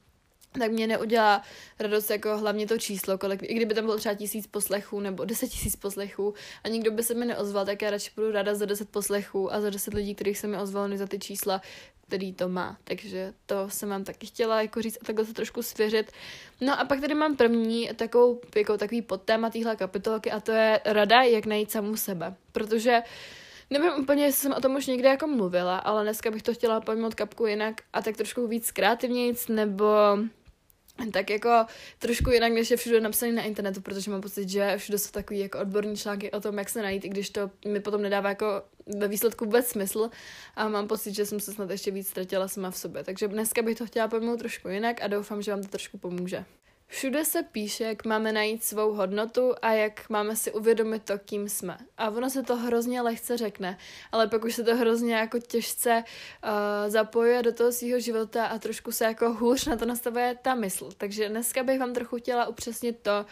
tak 0.58 0.72
mě 0.72 0.86
neudělá 0.86 1.42
radost 1.78 2.10
jako 2.10 2.38
hlavně 2.38 2.66
to 2.66 2.78
číslo, 2.78 3.18
kolik, 3.18 3.42
i 3.42 3.54
kdyby 3.54 3.74
tam 3.74 3.84
bylo 3.84 3.96
třeba 3.96 4.14
tisíc 4.14 4.46
poslechů 4.46 5.00
nebo 5.00 5.24
deset 5.24 5.48
tisíc 5.48 5.76
poslechů 5.76 6.34
a 6.64 6.68
nikdo 6.68 6.90
by 6.90 7.02
se 7.02 7.14
mi 7.14 7.26
neozval, 7.26 7.66
tak 7.66 7.82
já 7.82 7.90
radši 7.90 8.10
budu 8.16 8.30
ráda 8.30 8.54
za 8.54 8.66
deset 8.66 8.88
poslechů 8.88 9.52
a 9.52 9.60
za 9.60 9.70
deset 9.70 9.94
lidí, 9.94 10.14
kterých 10.14 10.38
se 10.38 10.46
mi 10.46 10.58
ozvalo, 10.58 10.88
než 10.88 10.98
za 10.98 11.06
ty 11.06 11.18
čísla, 11.18 11.60
který 12.06 12.32
to 12.32 12.48
má. 12.48 12.78
Takže 12.84 13.34
to 13.46 13.70
jsem 13.70 13.88
vám 13.88 14.04
taky 14.04 14.26
chtěla 14.26 14.62
jako 14.62 14.82
říct 14.82 14.98
a 15.02 15.04
takhle 15.04 15.24
se 15.24 15.34
trošku 15.34 15.62
svěřit. 15.62 16.12
No 16.60 16.80
a 16.80 16.84
pak 16.84 17.00
tady 17.00 17.14
mám 17.14 17.36
první 17.36 17.90
takovou, 17.96 18.40
jako 18.56 18.78
takový 18.78 19.02
podtéma 19.02 19.50
téhle 19.50 19.76
kapitolky 19.76 20.30
a 20.30 20.40
to 20.40 20.52
je 20.52 20.80
rada, 20.84 21.22
jak 21.22 21.46
najít 21.46 21.70
samu 21.70 21.96
sebe. 21.96 22.34
Protože 22.52 23.02
Nevím 23.70 23.92
úplně, 23.92 24.24
jestli 24.24 24.42
jsem 24.42 24.52
o 24.52 24.60
tom 24.60 24.76
už 24.76 24.86
někde 24.86 25.08
jako 25.08 25.26
mluvila, 25.26 25.78
ale 25.78 26.02
dneska 26.02 26.30
bych 26.30 26.42
to 26.42 26.54
chtěla 26.54 26.80
pojmout 26.80 27.14
kapku 27.14 27.46
jinak 27.46 27.74
a 27.92 28.02
tak 28.02 28.16
trošku 28.16 28.46
víc 28.46 28.70
kreativnějc, 28.70 29.48
nebo 29.48 29.84
tak 31.12 31.30
jako 31.30 31.66
trošku 31.98 32.30
jinak, 32.30 32.52
než 32.52 32.70
je 32.70 32.76
všude 32.76 33.00
napsaný 33.00 33.32
na 33.32 33.42
internetu, 33.42 33.80
protože 33.80 34.10
mám 34.10 34.20
pocit, 34.20 34.48
že 34.48 34.74
všude 34.76 34.98
jsou 34.98 35.10
takový 35.10 35.38
jako 35.38 35.58
odborní 35.58 35.96
články 35.96 36.30
o 36.30 36.40
tom, 36.40 36.58
jak 36.58 36.68
se 36.68 36.82
najít, 36.82 37.04
i 37.04 37.08
když 37.08 37.30
to 37.30 37.50
mi 37.68 37.80
potom 37.80 38.02
nedává 38.02 38.28
jako 38.28 38.62
ve 38.98 39.08
výsledku 39.08 39.44
vůbec 39.44 39.66
smysl 39.66 40.10
a 40.56 40.68
mám 40.68 40.88
pocit, 40.88 41.14
že 41.14 41.26
jsem 41.26 41.40
se 41.40 41.52
snad 41.52 41.70
ještě 41.70 41.90
víc 41.90 42.08
ztratila 42.08 42.48
sama 42.48 42.70
v 42.70 42.78
sobě. 42.78 43.04
Takže 43.04 43.28
dneska 43.28 43.62
bych 43.62 43.78
to 43.78 43.86
chtěla 43.86 44.08
pojmout 44.08 44.38
trošku 44.38 44.68
jinak 44.68 45.02
a 45.02 45.06
doufám, 45.06 45.42
že 45.42 45.50
vám 45.50 45.62
to 45.62 45.68
trošku 45.68 45.98
pomůže. 45.98 46.44
Všude 46.88 47.24
se 47.24 47.42
píše, 47.42 47.84
jak 47.84 48.04
máme 48.04 48.32
najít 48.32 48.64
svou 48.64 48.92
hodnotu 48.92 49.54
a 49.62 49.72
jak 49.72 50.10
máme 50.10 50.36
si 50.36 50.52
uvědomit 50.52 51.02
to, 51.02 51.18
kým 51.18 51.48
jsme. 51.48 51.78
A 51.98 52.10
ono 52.10 52.30
se 52.30 52.42
to 52.42 52.56
hrozně 52.56 53.00
lehce 53.00 53.36
řekne, 53.36 53.78
ale 54.12 54.26
pak 54.26 54.44
už 54.44 54.54
se 54.54 54.62
to 54.62 54.76
hrozně 54.76 55.14
jako 55.14 55.38
těžce 55.38 56.04
uh, 56.44 56.50
zapojuje 56.90 57.42
do 57.42 57.52
toho 57.52 57.72
svého 57.72 58.00
života 58.00 58.46
a 58.46 58.58
trošku 58.58 58.92
se 58.92 59.04
jako 59.04 59.32
hůř 59.32 59.66
na 59.66 59.76
to 59.76 59.86
nastavuje 59.86 60.38
ta 60.42 60.54
mysl. 60.54 60.88
Takže 60.96 61.28
dneska 61.28 61.62
bych 61.62 61.80
vám 61.80 61.94
trochu 61.94 62.16
chtěla 62.16 62.46
upřesnit 62.46 62.98
to, 63.02 63.26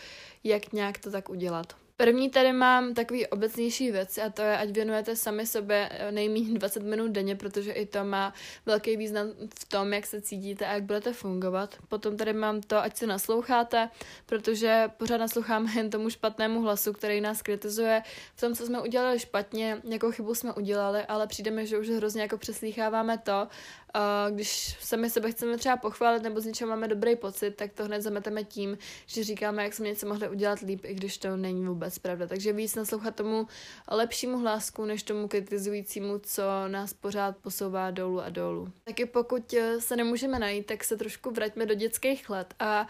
jak 0.45 0.73
nějak 0.73 0.99
to 0.99 1.11
tak 1.11 1.29
udělat. 1.29 1.84
První 1.97 2.30
tady 2.30 2.53
mám 2.53 2.95
takový 2.95 3.26
obecnější 3.26 3.90
věc 3.90 4.18
a 4.18 4.30
to 4.30 4.42
je, 4.42 4.59
ať 4.59 4.70
věnujete 4.70 5.16
sami 5.16 5.47
sobě 5.47 5.88
eh, 5.92 6.12
nejméně 6.12 6.59
20 6.59 6.82
minut 6.82 7.11
denně, 7.11 7.36
protože 7.36 7.72
i 7.72 7.86
to 7.86 8.05
má 8.05 8.34
velký 8.66 8.97
význam 8.97 9.26
v 9.59 9.64
tom, 9.64 9.92
jak 9.92 10.07
se 10.07 10.20
cítíte 10.20 10.66
a 10.66 10.72
jak 10.72 10.82
budete 10.82 11.12
fungovat. 11.12 11.76
Potom 11.88 12.16
tady 12.16 12.32
mám 12.32 12.61
to, 12.61 12.78
ať 12.78 12.97
se 12.97 13.07
nasloucháte, 13.07 13.90
protože 14.26 14.90
pořád 14.97 15.16
nasloucháme 15.16 15.72
jen 15.76 15.90
tomu 15.90 16.11
špatnému 16.11 16.62
hlasu, 16.62 16.92
který 16.92 17.20
nás 17.20 17.42
kritizuje 17.42 18.03
v 18.34 18.40
tom, 18.40 18.55
co 18.55 18.66
jsme 18.66 18.80
udělali 18.80 19.18
špatně, 19.18 19.80
jakou 19.84 20.11
chybu 20.11 20.34
jsme 20.34 20.53
udělali, 20.53 21.03
ale 21.03 21.26
přijdeme, 21.26 21.66
že 21.66 21.78
už 21.78 21.88
hrozně 21.88 22.22
jako 22.22 22.38
přeslýcháváme 22.38 23.18
to 23.18 23.49
když 24.30 24.76
sami 24.80 25.11
sebe 25.11 25.30
chceme 25.30 25.59
třeba 25.59 25.76
pochválit 25.76 26.22
nebo 26.22 26.40
z 26.40 26.45
něčeho 26.45 26.70
máme 26.70 26.88
dobrý 26.88 27.16
pocit, 27.16 27.51
tak 27.51 27.72
to 27.72 27.84
hned 27.84 28.03
zameteme 28.03 28.45
tím, 28.45 28.78
že 29.07 29.24
říkáme, 29.24 29.64
jak 29.64 29.74
jsme 29.74 29.86
něco 29.86 30.07
mohli 30.07 30.28
udělat 30.28 30.59
líp, 30.61 30.80
i 30.84 30.95
když 30.95 31.18
to 31.18 31.36
není 31.36 31.66
vůbec 31.66 31.99
pravda. 31.99 32.26
Takže 32.26 32.53
víc 32.53 32.74
naslouchat 32.74 33.16
tomu 33.16 33.47
lepšímu 33.90 34.38
hlásku, 34.38 34.84
než 34.84 35.03
tomu 35.03 35.28
kritizujícímu, 35.28 36.18
co 36.18 36.42
nás 36.68 36.92
pořád 36.92 37.36
posouvá 37.36 37.90
dolů 37.90 38.20
a 38.20 38.30
dolů. 38.30 38.72
Taky 38.84 39.07
pokud 39.07 39.55
eh, 39.55 39.80
se 39.80 39.97
nemůžeme 39.97 40.38
najít, 40.38 40.66
tak 40.66 40.84
se 40.84 40.97
trošku 40.97 41.30
vraťme 41.30 41.66
do 41.66 41.74
dětských 41.74 42.30
let 42.30 42.55
a 42.59 42.86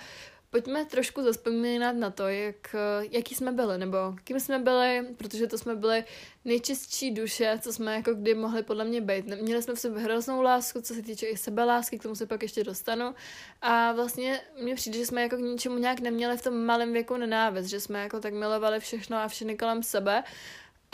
pojďme 0.55 0.85
trošku 0.85 1.23
zaspomínat 1.23 1.97
na 1.97 2.11
to, 2.11 2.29
jak, 2.29 2.77
jaký 3.11 3.35
jsme 3.35 3.53
byli, 3.53 3.79
nebo 3.79 3.99
kým 4.25 4.41
jsme 4.41 4.59
byli, 4.59 5.07
protože 5.17 5.47
to 5.47 5.59
jsme 5.59 5.77
byli 5.77 6.05
nejčistší 6.45 7.11
duše, 7.11 7.59
co 7.63 7.73
jsme 7.73 7.95
jako 7.95 8.15
kdy 8.15 8.35
mohli 8.35 8.63
podle 8.63 8.85
mě 8.85 9.01
být. 9.01 9.27
Měli 9.27 9.63
jsme 9.63 9.75
v 9.75 9.81
sobě 9.81 10.03
hroznou 10.03 10.43
lásku, 10.43 10.81
co 10.83 10.95
se 10.95 11.03
týče 11.03 11.27
i 11.27 11.37
sebelásky, 11.37 11.99
k 11.99 12.03
tomu 12.03 12.15
se 12.15 12.27
pak 12.27 12.43
ještě 12.43 12.65
dostanu. 12.65 13.15
A 13.63 13.93
vlastně 13.93 14.41
mně 14.63 14.75
přijde, 14.75 14.99
že 14.99 15.07
jsme 15.07 15.23
jako 15.23 15.37
k 15.37 15.41
ničemu 15.41 15.79
nějak 15.79 16.01
neměli 16.01 16.37
v 16.37 16.43
tom 16.43 16.65
malém 16.65 16.93
věku 16.93 17.17
nenávist, 17.17 17.67
že 17.67 17.81
jsme 17.81 18.03
jako 18.03 18.21
tak 18.21 18.35
milovali 18.35 18.81
všechno 18.81 19.17
a 19.17 19.29
všechny 19.29 19.57
kolem 19.57 19.83
sebe 19.83 20.25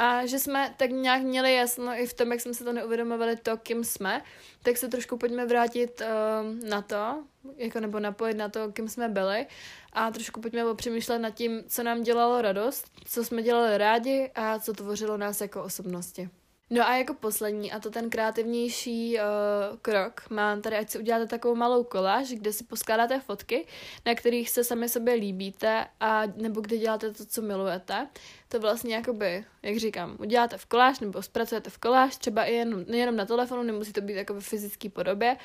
a 0.02 0.26
že 0.26 0.38
jsme 0.38 0.74
tak 0.76 0.90
nějak 0.90 1.22
měli 1.22 1.54
jasno 1.54 1.92
i 1.92 2.06
v 2.06 2.14
tom, 2.14 2.32
jak 2.32 2.40
jsme 2.40 2.54
se 2.54 2.64
to 2.64 2.72
neuvědomovali 2.72 3.36
to, 3.36 3.56
kým 3.56 3.84
jsme, 3.84 4.22
tak 4.62 4.76
se 4.76 4.88
trošku 4.88 5.16
pojďme 5.16 5.46
vrátit 5.46 6.00
uh, 6.00 6.68
na 6.68 6.82
to, 6.82 7.24
jako 7.56 7.80
nebo 7.80 8.00
napojit 8.00 8.36
na 8.36 8.48
to, 8.48 8.72
kým 8.72 8.88
jsme 8.88 9.08
byli 9.08 9.46
a 9.92 10.10
trošku 10.10 10.40
pojďme 10.40 10.64
popřemýšlet 10.64 11.18
nad 11.18 11.30
tím, 11.30 11.62
co 11.68 11.82
nám 11.82 12.02
dělalo 12.02 12.42
radost, 12.42 12.90
co 13.04 13.24
jsme 13.24 13.42
dělali 13.42 13.78
rádi 13.78 14.30
a 14.34 14.58
co 14.58 14.72
tvořilo 14.72 15.16
nás 15.16 15.40
jako 15.40 15.62
osobnosti. 15.62 16.28
No 16.72 16.88
a 16.88 16.96
jako 16.96 17.14
poslední, 17.14 17.72
a 17.72 17.80
to 17.80 17.90
ten 17.90 18.10
kreativnější 18.10 19.16
uh, 19.16 19.76
krok, 19.82 20.30
mám 20.30 20.62
tady, 20.62 20.76
ať 20.76 20.90
si 20.90 20.98
uděláte 20.98 21.26
takovou 21.26 21.54
malou 21.54 21.84
koláž, 21.84 22.28
kde 22.28 22.52
si 22.52 22.64
poskládáte 22.64 23.20
fotky, 23.20 23.66
na 24.06 24.14
kterých 24.14 24.50
se 24.50 24.64
sami 24.64 24.88
sobě 24.88 25.14
líbíte, 25.14 25.86
a 26.00 26.22
nebo 26.36 26.60
kde 26.60 26.76
děláte 26.76 27.12
to, 27.12 27.26
co 27.26 27.42
milujete. 27.42 28.08
To 28.48 28.60
vlastně 28.60 28.94
jakoby, 28.94 29.44
jak 29.62 29.76
říkám, 29.76 30.16
uděláte 30.18 30.58
v 30.58 30.66
koláž 30.66 31.00
nebo 31.00 31.22
zpracujete 31.22 31.70
v 31.70 31.78
koláž, 31.78 32.16
třeba 32.16 32.44
i 32.44 32.54
jenom, 32.54 32.84
nejenom 32.86 33.16
na 33.16 33.26
telefonu, 33.26 33.62
nemusí 33.62 33.92
to 33.92 34.00
být 34.00 34.14
jako 34.14 34.34
ve 34.34 34.40
fyzické 34.40 34.90
podobě. 34.90 35.36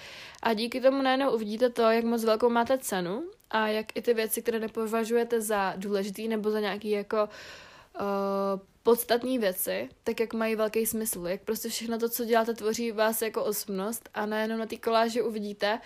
A 0.44 0.54
díky 0.54 0.82
tomu 0.82 1.02
najednou 1.02 1.32
uvidíte 1.36 1.70
to, 1.70 1.82
jak 1.82 2.04
moc 2.04 2.24
velkou 2.24 2.50
máte 2.50 2.78
cenu 2.78 3.24
a 3.50 3.68
jak 3.68 3.86
i 3.96 4.02
ty 4.02 4.14
věci, 4.14 4.42
které 4.42 4.60
nepovažujete 4.60 5.42
za 5.42 5.74
důležitý 5.78 6.28
nebo 6.28 6.52
za 6.52 6.60
nějaký 6.60 6.90
jako 6.90 7.30
uh, 8.00 8.60
podstatné 8.86 9.40
věci, 9.40 9.90
tak 10.04 10.20
jak 10.20 10.34
mají 10.34 10.56
velký 10.56 10.86
smysl. 10.86 11.28
Jak 11.28 11.42
prostě 11.42 11.70
všechno 11.70 12.00
to, 12.00 12.10
co 12.10 12.26
děláte, 12.26 12.54
tvoří 12.54 12.92
vás 12.92 13.22
jako 13.22 13.44
osobnost 13.44 14.10
a 14.14 14.26
najednou 14.26 14.58
na 14.58 14.66
té 14.66 14.78
koláži 14.78 15.22
uvidíte 15.22 15.80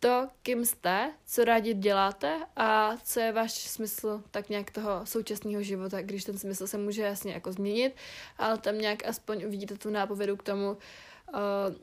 to, 0.00 0.28
kým 0.42 0.64
jste, 0.64 1.12
co 1.26 1.44
rádi 1.44 1.74
děláte 1.74 2.36
a 2.56 2.96
co 3.02 3.20
je 3.20 3.32
váš 3.32 3.52
smysl 3.52 4.22
tak 4.30 4.48
nějak 4.48 4.70
toho 4.70 5.06
současného 5.06 5.62
života, 5.62 6.02
když 6.02 6.24
ten 6.24 6.38
smysl 6.38 6.66
se 6.66 6.78
může 6.78 7.02
jasně 7.02 7.32
jako 7.32 7.52
změnit, 7.52 7.96
ale 8.38 8.58
tam 8.58 8.78
nějak 8.78 9.06
aspoň 9.06 9.44
uvidíte 9.46 9.78
tu 9.78 9.90
nápovědu 9.90 10.36
k 10.36 10.42
tomu, 10.42 10.76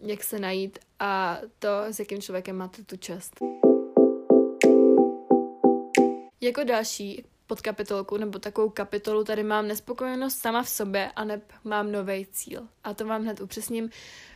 jak 0.02 0.24
se 0.24 0.40
najít 0.40 0.80
a 1.00 1.40
to, 1.60 1.70
s 1.88 2.00
jakým 2.00 2.22
člověkem 2.22 2.56
máte 2.56 2.84
tu 2.84 2.98
čest. 2.98 3.40
Jako 6.42 6.64
další 6.64 7.26
podkapitolku 7.48 8.18
nebo 8.18 8.40
takovou 8.40 8.70
kapitolu 8.70 9.24
tady 9.24 9.44
mám 9.44 9.68
nespokojenost 9.68 10.36
sama 10.36 10.64
v 10.64 10.70
sobě 10.70 11.12
a 11.16 11.24
neb 11.24 11.44
mám 11.64 11.92
nový 11.92 12.26
cíl. 12.32 12.68
A 12.84 12.94
to 12.94 13.06
vám 13.06 13.22
hned 13.22 13.42
upřesním, 13.42 13.90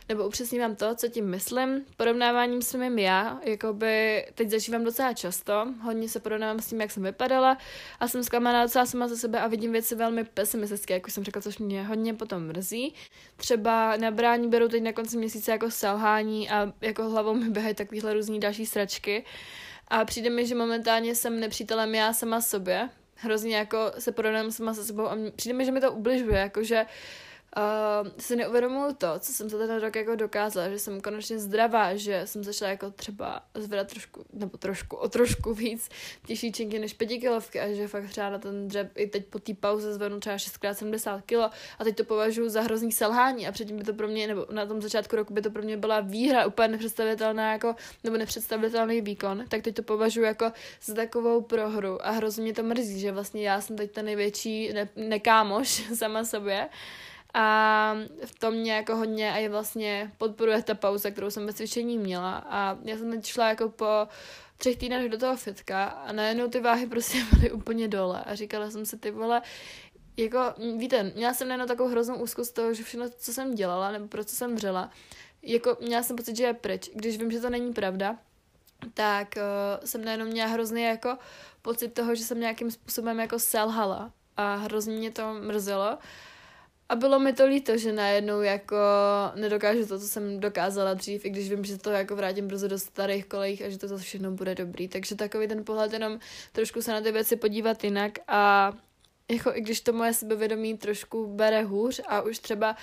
nebo 0.08 0.26
upřesním 0.26 0.62
vám 0.62 0.76
to, 0.76 0.94
co 0.94 1.08
tím 1.08 1.30
myslím. 1.30 1.84
Porovnáváním 1.96 2.62
s 2.62 2.74
mým 2.74 2.98
já, 2.98 3.40
jakoby 3.44 4.26
teď 4.34 4.50
zažívám 4.50 4.84
docela 4.84 5.12
často, 5.12 5.66
hodně 5.82 6.08
se 6.08 6.20
porovnávám 6.20 6.60
s 6.60 6.66
tím, 6.66 6.80
jak 6.80 6.90
jsem 6.90 7.02
vypadala 7.02 7.58
a 8.00 8.08
jsem 8.08 8.24
zklamaná 8.24 8.62
docela 8.62 8.86
sama 8.86 9.08
ze 9.08 9.16
sebe 9.16 9.40
a 9.40 9.46
vidím 9.46 9.72
věci 9.72 9.94
velmi 9.94 10.24
pesimistické, 10.24 10.94
jak 10.94 11.06
už 11.06 11.12
jsem 11.12 11.24
řekla, 11.24 11.42
což 11.42 11.58
mě 11.58 11.84
hodně 11.84 12.14
potom 12.14 12.46
mrzí. 12.46 12.94
Třeba 13.36 13.96
na 13.96 14.10
brání 14.10 14.48
beru 14.48 14.68
teď 14.68 14.82
na 14.82 14.92
konci 14.92 15.16
měsíce 15.16 15.50
jako 15.50 15.70
selhání 15.70 16.50
a 16.50 16.72
jako 16.80 17.10
hlavou 17.10 17.34
mi 17.34 17.50
běhají 17.50 17.74
takovýhle 17.74 18.14
různý 18.14 18.40
další 18.40 18.66
sračky. 18.66 19.24
A 19.88 20.04
přijde 20.04 20.30
mi, 20.30 20.46
že 20.46 20.54
momentálně 20.54 21.14
jsem 21.14 21.40
nepřítelem 21.40 21.94
já 21.94 22.12
sama 22.12 22.40
sobě, 22.40 22.88
hrozně 23.20 23.56
jako 23.56 23.92
se 23.98 24.12
porovnám 24.12 24.50
sama 24.50 24.74
se 24.74 24.84
sebou 24.84 25.06
a 25.08 25.16
přijde 25.36 25.58
mi, 25.58 25.64
že 25.64 25.72
mi 25.72 25.80
to 25.80 25.92
ubližuje, 25.92 26.38
jakože 26.38 26.86
uh, 27.56 28.08
si 28.18 28.36
neuvědomuju 28.36 28.94
to, 28.94 29.18
co 29.18 29.32
jsem 29.32 29.48
za 29.48 29.58
ten 29.58 29.80
rok 29.80 29.96
jako 29.96 30.16
dokázala, 30.16 30.68
že 30.68 30.78
jsem 30.78 31.00
konečně 31.00 31.38
zdravá, 31.38 31.96
že 31.96 32.22
jsem 32.24 32.44
začala 32.44 32.70
jako 32.70 32.90
třeba 32.90 33.42
zvedat 33.54 33.88
trošku, 33.88 34.24
nebo 34.32 34.58
trošku, 34.58 34.96
o 34.96 35.08
trošku 35.08 35.54
víc 35.54 35.88
těžší 36.26 36.52
než 36.78 36.92
pětikilovky 36.92 37.60
a 37.60 37.72
že 37.72 37.88
fakt 37.88 38.08
třeba 38.08 38.30
na 38.30 38.38
ten 38.38 38.68
dřeb 38.68 38.90
i 38.96 39.06
teď 39.06 39.26
po 39.26 39.38
té 39.38 39.54
pauze 39.54 39.94
zvednu 39.94 40.20
třeba 40.20 40.36
6x70 40.36 41.22
kilo 41.26 41.50
a 41.78 41.84
teď 41.84 41.96
to 41.96 42.04
považuji 42.04 42.48
za 42.48 42.60
hrozný 42.60 42.92
selhání 42.92 43.48
a 43.48 43.52
předtím 43.52 43.76
by 43.76 43.84
to 43.84 43.94
pro 43.94 44.08
mě, 44.08 44.26
nebo 44.26 44.46
na 44.50 44.66
tom 44.66 44.82
začátku 44.82 45.16
roku 45.16 45.34
by 45.34 45.42
to 45.42 45.50
pro 45.50 45.62
mě 45.62 45.76
byla 45.76 46.00
výhra, 46.00 46.46
úplně 46.46 46.68
nepředstavitelná 46.68 47.52
jako, 47.52 47.74
nebo 48.04 48.16
nepředstavitelný 48.16 49.00
výkon, 49.00 49.44
tak 49.48 49.62
teď 49.62 49.74
to 49.74 49.82
považuji 49.82 50.22
jako 50.22 50.52
za 50.84 50.94
takovou 50.94 51.40
prohru 51.40 52.06
a 52.06 52.10
hrozně 52.10 52.42
mě 52.42 52.54
to 52.54 52.62
mrzí, 52.62 53.00
že 53.00 53.12
vlastně 53.12 53.48
já 53.48 53.60
jsem 53.60 53.76
teď 53.76 53.90
ta 53.90 54.02
největší 54.02 54.72
ne- 54.72 54.88
nekámoš 54.96 55.68
sama 55.94 56.24
sobě 56.24 56.68
a 57.34 57.96
v 58.24 58.38
tom 58.38 58.54
mě 58.54 58.72
jako 58.72 58.96
hodně 58.96 59.32
a 59.32 59.36
je 59.36 59.48
vlastně 59.48 60.12
podporuje 60.18 60.62
ta 60.62 60.74
pauza, 60.74 61.10
kterou 61.10 61.30
jsem 61.30 61.46
ve 61.46 61.52
cvičení 61.52 61.98
měla 61.98 62.44
a 62.48 62.78
já 62.82 62.96
jsem 62.96 63.10
teď 63.10 63.26
šla 63.26 63.48
jako 63.48 63.68
po 63.68 64.08
třech 64.58 64.76
týdnech 64.76 65.08
do 65.08 65.18
toho 65.18 65.36
fitka 65.36 65.84
a 65.84 66.12
najednou 66.12 66.48
ty 66.48 66.60
váhy 66.60 66.86
prostě 66.86 67.18
byly 67.32 67.52
úplně 67.52 67.88
dole 67.88 68.24
a 68.24 68.34
říkala 68.34 68.70
jsem 68.70 68.86
si 68.86 68.98
ty 68.98 69.10
vole, 69.10 69.42
jako 70.16 70.38
víte, 70.76 71.02
měla 71.02 71.34
jsem 71.34 71.48
najednou 71.48 71.66
takovou 71.66 71.88
hroznou 71.88 72.16
úzkost 72.16 72.54
toho, 72.54 72.74
že 72.74 72.82
všechno, 72.82 73.06
co 73.18 73.32
jsem 73.32 73.54
dělala 73.54 73.92
nebo 73.92 74.08
pro 74.08 74.24
co 74.24 74.36
jsem 74.36 74.54
vřela, 74.54 74.90
jako 75.42 75.76
měla 75.80 76.02
jsem 76.02 76.16
pocit, 76.16 76.36
že 76.36 76.44
je 76.44 76.54
pryč. 76.54 76.90
Když 76.94 77.18
vím, 77.18 77.30
že 77.30 77.40
to 77.40 77.50
není 77.50 77.72
pravda, 77.72 78.16
tak 78.94 79.34
uh, 79.36 79.86
jsem 79.86 80.04
najednou 80.04 80.26
měla 80.26 80.48
hrozný 80.48 80.82
jako 80.82 81.18
pocit 81.62 81.88
toho, 81.88 82.14
že 82.14 82.24
jsem 82.24 82.40
nějakým 82.40 82.70
způsobem 82.70 83.20
jako 83.20 83.38
selhala 83.38 84.12
a 84.36 84.54
hrozně 84.54 84.96
mě 84.96 85.10
to 85.10 85.34
mrzelo. 85.34 85.98
A 86.90 86.96
bylo 86.96 87.18
mi 87.18 87.32
to 87.32 87.46
líto, 87.46 87.76
že 87.76 87.92
najednou 87.92 88.40
jako 88.40 88.76
nedokážu 89.34 89.86
to, 89.86 89.98
co 89.98 90.08
jsem 90.08 90.40
dokázala 90.40 90.94
dřív, 90.94 91.24
i 91.24 91.30
když 91.30 91.50
vím, 91.50 91.64
že 91.64 91.78
to 91.78 91.90
jako 91.90 92.16
vrátím 92.16 92.48
brzo 92.48 92.68
do 92.68 92.78
starých 92.78 93.26
kolejích 93.26 93.62
a 93.62 93.68
že 93.68 93.78
to, 93.78 93.88
to 93.88 93.98
všechno 93.98 94.30
bude 94.30 94.54
dobrý. 94.54 94.88
Takže 94.88 95.14
takový 95.14 95.48
ten 95.48 95.64
pohled 95.64 95.92
jenom 95.92 96.18
trošku 96.52 96.82
se 96.82 96.92
na 96.92 97.00
ty 97.00 97.12
věci 97.12 97.36
podívat 97.36 97.84
jinak 97.84 98.12
a 98.28 98.72
jako 99.30 99.54
i 99.54 99.60
když 99.60 99.80
to 99.80 99.92
moje 99.92 100.14
sebevědomí 100.14 100.78
trošku 100.78 101.26
bere 101.26 101.62
hůř 101.62 102.00
a 102.08 102.22
už 102.22 102.38
třeba 102.38 102.76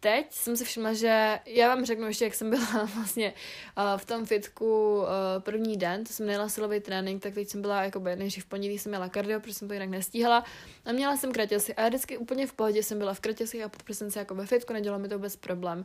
teď 0.00 0.26
jsem 0.32 0.56
si 0.56 0.64
všimla, 0.64 0.92
že 0.92 1.38
já 1.46 1.68
vám 1.68 1.84
řeknu 1.84 2.06
ještě, 2.06 2.24
jak 2.24 2.34
jsem 2.34 2.50
byla 2.50 2.84
vlastně 2.94 3.34
uh, 3.78 3.98
v 3.98 4.04
tom 4.04 4.26
fitku 4.26 4.96
uh, 4.98 5.06
první 5.38 5.76
den, 5.76 6.04
to 6.04 6.12
jsem 6.12 6.26
měla 6.26 6.48
silový 6.48 6.80
trénink, 6.80 7.22
tak 7.22 7.34
teď 7.34 7.48
jsem 7.48 7.62
byla, 7.62 7.82
jakoby, 7.82 8.16
než 8.16 8.42
v 8.42 8.46
pondělí 8.46 8.78
jsem 8.78 8.90
měla 8.90 9.08
kardio, 9.08 9.40
protože 9.40 9.54
jsem 9.54 9.68
to 9.68 9.74
jinak 9.74 9.88
nestíhala 9.88 10.44
a 10.84 10.92
měla 10.92 11.16
jsem 11.16 11.32
kratěsy 11.32 11.74
a 11.74 11.82
já 11.82 11.88
vždycky 11.88 12.18
úplně 12.18 12.46
v 12.46 12.52
pohodě 12.52 12.82
jsem 12.82 12.98
byla 12.98 13.14
v 13.14 13.20
kratěsích 13.20 13.62
a 13.62 13.68
podprsenci 13.68 13.98
jsem 13.98 14.10
se 14.10 14.18
jako 14.18 14.34
ve 14.34 14.46
fitku, 14.46 14.72
nedělo 14.72 14.98
mi 14.98 15.08
to 15.08 15.18
bez 15.18 15.36
problém. 15.36 15.84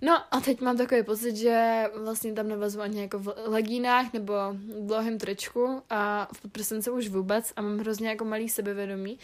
No 0.00 0.22
a 0.30 0.40
teď 0.40 0.60
mám 0.60 0.76
takový 0.76 1.02
pocit, 1.02 1.36
že 1.36 1.84
vlastně 2.02 2.32
tam 2.32 2.48
nevazu 2.48 2.80
ani 2.80 3.00
jako 3.00 3.18
v 3.18 3.34
legínách 3.46 4.12
nebo 4.12 4.34
v 4.52 4.86
dlouhém 4.86 5.18
tričku 5.18 5.82
a 5.90 6.28
v 6.32 6.40
podprsence 6.40 6.90
už 6.90 7.08
vůbec 7.08 7.52
a 7.56 7.62
mám 7.62 7.78
hrozně 7.78 8.08
jako 8.08 8.24
malý 8.24 8.48
sebevědomí 8.48 9.18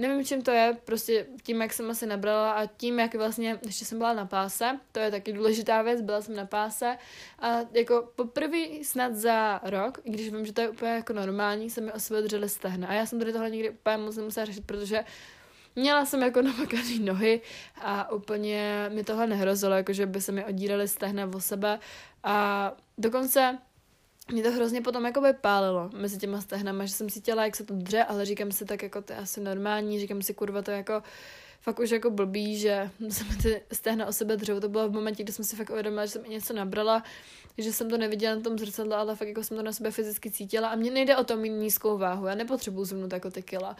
nevím, 0.00 0.24
čím 0.24 0.42
to 0.42 0.50
je, 0.50 0.76
prostě 0.84 1.26
tím, 1.42 1.62
jak 1.62 1.72
jsem 1.72 1.90
asi 1.90 2.06
nabrala 2.06 2.52
a 2.52 2.66
tím, 2.66 2.98
jak 2.98 3.14
vlastně, 3.14 3.58
ještě 3.66 3.84
jsem 3.84 3.98
byla 3.98 4.12
na 4.12 4.26
páse, 4.26 4.78
to 4.92 4.98
je 4.98 5.10
taky 5.10 5.32
důležitá 5.32 5.82
věc, 5.82 6.00
byla 6.00 6.22
jsem 6.22 6.36
na 6.36 6.46
páse. 6.46 6.98
A 7.38 7.58
jako 7.72 8.08
poprvé 8.16 8.58
snad 8.82 9.14
za 9.14 9.60
rok, 9.64 9.98
i 10.04 10.10
když 10.10 10.30
vím, 10.30 10.46
že 10.46 10.52
to 10.52 10.60
je 10.60 10.68
úplně 10.68 10.90
jako 10.90 11.12
normální, 11.12 11.70
se 11.70 11.80
mi 11.80 11.92
o 11.92 12.00
sebe 12.00 12.22
držely 12.22 12.48
stehna. 12.48 12.88
A 12.88 12.92
já 12.92 13.06
jsem 13.06 13.18
tady 13.18 13.32
tohle 13.32 13.50
nikdy 13.50 13.70
úplně 13.70 13.96
moc 13.96 14.16
nemusela 14.16 14.46
řešit, 14.46 14.66
protože 14.66 15.04
Měla 15.76 16.04
jsem 16.04 16.22
jako 16.22 16.42
namakaný 16.42 16.98
nohy 16.98 17.40
a 17.80 18.12
úplně 18.12 18.90
mi 18.94 19.04
tohle 19.04 19.26
nehrozilo, 19.26 19.74
jakože 19.74 20.06
by 20.06 20.20
se 20.20 20.32
mi 20.32 20.44
odíraly 20.44 20.88
stehna 20.88 21.30
o 21.34 21.40
sebe. 21.40 21.78
A 22.24 22.72
dokonce 22.98 23.58
mě 24.32 24.42
to 24.42 24.52
hrozně 24.52 24.80
potom 24.80 25.04
jako 25.04 25.20
by 25.20 25.32
pálilo 25.32 25.90
mezi 25.96 26.18
těma 26.18 26.40
stehnama, 26.40 26.84
že 26.84 26.92
jsem 26.92 27.10
cítila, 27.10 27.44
jak 27.44 27.56
se 27.56 27.64
to 27.64 27.74
dře, 27.74 28.04
ale 28.04 28.24
říkám 28.24 28.52
si 28.52 28.64
tak 28.64 28.82
jako 28.82 29.02
to 29.02 29.12
je 29.12 29.18
asi 29.18 29.40
normální, 29.40 30.00
říkám 30.00 30.22
si 30.22 30.34
kurva 30.34 30.62
to 30.62 30.70
jako 30.70 31.02
fakt 31.60 31.78
už 31.78 31.90
jako 31.90 32.10
blbý, 32.10 32.58
že 32.58 32.90
se 33.08 33.24
mi 33.24 33.36
ty 33.36 33.62
stehna 33.72 34.06
o 34.06 34.12
sebe 34.12 34.36
dřou. 34.36 34.60
To 34.60 34.68
bylo 34.68 34.88
v 34.88 34.92
momentě, 34.92 35.22
kdy 35.22 35.32
jsem 35.32 35.44
si 35.44 35.56
fakt 35.56 35.70
uvědomila, 35.70 36.06
že 36.06 36.12
jsem 36.12 36.24
i 36.24 36.28
něco 36.28 36.52
nabrala, 36.52 37.02
že 37.58 37.72
jsem 37.72 37.90
to 37.90 37.98
neviděla 37.98 38.34
na 38.34 38.40
tom 38.40 38.58
zrcadle, 38.58 38.96
ale 38.96 39.16
fakt 39.16 39.28
jako 39.28 39.42
jsem 39.42 39.56
to 39.56 39.62
na 39.62 39.72
sebe 39.72 39.90
fyzicky 39.90 40.30
cítila. 40.30 40.68
A 40.68 40.76
mně 40.76 40.90
nejde 40.90 41.16
o 41.16 41.24
to 41.24 41.36
mít 41.36 41.50
nízkou 41.50 41.98
váhu, 41.98 42.26
já 42.26 42.34
nepotřebuju 42.34 42.84
zhubnout 42.84 43.12
jako 43.12 43.30
ty 43.30 43.42
kila. 43.42 43.76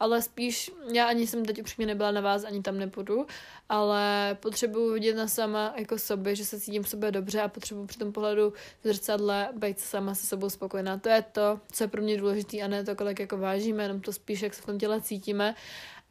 Ale 0.00 0.22
spíš, 0.22 0.70
já 0.92 1.06
ani 1.06 1.26
jsem 1.26 1.44
teď 1.44 1.60
upřímně 1.60 1.86
nebyla 1.86 2.10
na 2.10 2.20
vás, 2.20 2.44
ani 2.44 2.62
tam 2.62 2.78
nepůjdu, 2.78 3.26
ale 3.68 4.36
potřebuju 4.40 4.92
vidět 4.92 5.14
na 5.14 5.28
sama 5.28 5.74
jako 5.78 5.98
sobě, 5.98 6.36
že 6.36 6.44
se 6.44 6.60
cítím 6.60 6.82
v 6.82 6.88
sobě 6.88 7.12
dobře 7.12 7.40
a 7.40 7.48
potřebuju 7.48 7.86
při 7.86 7.98
tom 7.98 8.12
pohledu 8.12 8.52
v 8.82 8.88
zrcadle 8.88 9.48
být 9.56 9.80
sama 9.80 10.14
se 10.14 10.26
sebou 10.26 10.50
spokojená. 10.50 10.98
To 10.98 11.08
je 11.08 11.24
to, 11.32 11.60
co 11.72 11.84
je 11.84 11.88
pro 11.88 12.02
mě 12.02 12.16
důležité 12.16 12.60
a 12.60 12.68
ne 12.68 12.84
to, 12.84 12.96
kolik 12.96 13.20
jako 13.20 13.38
vážíme, 13.38 13.82
jenom 13.82 14.00
to 14.00 14.12
spíš, 14.12 14.42
jak 14.42 14.54
se 14.54 14.62
v 14.62 14.66
tom 14.66 14.78
těle 14.78 15.00
cítíme. 15.00 15.54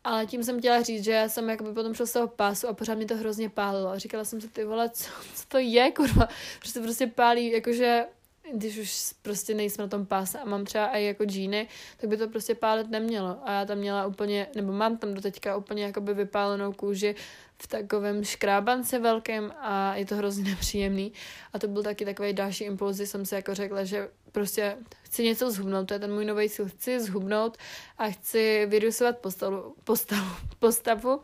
Ale 0.03 0.25
tím 0.25 0.43
jsem 0.43 0.59
chtěla 0.59 0.81
říct, 0.81 1.03
že 1.03 1.11
já 1.11 1.29
jsem 1.29 1.49
jakoby 1.49 1.73
potom 1.73 1.93
šla 1.93 2.05
z 2.05 2.13
toho 2.13 2.27
pásu 2.27 2.67
a 2.67 2.73
pořád 2.73 2.95
mě 2.95 3.05
to 3.05 3.15
hrozně 3.17 3.49
pálilo. 3.49 3.99
Říkala 3.99 4.25
jsem 4.25 4.41
si, 4.41 4.47
ty 4.47 4.63
vole, 4.65 4.89
co, 4.89 5.09
co 5.35 5.45
to 5.47 5.57
je, 5.57 5.91
kurva? 5.91 6.27
Prostě 6.59 6.79
prostě 6.79 7.07
pálí, 7.07 7.51
jakože 7.51 8.05
když 8.53 8.77
už 8.77 9.13
prostě 9.21 9.53
nejsem 9.53 9.85
na 9.85 9.89
tom 9.89 10.05
páse 10.05 10.39
a 10.39 10.45
mám 10.45 10.65
třeba 10.65 10.87
i 10.87 11.03
jako 11.03 11.25
džíny, 11.25 11.67
tak 11.97 12.09
by 12.09 12.17
to 12.17 12.27
prostě 12.27 12.55
pálit 12.55 12.89
nemělo. 12.89 13.37
A 13.43 13.51
já 13.51 13.65
tam 13.65 13.77
měla 13.77 14.05
úplně, 14.05 14.47
nebo 14.55 14.71
mám 14.71 14.97
tam 14.97 15.13
doteďka 15.13 15.55
úplně 15.55 15.83
jakoby 15.83 16.13
vypálenou 16.13 16.73
kůži 16.73 17.15
v 17.57 17.67
takovém 17.67 18.23
škrábance 18.23 18.99
velkém 18.99 19.53
a 19.57 19.95
je 19.95 20.05
to 20.05 20.15
hrozně 20.15 20.43
nepříjemný. 20.49 21.13
A 21.53 21.59
to 21.59 21.67
byl 21.67 21.83
taky 21.83 22.05
takový 22.05 22.33
další 22.33 22.63
impuls, 22.63 22.95
kdy 22.95 23.07
jsem 23.07 23.25
si 23.25 23.35
jako 23.35 23.55
řekla, 23.55 23.83
že 23.83 24.09
prostě 24.31 24.77
chci 25.03 25.23
něco 25.23 25.51
zhubnout, 25.51 25.87
to 25.87 25.93
je 25.93 25.99
ten 25.99 26.13
můj 26.13 26.25
nový 26.25 26.49
cíl, 26.49 26.67
chci 26.67 26.99
zhubnout 26.99 27.57
a 27.97 28.09
chci 28.09 28.65
vyrusovat 28.65 29.17
postavu, 29.17 29.75
postavu, 29.83 30.35
postavu 30.59 31.21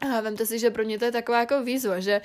a 0.00 0.20
vemte 0.20 0.46
si, 0.46 0.58
že 0.58 0.70
pro 0.70 0.84
mě 0.84 0.98
to 0.98 1.04
je 1.04 1.12
taková 1.12 1.40
jako 1.40 1.62
výzva, 1.62 2.00
že 2.00 2.20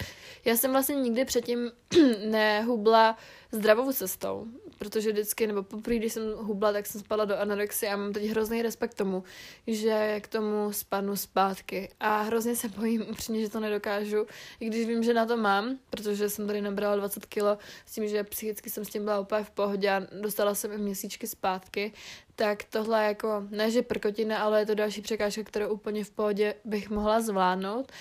já 0.45 0.57
jsem 0.57 0.71
vlastně 0.71 0.95
nikdy 0.95 1.25
předtím 1.25 1.71
nehubla 2.25 3.17
zdravou 3.51 3.93
cestou. 3.93 4.47
Protože 4.81 5.11
vždycky, 5.11 5.47
nebo 5.47 5.63
poprvé, 5.63 5.95
když 5.95 6.13
jsem 6.13 6.23
hubla, 6.37 6.73
tak 6.73 6.85
jsem 6.85 7.01
spadla 7.01 7.25
do 7.25 7.39
anorexie 7.39 7.91
a 7.91 7.95
mám 7.95 8.13
teď 8.13 8.23
hrozný 8.23 8.61
respekt 8.61 8.93
tomu, 8.93 9.23
že 9.67 10.19
k 10.19 10.27
tomu 10.27 10.73
spadnu 10.73 11.15
zpátky. 11.15 11.89
A 11.99 12.21
hrozně 12.21 12.55
se 12.55 12.69
bojím 12.69 13.05
upřímně, 13.11 13.41
že 13.41 13.49
to 13.49 13.59
nedokážu, 13.59 14.25
i 14.59 14.67
když 14.67 14.87
vím, 14.87 15.03
že 15.03 15.13
na 15.13 15.25
to 15.25 15.37
mám, 15.37 15.77
protože 15.89 16.29
jsem 16.29 16.47
tady 16.47 16.61
nabrala 16.61 16.95
20 16.95 17.25
kilo 17.25 17.57
s 17.85 17.93
tím, 17.93 18.07
že 18.07 18.23
psychicky 18.23 18.69
jsem 18.69 18.85
s 18.85 18.89
tím 18.89 19.03
byla 19.03 19.19
úplně 19.19 19.43
v 19.43 19.51
pohodě 19.51 19.91
a 19.91 20.01
dostala 20.21 20.55
jsem 20.55 20.71
i 20.71 20.77
měsíčky 20.77 21.27
zpátky, 21.27 21.93
tak 22.35 22.63
tohle 22.63 23.03
jako, 23.03 23.43
ne 23.49 23.71
že 23.71 23.81
prkotina, 23.81 24.39
ale 24.39 24.59
je 24.59 24.65
to 24.65 24.75
další 24.75 25.01
překážka, 25.01 25.43
kterou 25.43 25.69
úplně 25.69 26.03
v 26.03 26.11
pohodě 26.11 26.53
bych 26.65 26.89
mohla 26.89 27.21
zvládnout. 27.21 27.91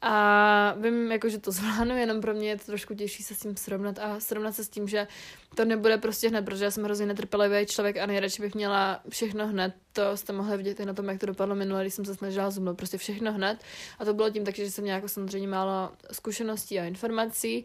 A 0.00 0.74
vím, 0.80 1.12
jako, 1.12 1.28
že 1.28 1.38
to 1.38 1.50
zvládnu, 1.50 1.96
jenom 1.96 2.20
pro 2.20 2.34
mě 2.34 2.48
je 2.48 2.58
to 2.58 2.64
trošku 2.64 2.94
těžší 2.94 3.22
se 3.22 3.34
s 3.34 3.38
tím 3.38 3.56
srovnat 3.56 3.98
a 3.98 4.20
srovnat 4.20 4.52
se 4.52 4.64
s 4.64 4.68
tím, 4.68 4.88
že 4.88 5.06
to 5.54 5.64
nebude 5.64 5.98
prostě 5.98 6.28
hned, 6.28 6.44
protože 6.44 6.64
já 6.64 6.70
jsem 6.70 6.84
hrozně 6.84 7.06
netrpělivý 7.06 7.66
člověk 7.66 7.96
a 7.96 8.06
nejradši 8.06 8.42
bych 8.42 8.54
měla 8.54 9.00
všechno 9.08 9.46
hned. 9.48 9.74
To 9.92 10.16
jste 10.16 10.32
mohli 10.32 10.56
vidět 10.56 10.80
i 10.80 10.86
na 10.86 10.94
tom, 10.94 11.08
jak 11.08 11.20
to 11.20 11.26
dopadlo 11.26 11.54
minule, 11.54 11.82
když 11.82 11.94
jsem 11.94 12.04
se 12.04 12.14
snažila 12.14 12.50
zubnout 12.50 12.76
prostě 12.76 12.98
všechno 12.98 13.32
hned. 13.32 13.64
A 13.98 14.04
to 14.04 14.14
bylo 14.14 14.30
tím 14.30 14.44
taky, 14.44 14.64
že 14.64 14.70
jsem 14.70 14.82
měla 14.82 14.96
jako 14.96 15.08
samozřejmě 15.08 15.48
málo 15.48 15.90
zkušeností 16.12 16.80
a 16.80 16.84
informací, 16.84 17.64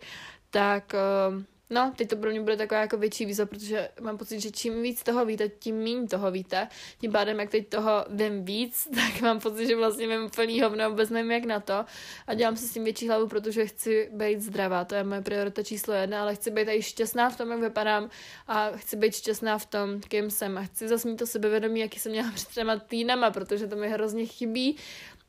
tak 0.49 0.93
uh, 1.29 1.43
No, 1.71 1.93
teď 1.95 2.09
to 2.09 2.15
pro 2.15 2.29
mě 2.29 2.41
bude 2.41 2.57
taková 2.57 2.81
jako 2.81 2.97
větší 2.97 3.25
výzva, 3.25 3.45
protože 3.45 3.89
mám 4.01 4.17
pocit, 4.17 4.39
že 4.39 4.51
čím 4.51 4.81
víc 4.81 5.03
toho 5.03 5.25
víte, 5.25 5.49
tím 5.49 5.75
méně 5.75 6.07
toho 6.07 6.31
víte. 6.31 6.67
Tím 6.97 7.11
pádem, 7.11 7.39
jak 7.39 7.49
teď 7.49 7.67
toho 7.67 8.05
vím 8.09 8.45
víc, 8.45 8.87
tak 8.95 9.21
mám 9.21 9.39
pocit, 9.39 9.67
že 9.67 9.75
vlastně 9.75 10.07
vím 10.07 10.29
plný 10.29 10.61
hovno, 10.61 10.89
vůbec 10.89 11.09
nevím 11.09 11.31
jak 11.31 11.45
na 11.45 11.59
to. 11.59 11.85
A 12.27 12.33
dělám 12.33 12.57
si 12.57 12.67
s 12.67 12.73
tím 12.73 12.83
větší 12.83 13.07
hlavu, 13.07 13.27
protože 13.27 13.65
chci 13.65 14.09
být 14.13 14.41
zdravá. 14.41 14.85
To 14.85 14.95
je 14.95 15.03
moje 15.03 15.21
priorita 15.21 15.63
číslo 15.63 15.93
jedna, 15.93 16.21
ale 16.21 16.35
chci 16.35 16.51
být 16.51 16.67
i 16.67 16.81
šťastná 16.81 17.29
v 17.29 17.37
tom, 17.37 17.51
jak 17.51 17.59
vypadám 17.59 18.09
a 18.47 18.71
chci 18.71 18.97
být 18.97 19.15
šťastná 19.15 19.57
v 19.57 19.65
tom, 19.65 20.01
kým 20.01 20.31
jsem. 20.31 20.57
A 20.57 20.63
chci 20.63 20.87
zase 20.87 21.07
mít 21.07 21.17
to 21.17 21.27
sebevědomí, 21.27 21.79
jaký 21.79 21.99
jsem 21.99 22.11
měla 22.11 22.31
před 22.31 22.47
třema 22.47 22.79
týdnama, 22.79 23.31
protože 23.31 23.67
to 23.67 23.75
mi 23.75 23.89
hrozně 23.89 24.25
chybí. 24.25 24.77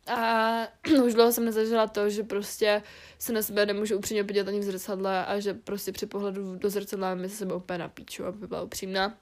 A 0.07 0.68
už 1.05 1.14
dlouho 1.14 1.32
jsem 1.32 1.44
nezažila 1.44 1.86
to, 1.86 2.11
že 2.11 2.22
prostě 2.22 2.82
se 3.18 3.32
na 3.32 3.42
sebe 3.42 3.66
nemůžu 3.66 3.96
upřímně 3.98 4.24
podívat 4.24 4.48
ani 4.48 4.61
v 4.61 4.62
zrcadle 4.62 5.26
a 5.26 5.40
že 5.40 5.55
prostě 5.55 5.92
při 5.92 6.07
pohledu 6.07 6.57
do 6.57 6.70
zrcadla 6.70 7.14
mi 7.14 7.28
se 7.28 7.36
sebe 7.36 7.55
úplně 7.55 7.78
napíču, 7.78 8.24
aby 8.24 8.46
byla 8.46 8.62
upřímná. 8.62 9.16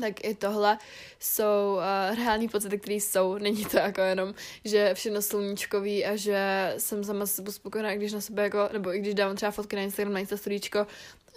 Tak 0.00 0.24
i 0.24 0.34
tohle 0.34 0.78
jsou 1.20 1.74
uh, 1.74 2.16
reální 2.16 2.48
pocity, 2.48 2.78
které 2.78 2.94
jsou. 2.94 3.38
Není 3.38 3.64
to 3.64 3.76
jako 3.76 4.00
jenom, 4.00 4.34
že 4.64 4.94
všechno 4.94 5.22
sluníčkový 5.22 6.04
a 6.04 6.16
že 6.16 6.74
jsem 6.78 7.04
sama 7.04 7.26
se 7.26 7.52
spokojená, 7.52 7.94
když 7.94 8.12
na 8.12 8.20
sebe 8.20 8.42
jako, 8.42 8.68
nebo 8.72 8.94
i 8.94 8.98
když 8.98 9.14
dávám 9.14 9.36
třeba 9.36 9.52
fotky 9.52 9.76
na 9.76 9.82
Instagram, 9.82 10.14
na 10.14 10.20
Insta 10.20 10.36
storíčko, 10.36 10.86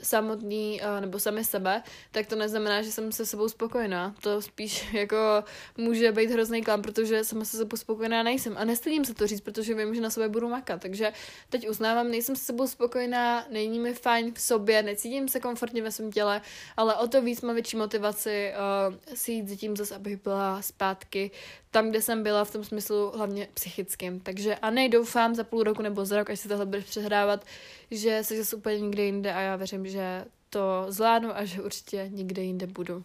samotný 0.04 0.82
uh, 0.82 1.02
nebo 1.02 1.20
sami 1.20 1.44
sebe, 1.44 1.84
tak 2.12 2.28
to 2.28 2.36
neznamená, 2.36 2.82
že 2.82 2.92
jsem 2.92 3.12
se 3.12 3.26
sebou 3.26 3.50
spokojená. 3.50 4.16
To 4.22 4.42
spíš 4.42 4.94
jako 4.94 5.44
může 5.78 6.12
být 6.12 6.32
hrozný 6.32 6.64
klam, 6.64 6.82
protože 6.82 7.24
sama 7.24 7.46
se 7.46 7.58
sebou 7.58 7.78
spokojená 7.78 8.24
nejsem. 8.24 8.58
A 8.58 8.66
nestydím 8.66 9.06
se 9.06 9.14
to 9.14 9.28
říct, 9.28 9.42
protože 9.42 9.74
vím, 9.74 9.96
že 9.96 10.02
na 10.02 10.10
sebe 10.10 10.30
budu 10.30 10.50
makat. 10.50 10.82
Takže 10.82 11.14
teď 11.50 11.70
uznávám, 11.70 12.12
nejsem 12.12 12.36
se 12.36 12.46
sebou 12.46 12.68
spokojená, 12.68 13.46
není 13.52 13.80
mi 13.80 13.94
fajn 13.94 14.34
v 14.34 14.42
sobě, 14.42 14.84
necítím 14.84 15.28
se 15.28 15.40
komfortně 15.40 15.82
ve 15.82 15.92
svém 15.92 16.12
těle, 16.12 16.42
ale 16.78 16.96
o 16.96 17.08
to 17.08 17.22
víc 17.22 17.42
mám 17.42 17.56
větší 17.56 17.78
motivaci 17.78 18.52
uh, 18.90 18.96
si 19.14 19.32
jít 19.32 19.50
za 19.50 19.56
tím 19.56 19.78
zase, 19.78 19.96
abych 19.96 20.24
byla 20.24 20.62
zpátky 20.62 21.32
tam, 21.76 21.90
kde 21.90 22.02
jsem 22.02 22.24
byla 22.24 22.46
v 22.46 22.52
tom 22.52 22.64
smyslu 22.64 23.12
hlavně 23.16 23.48
psychickým. 23.54 24.20
Takže 24.20 24.56
a 24.56 24.70
nej 24.70 24.90
doufám 24.90 25.36
za 25.36 25.44
půl 25.44 25.64
roku 25.64 25.82
nebo 25.82 26.06
za 26.06 26.18
rok, 26.18 26.30
až 26.30 26.40
se 26.40 26.48
tohle 26.48 26.66
budeš 26.66 26.86
přehrávat, 26.86 27.46
že 27.92 28.24
se 28.24 28.38
zase 28.38 28.56
úplně 28.56 28.80
někde 28.80 29.04
jinde 29.04 29.34
a 29.34 29.42
já 29.42 29.56
věřím, 29.56 29.85
že 29.88 30.26
to 30.50 30.86
zvládnu 30.90 31.38
a 31.38 31.46
že 31.46 31.62
určitě 31.62 32.10
někde 32.14 32.44
jinde 32.44 32.68
budu. 32.68 33.04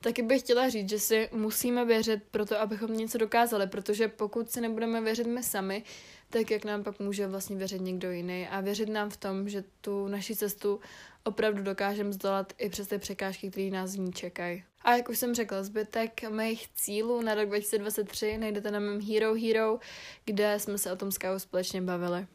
Taky 0.00 0.22
bych 0.22 0.40
chtěla 0.42 0.68
říct, 0.68 0.88
že 0.88 0.98
si 0.98 1.28
musíme 1.32 1.84
věřit 1.84 2.22
pro 2.30 2.46
to, 2.46 2.60
abychom 2.60 2.96
něco 2.96 3.18
dokázali, 3.18 3.66
protože 3.66 4.08
pokud 4.08 4.50
si 4.50 4.60
nebudeme 4.60 5.00
věřit 5.00 5.26
my 5.26 5.42
sami, 5.42 5.82
tak 6.30 6.50
jak 6.50 6.64
nám 6.64 6.84
pak 6.84 7.00
může 7.00 7.26
vlastně 7.26 7.56
věřit 7.56 7.80
někdo 7.80 8.10
jiný 8.10 8.48
a 8.48 8.60
věřit 8.60 8.88
nám 8.88 9.10
v 9.10 9.16
tom, 9.16 9.48
že 9.48 9.64
tu 9.80 10.08
naši 10.08 10.36
cestu 10.36 10.80
opravdu 11.24 11.62
dokážeme 11.62 12.12
zdolat 12.12 12.52
i 12.58 12.68
přes 12.68 12.88
ty 12.88 12.98
překážky, 12.98 13.50
které 13.50 13.70
nás 13.70 13.94
v 13.94 13.98
ní 13.98 14.12
čekají. 14.12 14.64
A 14.82 14.96
jak 14.96 15.08
už 15.08 15.18
jsem 15.18 15.34
řekla, 15.34 15.62
zbytek 15.62 16.30
mých 16.30 16.68
cílů 16.74 17.22
na 17.22 17.34
rok 17.34 17.46
2023 17.46 18.38
najdete 18.38 18.70
na 18.70 18.80
mém 18.80 19.00
Hero 19.00 19.34
Hero, 19.34 19.78
kde 20.24 20.58
jsme 20.58 20.78
se 20.78 20.92
o 20.92 20.96
tom 20.96 21.12
s 21.12 21.18
společně 21.38 21.82
bavili. 21.82 22.26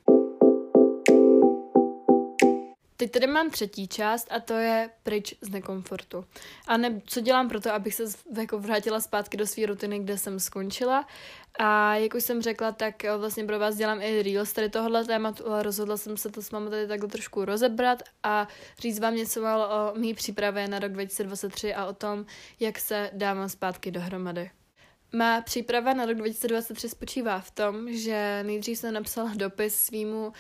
Teď 2.98 3.12
tady 3.12 3.28
mám 3.28 3.50
třetí 3.50 3.88
část 3.88 4.28
a 4.32 4.40
to 4.40 4.54
je 4.54 4.90
pryč 5.04 5.36
z 5.42 5.50
nekomfortu. 5.50 6.26
A 6.68 6.78
ne, 6.78 7.02
co 7.06 7.22
dělám 7.22 7.50
pro 7.50 7.62
to, 7.62 7.74
abych 7.74 7.96
se 7.96 8.04
jako 8.38 8.60
vrátila 8.60 9.00
zpátky 9.00 9.38
do 9.38 9.48
své 9.48 9.66
rutiny, 9.66 10.00
kde 10.00 10.18
jsem 10.18 10.40
skončila. 10.40 11.08
A 11.60 11.96
jak 11.96 12.14
už 12.14 12.24
jsem 12.24 12.42
řekla, 12.42 12.72
tak 12.72 13.06
eh, 13.06 13.18
vlastně 13.18 13.46
pro 13.46 13.60
vás 13.60 13.76
dělám 13.76 14.02
i 14.02 14.24
reels 14.24 14.54
tady 14.54 14.70
tohohle 14.70 15.06
tématu, 15.06 15.48
ale 15.48 15.64
rozhodla 15.64 15.98
jsem 15.98 16.18
se 16.18 16.30
to 16.30 16.42
s 16.42 16.52
vámi 16.52 16.70
tady 16.70 16.88
takhle 16.88 17.10
trošku 17.10 17.46
rozebrat 17.46 18.04
a 18.24 18.48
říct 18.80 19.00
vám 19.00 19.16
něco 19.16 19.42
o 19.44 20.00
mý 20.00 20.14
přípravě 20.14 20.68
na 20.68 20.80
rok 20.80 20.92
2023 20.92 21.74
a 21.74 21.86
o 21.86 21.94
tom, 21.94 22.26
jak 22.60 22.80
se 22.80 23.10
dávám 23.14 23.50
zpátky 23.50 23.92
dohromady. 23.92 24.52
Má 25.16 25.42
příprava 25.42 25.94
na 25.94 26.06
rok 26.06 26.18
2023 26.18 26.90
spočívá 26.90 27.40
v 27.40 27.52
tom, 27.52 27.94
že 27.94 28.44
nejdřív 28.44 28.78
jsem 28.78 28.94
napsala 28.94 29.32
dopis 29.36 29.76
svýmu 29.76 30.28
uh, 30.28 30.34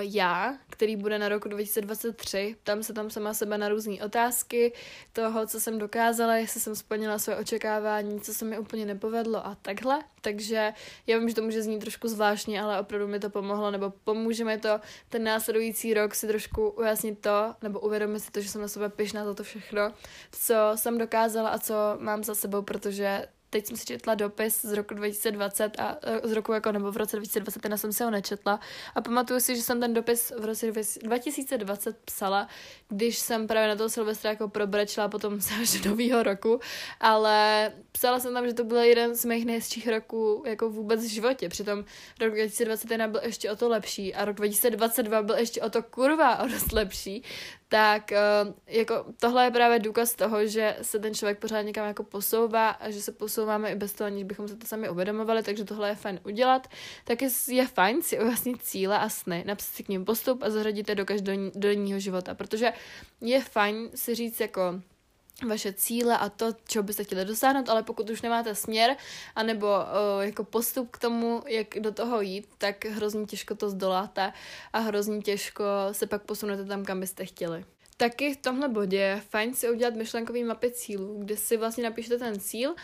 já, 0.00 0.58
který 0.70 0.96
bude 0.96 1.18
na 1.18 1.28
roku 1.28 1.48
2023. 1.48 2.56
Tam 2.62 2.82
se 2.82 2.92
tam 2.92 3.10
sama 3.10 3.34
sebe 3.34 3.58
na 3.58 3.68
různé 3.68 4.04
otázky 4.04 4.72
toho, 5.12 5.46
co 5.46 5.60
jsem 5.60 5.78
dokázala, 5.78 6.36
jestli 6.36 6.60
jsem 6.60 6.76
splnila 6.76 7.18
své 7.18 7.36
očekávání, 7.36 8.20
co 8.20 8.34
se 8.34 8.44
mi 8.44 8.58
úplně 8.58 8.86
nepovedlo 8.86 9.46
a 9.46 9.56
takhle. 9.62 9.98
Takže 10.20 10.72
já 11.06 11.18
vím, 11.18 11.28
že 11.28 11.34
to 11.34 11.42
může 11.42 11.62
znít 11.62 11.78
trošku 11.78 12.08
zvláštně, 12.08 12.62
ale 12.62 12.80
opravdu 12.80 13.08
mi 13.08 13.18
to 13.18 13.30
pomohlo, 13.30 13.70
nebo 13.70 13.92
pomůže 14.04 14.44
mi 14.44 14.58
to 14.58 14.80
ten 15.08 15.24
následující 15.24 15.94
rok 15.94 16.14
si 16.14 16.26
trošku 16.26 16.68
ujasnit 16.68 17.18
to, 17.18 17.54
nebo 17.62 17.80
uvědomit 17.80 18.20
si 18.20 18.30
to, 18.30 18.40
že 18.40 18.48
jsem 18.48 18.62
na 18.62 18.68
sebe 18.68 18.88
pyšná 18.88 19.24
za 19.24 19.34
to 19.34 19.42
všechno, 19.42 19.92
co 20.32 20.54
jsem 20.74 20.98
dokázala 20.98 21.48
a 21.48 21.58
co 21.58 21.74
mám 21.98 22.24
za 22.24 22.34
sebou, 22.34 22.62
protože 22.62 23.26
teď 23.50 23.66
jsem 23.66 23.76
si 23.76 23.84
četla 23.84 24.14
dopis 24.14 24.62
z 24.62 24.72
roku 24.72 24.94
2020 24.94 25.80
a 25.80 25.96
e, 26.02 26.28
z 26.28 26.32
roku 26.32 26.52
jako 26.52 26.72
nebo 26.72 26.92
v 26.92 26.96
roce 26.96 27.16
2021 27.16 27.76
jsem 27.76 27.92
se 27.92 28.04
ho 28.04 28.10
nečetla. 28.10 28.60
A 28.94 29.00
pamatuju 29.00 29.40
si, 29.40 29.56
že 29.56 29.62
jsem 29.62 29.80
ten 29.80 29.94
dopis 29.94 30.32
v 30.38 30.44
roce 30.44 30.72
2020 31.02 31.96
psala, 32.04 32.48
když 32.88 33.18
jsem 33.18 33.46
právě 33.46 33.68
na 33.68 33.76
toho 33.76 33.88
Silvestra 33.88 34.30
jako 34.30 34.48
probrečila 34.48 35.08
potom 35.08 35.40
se 35.40 35.54
až 35.54 35.80
do 35.80 35.90
nového 35.90 36.22
roku, 36.22 36.60
ale 37.00 37.72
psala 37.92 38.20
jsem 38.20 38.34
tam, 38.34 38.46
že 38.46 38.54
to 38.54 38.64
byl 38.64 38.76
jeden 38.76 39.14
z 39.14 39.24
mých 39.24 39.46
nejhezčích 39.46 39.88
roků 39.88 40.42
jako 40.46 40.70
vůbec 40.70 41.04
v 41.04 41.08
životě, 41.08 41.48
přitom 41.48 41.84
rok 42.20 42.34
2021 42.34 43.08
byl 43.08 43.20
ještě 43.24 43.50
o 43.50 43.56
to 43.56 43.68
lepší 43.68 44.14
a 44.14 44.24
rok 44.24 44.36
2022 44.36 45.22
byl 45.22 45.36
ještě 45.36 45.62
o 45.62 45.70
to 45.70 45.82
kurva 45.82 46.38
o 46.38 46.48
dost 46.48 46.72
lepší, 46.72 47.22
tak 47.68 48.12
eh, 48.12 48.18
jako 48.66 49.04
tohle 49.20 49.44
je 49.44 49.50
právě 49.50 49.78
důkaz 49.78 50.14
toho, 50.14 50.46
že 50.46 50.76
se 50.82 50.98
ten 50.98 51.14
člověk 51.14 51.38
pořád 51.38 51.62
někam 51.62 51.86
jako 51.86 52.02
posouvá 52.02 52.68
a 52.68 52.90
že 52.90 53.02
se 53.02 53.12
posouváme 53.12 53.70
i 53.70 53.74
bez 53.74 53.92
toho, 53.92 54.06
aniž 54.06 54.24
bychom 54.24 54.48
se 54.48 54.56
to 54.56 54.66
sami 54.66 54.88
uvědomovali, 54.88 55.42
takže 55.42 55.64
tohle 55.64 55.88
je 55.88 55.94
fajn 55.94 56.20
udělat. 56.24 56.68
Taky 57.04 57.28
je 57.48 57.66
fajn 57.66 58.02
si 58.02 58.20
ujasnit 58.20 58.62
cíle 58.62 58.98
a 58.98 59.08
sny, 59.08 59.44
napsat 59.46 59.74
si 59.74 59.82
k 59.82 59.88
ním 59.88 60.04
postup 60.04 60.42
a 60.42 60.50
zařadit 60.50 60.88
je 60.88 60.94
do 60.94 61.04
každodenního 61.04 62.00
života, 62.00 62.34
protože 62.34 62.72
je 63.20 63.40
fajn 63.40 63.90
si 63.94 64.14
říct 64.14 64.40
jako 64.40 64.80
vaše 65.44 65.72
cíle 65.72 66.18
a 66.18 66.28
to, 66.28 66.52
čeho 66.68 66.82
byste 66.82 67.04
chtěli 67.04 67.24
dosáhnout, 67.24 67.68
ale 67.68 67.82
pokud 67.82 68.10
už 68.10 68.22
nemáte 68.22 68.54
směr 68.54 68.96
anebo 69.36 69.66
uh, 69.66 70.24
jako 70.24 70.44
postup 70.44 70.90
k 70.90 70.98
tomu, 70.98 71.42
jak 71.46 71.66
do 71.80 71.92
toho 71.92 72.20
jít, 72.20 72.48
tak 72.58 72.84
hrozně 72.84 73.26
těžko 73.26 73.54
to 73.54 73.70
zdoláte 73.70 74.32
a 74.72 74.78
hrozně 74.78 75.22
těžko 75.22 75.64
se 75.92 76.06
pak 76.06 76.22
posunete 76.22 76.64
tam, 76.64 76.84
kam 76.84 77.00
byste 77.00 77.24
chtěli. 77.24 77.64
Taky 77.96 78.34
v 78.34 78.36
tomhle 78.36 78.68
bodě 78.68 78.96
je 78.96 79.22
fajn 79.30 79.54
si 79.54 79.70
udělat 79.70 79.94
myšlenkový 79.94 80.44
mapy 80.44 80.70
cílů, 80.70 81.16
kde 81.18 81.36
si 81.36 81.56
vlastně 81.56 81.84
napíšete 81.84 82.18
ten 82.18 82.40
cíl, 82.40 82.74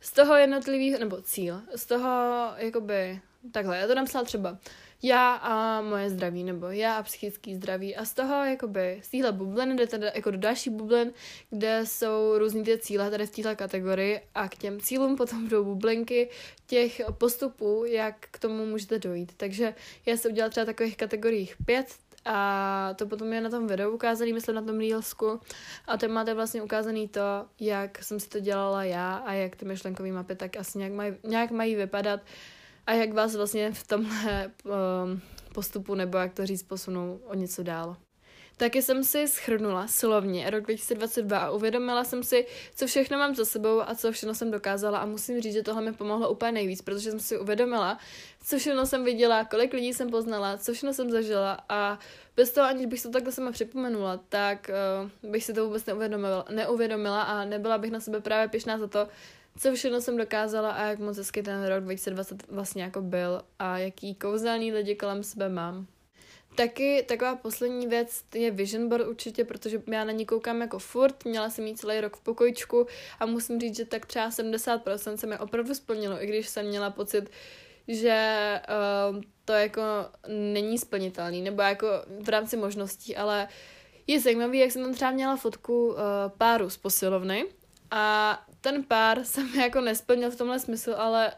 z 0.00 0.12
toho 0.12 0.36
jednotlivého, 0.36 0.98
nebo 0.98 1.22
cíl, 1.22 1.62
z 1.76 1.86
toho 1.86 2.08
jakoby, 2.56 3.20
takhle, 3.52 3.78
já 3.78 3.86
to 3.86 3.94
napsala 3.94 4.24
třeba, 4.24 4.58
já 5.02 5.34
a 5.34 5.80
moje 5.80 6.10
zdraví, 6.10 6.44
nebo 6.44 6.66
já 6.66 6.96
a 6.96 7.02
psychický 7.02 7.54
zdraví. 7.54 7.96
A 7.96 8.04
z 8.04 8.14
toho, 8.14 8.44
jakoby, 8.44 9.00
z 9.02 9.08
téhle 9.08 9.32
bubliny 9.32 9.76
jde 9.76 9.86
teda 9.86 10.10
jako 10.14 10.30
do 10.30 10.38
další 10.38 10.70
bublin, 10.70 11.12
kde 11.50 11.86
jsou 11.86 12.38
různý 12.38 12.64
ty 12.64 12.78
cíle 12.78 13.10
tady 13.10 13.26
v 13.26 13.30
téhle 13.30 13.56
kategorii 13.56 14.20
a 14.34 14.48
k 14.48 14.54
těm 14.54 14.80
cílům 14.80 15.16
potom 15.16 15.42
budou 15.44 15.64
bublinky 15.64 16.28
těch 16.66 17.00
postupů, 17.18 17.84
jak 17.84 18.14
k 18.30 18.38
tomu 18.38 18.66
můžete 18.66 18.98
dojít. 18.98 19.32
Takže 19.36 19.74
já 20.06 20.16
se 20.16 20.28
udělala 20.28 20.50
třeba 20.50 20.66
takových 20.66 20.96
kategoriích 20.96 21.56
pět, 21.66 21.86
a 22.24 22.94
to 22.96 23.06
potom 23.06 23.32
je 23.32 23.40
na 23.40 23.50
tom 23.50 23.66
videu 23.66 23.90
ukázaný, 23.90 24.32
myslím 24.32 24.54
na 24.54 24.62
tom 24.62 24.78
Reelsku. 24.78 25.40
A 25.86 25.96
tam 25.96 26.10
máte 26.10 26.34
vlastně 26.34 26.62
ukázaný 26.62 27.08
to, 27.08 27.20
jak 27.60 28.04
jsem 28.04 28.20
si 28.20 28.28
to 28.28 28.40
dělala 28.40 28.84
já 28.84 29.14
a 29.16 29.32
jak 29.32 29.56
ty 29.56 29.64
myšlenkové 29.64 30.12
mapy 30.12 30.34
tak 30.34 30.56
asi 30.56 30.78
nějak 30.78 30.92
mají, 30.92 31.14
nějak 31.24 31.50
mají 31.50 31.74
vypadat 31.74 32.20
a 32.86 32.92
jak 32.92 33.12
vás 33.12 33.36
vlastně 33.36 33.72
v 33.72 33.86
tomhle 33.86 34.50
um, 34.64 35.20
postupu, 35.54 35.94
nebo 35.94 36.18
jak 36.18 36.34
to 36.34 36.46
říct, 36.46 36.62
posunou 36.62 37.20
o 37.24 37.34
něco 37.34 37.62
dál. 37.62 37.96
Taky 38.60 38.82
jsem 38.82 39.04
si 39.04 39.28
schrnula 39.28 39.88
slovně 39.88 40.50
rok 40.50 40.62
2022 40.64 41.38
a 41.38 41.50
uvědomila 41.50 42.04
jsem 42.04 42.22
si, 42.22 42.46
co 42.74 42.86
všechno 42.86 43.18
mám 43.18 43.34
za 43.34 43.44
sebou 43.44 43.82
a 43.82 43.94
co 43.94 44.12
všechno 44.12 44.34
jsem 44.34 44.50
dokázala 44.50 44.98
a 44.98 45.06
musím 45.06 45.40
říct, 45.40 45.52
že 45.52 45.62
tohle 45.62 45.82
mi 45.82 45.92
pomohlo 45.92 46.30
úplně 46.30 46.52
nejvíc, 46.52 46.82
protože 46.82 47.10
jsem 47.10 47.20
si 47.20 47.38
uvědomila, 47.38 47.98
co 48.44 48.58
všechno 48.58 48.86
jsem 48.86 49.04
viděla, 49.04 49.44
kolik 49.44 49.72
lidí 49.72 49.94
jsem 49.94 50.10
poznala, 50.10 50.58
co 50.58 50.72
všechno 50.72 50.92
jsem 50.92 51.10
zažila 51.10 51.58
a 51.68 51.98
bez 52.36 52.52
toho, 52.52 52.66
aniž 52.66 52.86
bych 52.86 53.02
to 53.02 53.10
takhle 53.10 53.32
sama 53.32 53.52
připomenula, 53.52 54.20
tak 54.28 54.70
uh, 55.22 55.30
bych 55.30 55.44
si 55.44 55.52
to 55.52 55.64
vůbec 55.64 55.86
neuvědomila, 55.86 56.44
neuvědomila 56.50 57.22
a 57.22 57.44
nebyla 57.44 57.78
bych 57.78 57.90
na 57.90 58.00
sebe 58.00 58.20
právě 58.20 58.48
pišná 58.48 58.78
za 58.78 58.86
to, 58.86 59.08
co 59.60 59.74
všechno 59.74 60.00
jsem 60.00 60.16
dokázala 60.16 60.70
a 60.70 60.86
jak 60.86 60.98
moc 60.98 61.16
hezky 61.16 61.42
ten 61.42 61.66
rok 61.66 61.84
2020 61.84 62.48
vlastně 62.48 62.82
jako 62.82 63.02
byl 63.02 63.42
a 63.58 63.78
jaký 63.78 64.14
kouzelný 64.14 64.72
lidi 64.72 64.94
kolem 64.94 65.22
sebe 65.22 65.48
mám. 65.48 65.86
Taky 66.54 67.04
taková 67.08 67.36
poslední 67.36 67.86
věc 67.86 68.24
je 68.34 68.50
vision 68.50 68.88
board 68.88 69.06
určitě, 69.06 69.44
protože 69.44 69.82
já 69.86 70.04
na 70.04 70.12
ní 70.12 70.26
koukám 70.26 70.60
jako 70.60 70.78
furt, 70.78 71.24
měla 71.24 71.50
jsem 71.50 71.66
jí 71.66 71.74
celý 71.74 72.00
rok 72.00 72.16
v 72.16 72.20
pokojičku 72.20 72.86
a 73.20 73.26
musím 73.26 73.60
říct, 73.60 73.76
že 73.76 73.84
tak 73.84 74.06
třeba 74.06 74.28
70% 74.28 75.14
se 75.14 75.26
mi 75.26 75.38
opravdu 75.38 75.74
splnilo, 75.74 76.22
i 76.22 76.26
když 76.26 76.48
jsem 76.48 76.66
měla 76.66 76.90
pocit, 76.90 77.30
že 77.88 78.60
uh, 79.12 79.22
to 79.44 79.52
jako 79.52 79.82
není 80.28 80.78
splnitelný, 80.78 81.42
nebo 81.42 81.62
jako 81.62 81.86
v 82.20 82.28
rámci 82.28 82.56
možností, 82.56 83.16
ale 83.16 83.48
je 84.06 84.20
zajímavý, 84.20 84.58
jak 84.58 84.70
jsem 84.70 84.82
tam 84.82 84.94
třeba 84.94 85.10
měla 85.10 85.36
fotku 85.36 85.88
uh, 85.88 85.96
páru 86.38 86.70
z 86.70 86.76
posilovny 86.76 87.44
a 87.90 88.38
ten 88.60 88.84
pár 88.84 89.24
se 89.24 89.44
mi 89.44 89.58
jako 89.58 89.80
nesplnil 89.80 90.30
v 90.30 90.36
tomhle 90.36 90.60
smyslu, 90.60 91.00
ale 91.00 91.32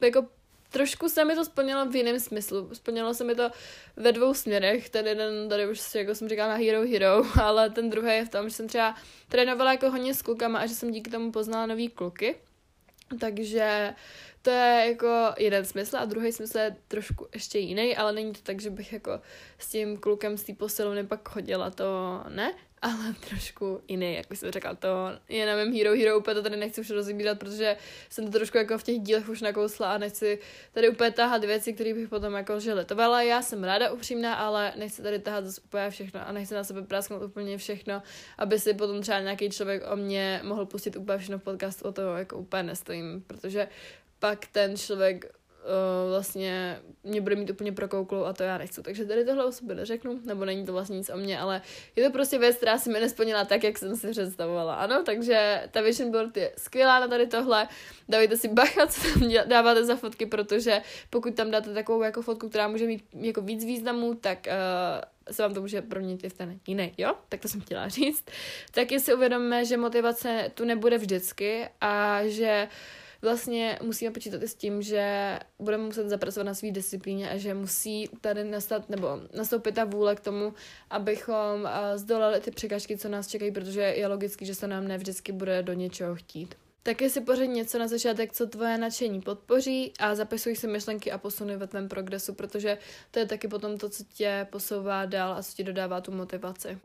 jako 0.00 0.26
trošku 0.70 1.08
se 1.08 1.24
mi 1.24 1.34
to 1.34 1.44
splnilo 1.44 1.86
v 1.86 1.96
jiném 1.96 2.20
smyslu. 2.20 2.70
Splnilo 2.72 3.14
se 3.14 3.24
mi 3.24 3.34
to 3.34 3.50
ve 3.96 4.12
dvou 4.12 4.34
směrech. 4.34 4.90
Ten 4.90 5.06
jeden 5.06 5.48
tady 5.48 5.70
už, 5.70 5.94
jako 5.94 6.14
jsem 6.14 6.28
říkala, 6.28 6.48
na 6.48 6.54
Hero 6.54 6.82
Hero, 6.82 7.24
ale 7.42 7.70
ten 7.70 7.90
druhý 7.90 8.12
je 8.12 8.24
v 8.24 8.28
tom, 8.28 8.48
že 8.48 8.54
jsem 8.54 8.68
třeba 8.68 8.94
trénovala 9.28 9.72
jako 9.72 9.90
hodně 9.90 10.14
s 10.14 10.22
klukama 10.22 10.58
a 10.58 10.66
že 10.66 10.74
jsem 10.74 10.90
díky 10.90 11.10
tomu 11.10 11.32
poznala 11.32 11.66
nový 11.66 11.88
kluky. 11.88 12.36
Takže 13.20 13.94
to 14.42 14.50
je 14.50 14.84
jako 14.88 15.34
jeden 15.38 15.64
smysl 15.64 15.96
a 15.96 16.04
druhý 16.04 16.32
smysl 16.32 16.58
je 16.58 16.76
trošku 16.88 17.26
ještě 17.34 17.58
jiný, 17.58 17.96
ale 17.96 18.12
není 18.12 18.32
to 18.32 18.40
tak, 18.42 18.60
že 18.60 18.70
bych 18.70 18.92
jako 18.92 19.20
s 19.58 19.70
tím 19.70 19.96
klukem 19.96 20.36
z 20.36 20.42
té 20.42 20.54
posilovny 20.54 21.06
pak 21.06 21.28
chodila, 21.28 21.70
to 21.70 21.84
ne 22.28 22.54
ale 22.82 23.14
trošku 23.28 23.80
jiný, 23.88 24.14
jak 24.14 24.26
jsem 24.34 24.50
řekla, 24.50 24.74
to 24.74 24.88
je 25.28 25.46
na 25.46 25.56
mém 25.56 25.72
Hero 25.74 25.94
Hero, 25.94 26.18
úplně 26.18 26.34
to 26.34 26.42
tady 26.42 26.56
nechci 26.56 26.80
už 26.80 26.90
rozbírat, 26.90 27.38
protože 27.38 27.76
jsem 28.10 28.24
to 28.24 28.30
trošku 28.30 28.58
jako 28.58 28.78
v 28.78 28.82
těch 28.82 28.98
dílech 28.98 29.28
už 29.28 29.40
nakousla 29.40 29.94
a 29.94 29.98
nechci 29.98 30.38
tady 30.72 30.88
úplně 30.88 31.10
tahat 31.10 31.44
věci, 31.44 31.72
které 31.72 31.94
bych 31.94 32.08
potom 32.08 32.34
jako 32.34 32.60
že 32.60 32.74
letovala. 32.74 33.22
Já 33.22 33.42
jsem 33.42 33.64
ráda 33.64 33.90
upřímná, 33.92 34.34
ale 34.34 34.72
nechci 34.76 35.02
tady 35.02 35.18
tahat 35.18 35.44
zase 35.44 35.60
úplně 35.60 35.90
všechno 35.90 36.28
a 36.28 36.32
nechci 36.32 36.54
na 36.54 36.64
sebe 36.64 36.82
prasknout 36.82 37.22
úplně 37.22 37.58
všechno, 37.58 38.02
aby 38.38 38.58
si 38.58 38.74
potom 38.74 39.02
třeba 39.02 39.20
nějaký 39.20 39.50
člověk 39.50 39.82
o 39.92 39.96
mě 39.96 40.40
mohl 40.44 40.66
pustit 40.66 40.96
úplně 40.96 41.18
všechno 41.18 41.38
v 41.38 41.42
podcastu, 41.42 41.88
o 41.88 41.92
to 41.92 42.16
jako 42.16 42.36
úplně 42.36 42.62
nestojím, 42.62 43.24
protože 43.26 43.68
pak 44.18 44.46
ten 44.46 44.76
člověk 44.76 45.38
uh, 45.68 46.10
vlastně 46.10 46.80
mě 47.04 47.20
bude 47.20 47.36
mít 47.36 47.50
úplně 47.50 47.72
prokouklou 47.72 48.24
a 48.24 48.32
to 48.32 48.42
já 48.42 48.58
nechci. 48.58 48.82
Takže 48.82 49.04
tady 49.04 49.24
tohle 49.24 49.44
o 49.44 49.52
sobě 49.52 49.74
neřeknu, 49.74 50.20
nebo 50.24 50.44
není 50.44 50.66
to 50.66 50.72
vlastně 50.72 50.96
nic 50.96 51.10
o 51.10 51.16
mě, 51.16 51.38
ale 51.38 51.62
je 51.96 52.04
to 52.04 52.10
prostě 52.10 52.38
věc, 52.38 52.56
která 52.56 52.78
si 52.78 52.90
mi 52.90 53.00
nesplnila 53.00 53.44
tak, 53.44 53.64
jak 53.64 53.78
jsem 53.78 53.96
si 53.96 54.10
představovala. 54.10 54.74
Ano, 54.74 55.02
takže 55.06 55.62
ta 55.70 55.80
vision 55.80 56.10
board 56.10 56.36
je 56.36 56.52
skvělá 56.58 57.00
na 57.00 57.08
tady 57.08 57.26
tohle. 57.26 57.68
Dávejte 58.08 58.36
si 58.36 58.48
bacha, 58.48 58.86
co 58.86 59.00
tam 59.00 59.32
dáváte 59.46 59.84
za 59.84 59.96
fotky, 59.96 60.26
protože 60.26 60.82
pokud 61.10 61.34
tam 61.34 61.50
dáte 61.50 61.74
takovou 61.74 62.02
jako 62.02 62.22
fotku, 62.22 62.48
která 62.48 62.68
může 62.68 62.86
mít 62.86 63.04
jako 63.12 63.40
víc 63.40 63.64
významů, 63.64 64.14
tak 64.14 64.38
uh, 64.46 65.32
se 65.34 65.42
vám 65.42 65.54
to 65.54 65.60
může 65.60 65.82
proměnit 65.82 66.24
i 66.24 66.28
v 66.28 66.34
ten 66.34 66.58
jiný, 66.66 66.94
jo? 66.98 67.14
Tak 67.28 67.40
to 67.40 67.48
jsem 67.48 67.60
chtěla 67.60 67.88
říct. 67.88 68.24
Taky 68.70 69.00
si 69.00 69.14
uvědomíme, 69.14 69.64
že 69.64 69.76
motivace 69.76 70.50
tu 70.54 70.64
nebude 70.64 70.98
vždycky 70.98 71.68
a 71.80 72.20
že 72.26 72.68
uh, 72.70 72.76
vlastně 73.22 73.78
musíme 73.82 74.10
počítat 74.10 74.42
i 74.42 74.48
s 74.48 74.54
tím, 74.54 74.82
že 74.82 75.38
budeme 75.58 75.84
muset 75.84 76.08
zapracovat 76.08 76.44
na 76.44 76.54
své 76.54 76.70
disciplíně 76.70 77.30
a 77.30 77.36
že 77.36 77.54
musí 77.54 78.08
tady 78.20 78.44
nastat, 78.44 78.90
nebo 78.90 79.20
nastoupit 79.36 79.74
ta 79.74 79.84
vůle 79.84 80.16
k 80.16 80.20
tomu, 80.20 80.54
abychom 80.90 81.68
zdolali 81.94 82.40
ty 82.40 82.50
překážky, 82.50 82.98
co 82.98 83.08
nás 83.08 83.28
čekají, 83.28 83.52
protože 83.52 83.80
je 83.80 84.06
logický, 84.06 84.46
že 84.46 84.54
se 84.54 84.66
nám 84.66 84.88
nevždycky 84.88 85.32
bude 85.32 85.62
do 85.62 85.72
něčeho 85.72 86.14
chtít. 86.14 86.54
Taky 86.82 87.10
si 87.10 87.20
pořád 87.20 87.44
něco 87.44 87.78
na 87.78 87.88
začátek, 87.88 88.32
co 88.32 88.46
tvoje 88.46 88.78
nadšení 88.78 89.20
podpoří 89.20 89.92
a 89.98 90.14
zapisuj 90.14 90.56
si 90.56 90.66
myšlenky 90.66 91.12
a 91.12 91.18
posuny 91.18 91.56
ve 91.56 91.66
tvém 91.66 91.88
progresu, 91.88 92.34
protože 92.34 92.78
to 93.10 93.18
je 93.18 93.26
taky 93.26 93.48
potom 93.48 93.78
to, 93.78 93.88
co 93.88 94.04
tě 94.14 94.46
posouvá 94.50 95.06
dál 95.06 95.32
a 95.32 95.42
co 95.42 95.52
ti 95.54 95.64
dodává 95.64 96.00
tu 96.00 96.12
motivaci. 96.12 96.78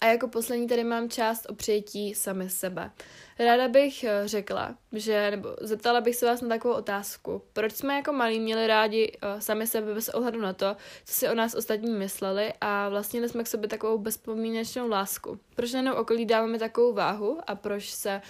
A 0.00 0.06
jako 0.06 0.28
poslední 0.28 0.66
tady 0.68 0.84
mám 0.84 1.08
část 1.08 1.46
o 1.50 1.54
přijetí 1.54 2.14
sami 2.14 2.50
sebe. 2.50 2.90
Ráda 3.38 3.68
bych 3.68 4.04
eh, 4.04 4.22
řekla, 4.24 4.74
že, 4.92 5.30
nebo 5.30 5.56
zeptala 5.60 6.00
bych 6.00 6.16
se 6.16 6.26
vás 6.26 6.40
na 6.40 6.48
takovou 6.48 6.74
otázku. 6.74 7.42
Proč 7.52 7.72
jsme 7.72 7.94
jako 7.94 8.12
malí 8.12 8.40
měli 8.40 8.66
rádi 8.66 9.12
uh, 9.12 9.40
sami 9.40 9.66
sebe 9.66 9.94
bez 9.94 10.08
ohledu 10.08 10.40
na 10.40 10.52
to, 10.52 10.76
co 11.04 11.14
si 11.14 11.28
o 11.28 11.34
nás 11.34 11.54
ostatní 11.54 11.92
mysleli 11.92 12.52
a 12.60 12.88
vlastně 12.88 13.28
jsme 13.28 13.44
k 13.44 13.46
sobě 13.46 13.68
takovou 13.68 13.98
bezpomínečnou 13.98 14.88
lásku? 14.88 15.38
Proč 15.54 15.72
najednou 15.72 15.94
okolí 15.94 16.26
dáváme 16.26 16.58
takovou 16.58 16.92
váhu 16.92 17.38
a 17.46 17.54
proč 17.54 17.90
se 17.90 18.22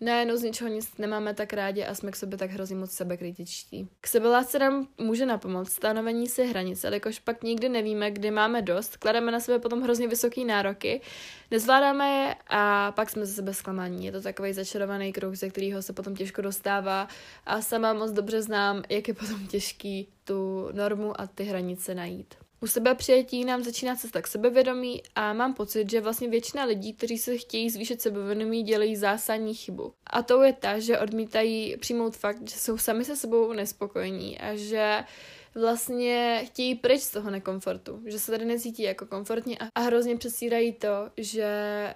najednou 0.00 0.36
z 0.36 0.42
ničeho 0.42 0.70
nic 0.70 0.98
nemáme 0.98 1.34
tak 1.34 1.52
rádi 1.52 1.84
a 1.84 1.94
jsme 1.94 2.10
k 2.10 2.16
sobě 2.16 2.38
tak 2.38 2.50
hrozně 2.50 2.76
moc 2.76 2.90
sebekritičtí. 2.90 3.88
K 4.00 4.06
sebelásce 4.06 4.58
nám 4.58 4.88
může 4.98 5.26
napomoct 5.26 5.72
stanovení 5.72 6.26
si 6.26 6.46
hranice, 6.46 6.90
jakož 6.92 7.18
pak 7.18 7.42
nikdy 7.42 7.68
nevíme, 7.68 8.10
kdy 8.10 8.30
máme 8.30 8.62
dost, 8.62 8.96
klademe 8.96 9.32
na 9.32 9.40
sebe 9.40 9.58
potom 9.58 9.82
hrozně 9.82 10.08
vysoké 10.08 10.44
nároky, 10.44 11.00
nezvládáme 11.50 12.08
je 12.08 12.34
a 12.48 12.92
pak 12.92 13.10
jsme 13.10 13.26
ze 13.26 13.32
sebe 13.32 13.54
zklamaní. 13.54 14.06
Je 14.06 14.12
to 14.12 14.20
takový 14.20 14.52
začarovaný 14.52 15.12
kruh, 15.12 15.34
ze 15.34 15.48
kterého 15.48 15.82
se 15.82 15.92
potom 15.92 16.16
těžko 16.16 16.42
dostává 16.42 17.08
a 17.46 17.62
sama 17.62 17.92
moc 17.92 18.12
dobře 18.12 18.42
znám, 18.42 18.82
jak 18.88 19.08
je 19.08 19.14
potom 19.14 19.46
těžký 19.46 20.08
tu 20.24 20.68
normu 20.72 21.20
a 21.20 21.26
ty 21.26 21.44
hranice 21.44 21.94
najít. 21.94 22.34
U 22.60 22.66
sebe 22.66 22.94
přijetí 22.94 23.44
nám 23.44 23.62
začíná 23.62 23.96
cesta 23.96 24.22
k 24.22 24.26
sebevědomí 24.26 25.02
a 25.14 25.32
mám 25.32 25.54
pocit, 25.54 25.90
že 25.90 26.00
vlastně 26.00 26.28
většina 26.28 26.64
lidí, 26.64 26.92
kteří 26.92 27.18
se 27.18 27.36
chtějí 27.38 27.70
zvýšit 27.70 28.02
sebevědomí, 28.02 28.62
dělají 28.62 28.96
zásadní 28.96 29.54
chybu. 29.54 29.92
A 30.06 30.22
to 30.22 30.42
je 30.42 30.52
ta, 30.52 30.78
že 30.78 30.98
odmítají 30.98 31.76
přijmout 31.76 32.16
fakt, 32.16 32.48
že 32.50 32.58
jsou 32.58 32.78
sami 32.78 33.04
se 33.04 33.16
sebou 33.16 33.52
nespokojení 33.52 34.38
a 34.38 34.56
že 34.56 35.04
vlastně 35.54 36.42
chtějí 36.46 36.74
pryč 36.74 37.00
z 37.00 37.10
toho 37.10 37.30
nekomfortu, 37.30 38.02
že 38.06 38.18
se 38.18 38.32
tady 38.32 38.44
necítí 38.44 38.82
jako 38.82 39.06
komfortně 39.06 39.58
a 39.74 39.80
hrozně 39.80 40.16
přesírají 40.16 40.72
to, 40.72 41.10
že 41.16 41.40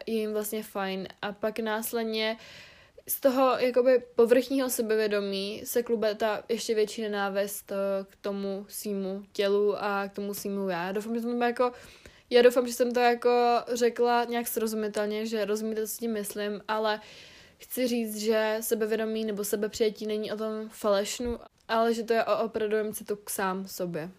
je 0.07 0.15
jim 0.15 0.33
vlastně 0.33 0.63
fajn 0.63 1.09
a 1.23 1.33
pak 1.33 1.59
následně 1.59 2.37
uh, 2.41 2.72
z 3.09 3.21
toho 3.21 3.59
jakoby 3.59 4.03
povrchního 4.15 4.71
sebevědomí 4.71 5.63
se 5.65 5.83
klube 5.83 6.15
ta 6.15 6.43
ještě 6.49 6.75
větší 6.75 7.03
nenávist 7.03 7.73
eh, 7.73 7.77
k 8.05 8.17
tomu 8.17 8.67
svýmu 8.69 9.23
tělu 9.33 9.77
a 9.85 10.09
k 10.09 10.13
tomu 10.13 10.35
svýmu 10.35 10.69
já. 10.69 10.93
Doufám, 10.93 11.15
že 11.15 11.21
to 11.21 11.29
jako 11.43 11.73
já 12.33 12.43
doufám, 12.43 12.67
že 12.67 12.73
jsem 12.73 12.93
to 12.93 13.01
jako 13.01 13.31
řekla 13.73 14.25
nějak 14.25 14.49
srozumitelně, 14.49 15.27
že 15.27 15.45
rozumíte, 15.45 15.87
co 15.87 15.97
tím 15.97 16.13
myslím, 16.13 16.63
ale 16.69 17.01
chci 17.59 17.87
říct, 17.87 18.17
že 18.17 18.57
sebevědomí 18.61 19.25
nebo 19.25 19.45
sebepřijetí 19.45 20.07
není 20.07 20.33
o 20.33 20.37
tom 20.37 20.69
falešnu, 20.69 21.39
ale 21.69 21.95
že 21.95 22.03
to 22.03 22.13
je 22.13 22.25
o 22.25 22.45
opravdu 22.45 22.93
citu 22.93 23.17
k 23.17 23.31
sám 23.31 23.69
sobě. 23.69 24.11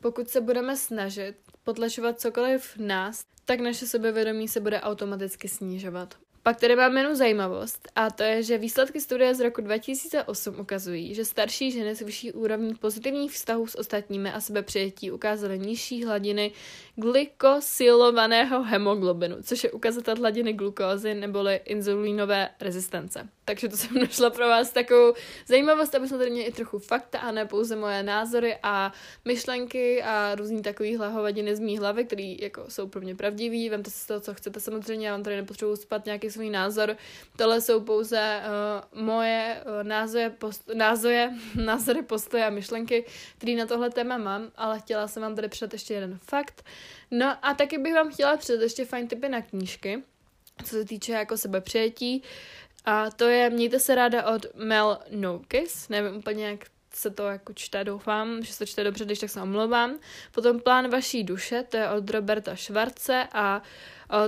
Pokud 0.00 0.28
se 0.28 0.40
budeme 0.40 0.76
snažit 0.76 1.34
potlačovat 1.64 2.20
cokoliv 2.20 2.64
v 2.64 2.76
nás, 2.76 3.24
tak 3.44 3.60
naše 3.60 3.86
sebevědomí 3.86 4.48
se 4.48 4.60
bude 4.60 4.80
automaticky 4.80 5.48
snižovat. 5.48 6.14
Pak 6.48 6.60
tady 6.60 6.76
mám 6.76 6.96
jenom 6.96 7.14
zajímavost 7.14 7.88
a 7.96 8.10
to 8.10 8.22
je, 8.22 8.42
že 8.42 8.58
výsledky 8.58 9.00
studie 9.00 9.34
z 9.34 9.40
roku 9.40 9.60
2008 9.60 10.60
ukazují, 10.60 11.14
že 11.14 11.24
starší 11.24 11.70
ženy 11.70 11.94
s 11.94 12.00
vyšší 12.00 12.32
úrovní 12.32 12.74
pozitivních 12.74 13.32
vztahů 13.32 13.66
s 13.66 13.78
ostatními 13.78 14.32
a 14.32 14.40
sebepřijetí 14.40 15.10
ukázaly 15.10 15.58
nižší 15.58 16.04
hladiny 16.04 16.52
glykosilovaného 16.96 18.62
hemoglobinu, 18.62 19.36
což 19.42 19.64
je 19.64 19.70
ukazatel 19.70 20.16
hladiny 20.16 20.52
glukózy 20.52 21.14
neboli 21.14 21.60
inzulínové 21.64 22.48
rezistence. 22.60 23.28
Takže 23.44 23.68
to 23.68 23.76
jsem 23.76 23.98
našla 24.00 24.30
pro 24.30 24.48
vás 24.48 24.70
takovou 24.70 25.14
zajímavost, 25.46 25.94
aby 25.94 26.08
jsme 26.08 26.18
tady 26.18 26.30
měli 26.30 26.46
i 26.46 26.52
trochu 26.52 26.78
fakta 26.78 27.18
a 27.18 27.32
ne 27.32 27.46
pouze 27.46 27.76
moje 27.76 28.02
názory 28.02 28.56
a 28.62 28.92
myšlenky 29.24 30.02
a 30.02 30.34
různý 30.34 30.62
takovýhle 30.62 31.08
hovadiny 31.08 31.56
z 31.56 31.60
mý 31.60 31.78
hlavy, 31.78 32.04
které 32.04 32.34
jako 32.40 32.64
jsou 32.68 32.88
pro 32.88 33.00
mě 33.00 33.14
pravdivý. 33.14 33.68
Vemte 33.68 33.90
si 33.90 33.98
z 33.98 34.06
toho, 34.06 34.20
co 34.20 34.34
chcete 34.34 34.60
samozřejmě, 34.60 35.06
já 35.06 35.12
vám 35.12 35.22
tady 35.22 35.36
nepotřebuji 35.36 35.76
spat 35.76 36.06
nějaký 36.06 36.30
svůj 36.38 36.50
názor. 36.50 36.96
Tohle 37.36 37.60
jsou 37.60 37.80
pouze 37.80 38.40
uh, 38.94 39.02
moje 39.02 39.62
uh, 39.66 40.34
post- 40.38 40.74
názoje, 40.74 41.34
názory, 41.64 42.02
postoje 42.02 42.46
a 42.46 42.50
myšlenky, 42.50 43.04
které 43.38 43.54
na 43.56 43.66
tohle 43.66 43.90
téma 43.90 44.18
mám, 44.18 44.50
ale 44.56 44.80
chtěla 44.80 45.08
jsem 45.08 45.22
vám 45.22 45.34
tady 45.34 45.48
předat 45.48 45.72
ještě 45.72 45.94
jeden 45.94 46.18
fakt. 46.22 46.64
No 47.10 47.36
a 47.42 47.54
taky 47.54 47.78
bych 47.78 47.94
vám 47.94 48.12
chtěla 48.12 48.36
předat 48.36 48.62
ještě 48.62 48.84
fajn 48.84 49.08
typy 49.08 49.28
na 49.28 49.42
knížky, 49.42 50.02
co 50.64 50.70
se 50.70 50.84
týče 50.84 51.12
jako 51.12 51.36
sebepřijetí. 51.36 52.22
A 52.84 53.10
to 53.10 53.24
je 53.24 53.50
Mějte 53.50 53.80
se 53.80 53.94
ráda 53.94 54.26
od 54.26 54.46
Mel 54.54 54.98
Nokis, 55.10 55.88
nevím 55.88 56.16
úplně 56.16 56.46
jak 56.46 56.64
se 56.94 57.10
to 57.10 57.26
jako 57.26 57.52
čte, 57.52 57.84
doufám, 57.84 58.44
že 58.44 58.52
se 58.52 58.66
čte 58.66 58.84
dobře, 58.84 59.04
když 59.04 59.18
tak 59.18 59.30
se 59.30 59.42
omlouvám. 59.42 59.98
Potom 60.32 60.60
Plán 60.60 60.90
vaší 60.90 61.24
duše, 61.24 61.64
to 61.68 61.76
je 61.76 61.88
od 61.88 62.10
Roberta 62.10 62.56
Švarce 62.56 63.28
a 63.32 63.56
uh, 63.56 63.64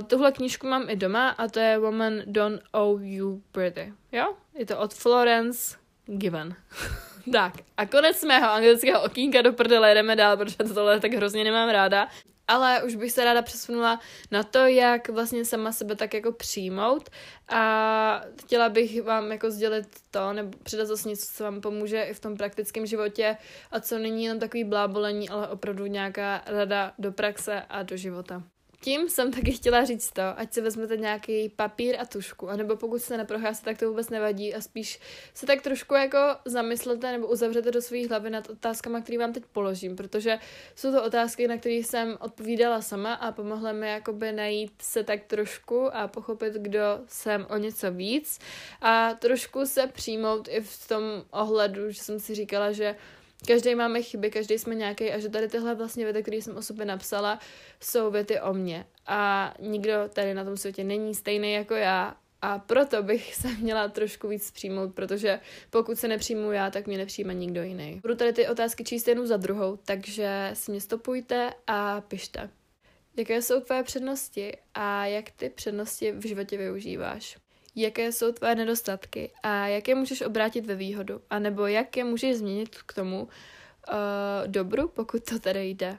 tuhle 0.07 0.31
knížku 0.31 0.67
mám 0.67 0.89
i 0.89 0.95
doma 0.95 1.29
a 1.29 1.47
to 1.47 1.59
je 1.59 1.79
Woman 1.79 2.21
Don't 2.25 2.61
Owe 2.71 3.07
You 3.07 3.41
Pretty. 3.51 3.93
Jo? 4.11 4.33
Je 4.53 4.65
to 4.65 4.79
od 4.79 4.93
Florence 4.93 5.77
Given. 6.05 6.55
tak, 7.33 7.53
a 7.77 7.85
konec 7.85 8.23
mého 8.23 8.51
anglického 8.51 9.03
okýnka 9.03 9.41
do 9.41 9.53
prdele, 9.53 9.93
jdeme 9.93 10.15
dál, 10.15 10.37
protože 10.37 10.57
tohle 10.57 10.99
tak 10.99 11.13
hrozně 11.13 11.43
nemám 11.43 11.69
ráda 11.69 12.07
ale 12.51 12.83
už 12.83 12.95
bych 12.95 13.11
se 13.11 13.25
ráda 13.25 13.41
přesunula 13.41 13.99
na 14.31 14.43
to, 14.43 14.59
jak 14.59 15.09
vlastně 15.09 15.45
sama 15.45 15.71
sebe 15.71 15.95
tak 15.95 16.13
jako 16.13 16.31
přijmout 16.31 17.09
a 17.49 18.21
chtěla 18.41 18.69
bych 18.69 19.03
vám 19.03 19.31
jako 19.31 19.51
sdělit 19.51 19.87
to, 20.11 20.33
nebo 20.33 20.57
předat 20.63 20.87
zase 20.87 21.09
něco, 21.09 21.25
co 21.33 21.43
vám 21.43 21.61
pomůže 21.61 22.01
i 22.01 22.13
v 22.13 22.19
tom 22.19 22.37
praktickém 22.37 22.85
životě 22.85 23.37
a 23.71 23.79
co 23.79 23.97
není 23.97 24.23
jenom 24.23 24.39
takový 24.39 24.63
blábolení, 24.63 25.29
ale 25.29 25.47
opravdu 25.47 25.85
nějaká 25.85 26.41
rada 26.45 26.93
do 26.99 27.11
praxe 27.11 27.61
a 27.69 27.83
do 27.83 27.97
života. 27.97 28.43
Tím 28.83 29.09
jsem 29.09 29.31
taky 29.31 29.51
chtěla 29.51 29.85
říct 29.85 30.11
to, 30.11 30.21
ať 30.35 30.53
si 30.53 30.61
vezmete 30.61 30.97
nějaký 30.97 31.49
papír 31.49 31.95
a 31.99 32.05
tušku, 32.05 32.49
anebo 32.49 32.75
pokud 32.75 33.01
se 33.01 33.17
neprocházíte, 33.17 33.65
tak 33.65 33.77
to 33.77 33.89
vůbec 33.89 34.09
nevadí 34.09 34.55
a 34.55 34.61
spíš 34.61 34.99
se 35.33 35.45
tak 35.45 35.61
trošku 35.61 35.93
jako 35.93 36.17
zamyslete 36.45 37.11
nebo 37.11 37.27
uzavřete 37.27 37.71
do 37.71 37.81
svých 37.81 38.09
hlavy 38.09 38.29
nad 38.29 38.49
otázkama, 38.49 39.01
které 39.01 39.17
vám 39.17 39.33
teď 39.33 39.43
položím, 39.45 39.95
protože 39.95 40.39
jsou 40.75 40.91
to 40.91 41.03
otázky, 41.03 41.47
na 41.47 41.57
které 41.57 41.75
jsem 41.75 42.17
odpovídala 42.19 42.81
sama 42.81 43.13
a 43.13 43.31
pomohla 43.31 43.71
mi 43.71 43.89
jakoby 43.89 44.31
najít 44.31 44.73
se 44.81 45.03
tak 45.03 45.23
trošku 45.23 45.95
a 45.95 46.07
pochopit, 46.07 46.53
kdo 46.53 46.79
jsem 47.07 47.47
o 47.49 47.57
něco 47.57 47.91
víc 47.91 48.39
a 48.81 49.13
trošku 49.13 49.65
se 49.65 49.87
přijmout 49.87 50.47
i 50.51 50.61
v 50.61 50.87
tom 50.87 51.03
ohledu, 51.31 51.91
že 51.91 52.01
jsem 52.01 52.19
si 52.19 52.35
říkala, 52.35 52.71
že 52.71 52.95
Každý 53.47 53.75
máme 53.75 54.01
chyby, 54.01 54.31
každý 54.31 54.57
jsme 54.57 54.75
nějaký 54.75 55.11
a 55.11 55.19
že 55.19 55.29
tady 55.29 55.47
tyhle 55.47 55.75
vlastně 55.75 56.03
věty, 56.03 56.21
které 56.21 56.37
jsem 56.37 56.57
o 56.57 56.61
sobě 56.61 56.85
napsala, 56.85 57.39
jsou 57.79 58.11
věty 58.11 58.41
o 58.41 58.53
mně. 58.53 58.85
A 59.07 59.53
nikdo 59.59 59.93
tady 60.13 60.33
na 60.33 60.43
tom 60.43 60.57
světě 60.57 60.83
není 60.83 61.15
stejný 61.15 61.53
jako 61.53 61.73
já 61.73 62.15
a 62.41 62.59
proto 62.59 63.03
bych 63.03 63.35
se 63.35 63.47
měla 63.47 63.87
trošku 63.87 64.27
víc 64.27 64.51
přijmout, 64.51 64.95
protože 64.95 65.39
pokud 65.69 65.97
se 65.97 66.07
nepřijmu 66.07 66.51
já, 66.51 66.69
tak 66.69 66.87
mě 66.87 66.97
nepřijme 66.97 67.33
nikdo 67.33 67.63
jiný. 67.63 67.99
Budu 68.01 68.15
tady 68.15 68.33
ty 68.33 68.47
otázky 68.47 68.83
číst 68.83 69.07
jednu 69.07 69.25
za 69.27 69.37
druhou, 69.37 69.77
takže 69.85 70.51
si 70.53 70.71
mě 70.71 70.81
stopujte 70.81 71.53
a 71.67 72.01
pište. 72.01 72.49
Jaké 73.17 73.41
jsou 73.41 73.59
tvoje 73.59 73.83
přednosti 73.83 74.57
a 74.73 75.05
jak 75.05 75.31
ty 75.31 75.49
přednosti 75.49 76.11
v 76.11 76.27
životě 76.27 76.57
využíváš? 76.57 77.37
Jaké 77.75 78.11
jsou 78.11 78.31
tvoje 78.31 78.55
nedostatky 78.55 79.31
a 79.43 79.67
jak 79.67 79.87
je 79.87 79.95
můžeš 79.95 80.21
obrátit 80.21 80.65
ve 80.65 80.75
výhodu, 80.75 81.21
anebo 81.29 81.67
jak 81.67 81.97
je 81.97 82.03
můžeš 82.03 82.37
změnit 82.37 82.75
k 82.81 82.93
tomu 82.93 83.23
uh, 83.23 83.27
dobru, 84.47 84.87
pokud 84.87 85.23
to 85.23 85.39
tady 85.39 85.69
jde. 85.69 85.97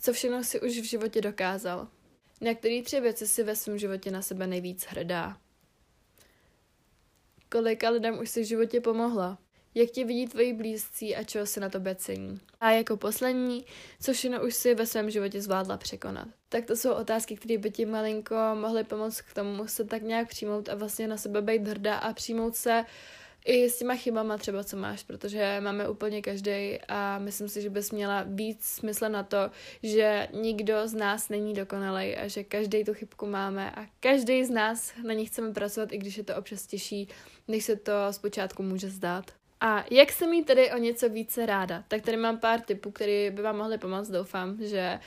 Co 0.00 0.12
všechno 0.12 0.44
si 0.44 0.60
už 0.60 0.78
v 0.78 0.84
životě 0.84 1.20
dokázal? 1.20 1.88
Na 2.40 2.54
který 2.54 2.82
tři 2.82 3.00
věci 3.00 3.26
si 3.26 3.42
ve 3.42 3.56
svém 3.56 3.78
životě 3.78 4.10
na 4.10 4.22
sebe 4.22 4.46
nejvíc 4.46 4.84
hrdá? 4.84 5.36
Kolika 7.48 7.90
lidem 7.90 8.18
už 8.18 8.30
si 8.30 8.42
v 8.42 8.46
životě 8.46 8.80
pomohla? 8.80 9.38
Jak 9.74 9.90
tě 9.90 10.04
vidí 10.04 10.26
tvoji 10.26 10.52
blízcí 10.52 11.16
a 11.16 11.24
čeho 11.24 11.46
si 11.46 11.60
na 11.60 11.68
to 11.68 11.80
cení? 11.94 12.40
A 12.60 12.70
jako 12.70 12.96
poslední, 12.96 13.64
co 14.00 14.12
všechno 14.12 14.44
už 14.44 14.54
si 14.54 14.74
ve 14.74 14.86
svém 14.86 15.10
životě 15.10 15.42
zvládla 15.42 15.76
překonat? 15.76 16.28
Tak 16.48 16.64
to 16.64 16.76
jsou 16.76 16.92
otázky, 16.92 17.36
které 17.36 17.58
by 17.58 17.70
ti 17.70 17.86
malinko 17.86 18.34
mohly 18.54 18.84
pomoct 18.84 19.20
k 19.20 19.34
tomu 19.34 19.66
se 19.66 19.84
tak 19.84 20.02
nějak 20.02 20.28
přijmout 20.28 20.68
a 20.68 20.74
vlastně 20.74 21.08
na 21.08 21.16
sebe 21.16 21.42
být 21.42 21.68
hrdá 21.68 21.96
a 21.96 22.12
přijmout 22.12 22.56
se 22.56 22.84
i 23.44 23.70
s 23.70 23.78
těma 23.78 23.94
chybama 23.94 24.38
třeba, 24.38 24.64
co 24.64 24.76
máš, 24.76 25.02
protože 25.02 25.60
máme 25.60 25.88
úplně 25.88 26.22
každý 26.22 26.78
a 26.88 27.18
myslím 27.18 27.48
si, 27.48 27.62
že 27.62 27.70
bys 27.70 27.90
měla 27.90 28.22
víc 28.22 28.64
smysl 28.64 29.08
na 29.08 29.22
to, 29.22 29.50
že 29.82 30.28
nikdo 30.32 30.88
z 30.88 30.94
nás 30.94 31.28
není 31.28 31.54
dokonalý 31.54 32.16
a 32.16 32.28
že 32.28 32.44
každý 32.44 32.84
tu 32.84 32.94
chybku 32.94 33.26
máme 33.26 33.70
a 33.70 33.86
každý 34.00 34.44
z 34.44 34.50
nás 34.50 34.92
na 35.04 35.14
ní 35.14 35.26
chceme 35.26 35.52
pracovat, 35.52 35.92
i 35.92 35.98
když 35.98 36.16
je 36.16 36.24
to 36.24 36.36
občas 36.36 36.66
těžší, 36.66 37.08
než 37.48 37.64
se 37.64 37.76
to 37.76 37.92
zpočátku 38.10 38.62
může 38.62 38.90
zdát. 38.90 39.41
A 39.64 39.84
jak 39.90 40.12
se 40.12 40.26
mít 40.26 40.46
tedy 40.46 40.72
o 40.72 40.78
něco 40.78 41.08
více 41.08 41.46
ráda? 41.46 41.84
Tak 41.88 42.02
tady 42.02 42.16
mám 42.16 42.38
pár 42.38 42.60
tipů, 42.60 42.90
které 42.90 43.30
by 43.30 43.42
vám 43.42 43.56
mohly 43.56 43.78
pomoct. 43.78 44.08
Doufám, 44.08 44.56
že 44.60 44.98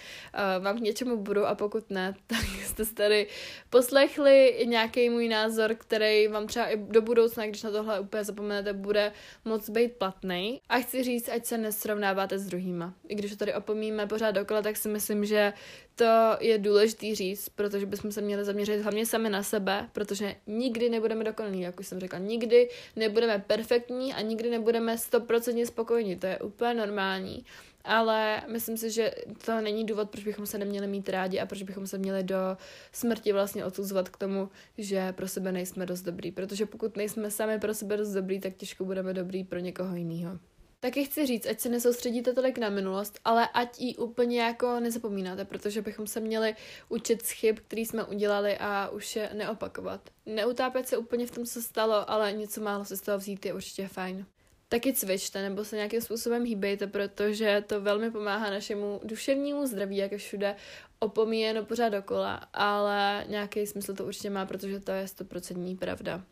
uh, 0.58 0.64
vám 0.64 0.78
k 0.78 0.82
něčemu 0.82 1.18
budu 1.18 1.46
a 1.46 1.56
pokud 1.56 1.90
ne, 1.90 2.14
tak 2.28 2.46
jste 2.66 2.86
tady 2.86 3.28
poslechli 3.70 4.64
nějaký 4.66 5.10
můj 5.10 5.30
názor, 5.30 5.76
který 5.76 6.28
vám 6.28 6.48
třeba 6.48 6.66
i 6.66 6.78
do 6.78 7.02
budoucna, 7.02 7.46
když 7.46 7.64
na 7.64 7.72
tohle 7.72 8.00
úplně 8.00 8.24
zapomenete, 8.24 8.74
bude 8.74 9.12
moc 9.46 9.70
být 9.70 9.94
platný. 9.94 10.62
A 10.70 10.80
chci 10.80 11.04
říct, 11.04 11.30
ať 11.30 11.46
se 11.46 11.58
nesrovnáváte 11.58 12.40
s 12.40 12.48
druhýma. 12.48 12.94
I 13.08 13.16
když 13.16 13.32
to 13.32 13.38
tady 13.38 13.54
opomíme 13.54 14.08
pořád 14.08 14.32
dokola, 14.32 14.62
tak 14.62 14.78
si 14.78 14.90
myslím, 14.90 15.26
že 15.26 15.54
to 15.96 16.38
je 16.40 16.58
důležitý 16.58 17.16
říct, 17.16 17.50
protože 17.50 17.86
bychom 17.86 18.12
se 18.12 18.22
měli 18.22 18.46
zaměřit 18.46 18.82
hlavně 18.82 19.06
sami 19.06 19.30
na 19.30 19.44
sebe, 19.44 19.90
protože 19.94 20.36
nikdy 20.48 20.90
nebudeme 20.90 21.24
dokonalí, 21.24 21.62
jak 21.62 21.80
už 21.80 21.88
jsem 21.88 22.00
řekla, 22.00 22.20
nikdy 22.20 22.70
nebudeme 22.96 23.44
perfektní 23.48 24.14
a 24.14 24.22
nikdy 24.22 24.50
nebudeme 24.50 24.98
stoprocentně 24.98 25.66
spokojení, 25.66 26.16
to 26.16 26.28
je 26.28 26.40
úplně 26.40 26.74
normální. 26.74 27.46
Ale 27.86 28.42
myslím 28.48 28.78
si, 28.78 28.92
že 28.92 29.12
to 29.46 29.62
není 29.62 29.86
důvod, 29.86 30.10
proč 30.10 30.24
bychom 30.24 30.46
se 30.46 30.58
neměli 30.58 30.88
mít 30.88 31.10
rádi 31.10 31.40
a 31.40 31.46
proč 31.46 31.64
bychom 31.64 31.88
se 31.88 31.98
měli 31.98 32.24
do 32.24 32.58
smrti 32.92 33.34
vlastně 33.34 33.66
odsuzovat 33.66 34.10
k 34.10 34.18
tomu, 34.18 34.50
že 34.78 35.14
pro 35.14 35.28
sebe 35.28 35.52
nejsme 35.52 35.86
dost 35.86 36.02
dobrý. 36.02 36.32
Protože 36.32 36.66
pokud 36.66 36.98
nejsme 36.98 37.32
sami 37.32 37.60
pro 37.60 37.74
sebe 37.74 37.98
dost 37.98 38.10
dobrý, 38.10 38.40
tak 38.40 38.56
těžko 38.56 38.86
budeme 38.86 39.14
dobrý 39.14 39.44
pro 39.44 39.60
někoho 39.60 39.96
jiného. 39.96 40.40
Taky 40.80 41.06
chci 41.06 41.26
říct, 41.26 41.48
ať 41.48 41.60
se 41.60 41.70
nesoustředíte 41.70 42.34
tolik 42.34 42.58
na 42.58 42.70
minulost, 42.70 43.20
ale 43.26 43.48
ať 43.54 43.80
ji 43.80 43.96
úplně 43.96 44.42
jako 44.42 44.80
nezapomínáte, 44.80 45.46
protože 45.46 45.82
bychom 45.82 46.08
se 46.08 46.20
měli 46.20 46.56
učit 46.90 47.26
z 47.26 47.32
chyb, 47.32 47.58
které 47.68 47.82
jsme 47.82 48.04
udělali 48.04 48.58
a 48.58 48.90
už 48.90 49.16
je 49.16 49.30
neopakovat. 49.34 50.10
Neutápět 50.26 50.88
se 50.88 50.98
úplně 50.98 51.28
v 51.28 51.32
tom, 51.32 51.46
co 51.46 51.62
stalo, 51.62 52.10
ale 52.10 52.34
něco 52.34 52.62
málo 52.62 52.86
se 52.86 52.98
z 52.98 53.02
toho 53.02 53.18
vzít 53.18 53.46
je 53.46 53.54
určitě 53.54 53.88
fajn. 53.88 54.26
Taky 54.70 54.94
cvičte 54.94 55.42
nebo 55.42 55.66
se 55.66 55.76
nějakým 55.76 56.02
způsobem 56.02 56.44
hýbejte, 56.44 56.88
protože 56.88 57.64
to 57.68 57.82
velmi 57.82 58.12
pomáhá 58.12 58.50
našemu 58.50 59.02
duševnímu 59.04 59.68
zdraví, 59.68 59.98
jak 59.98 60.12
je 60.12 60.18
všude 60.18 60.56
opomíjeno 61.00 61.66
pořád 61.66 61.90
dokola, 61.90 62.36
ale 62.54 63.26
nějaký 63.28 63.68
smysl 63.68 63.94
to 63.94 64.06
určitě 64.06 64.30
má, 64.30 64.46
protože 64.46 64.80
to 64.80 64.92
je 64.92 65.08
stoprocentní 65.08 65.76
pravda. 65.76 66.24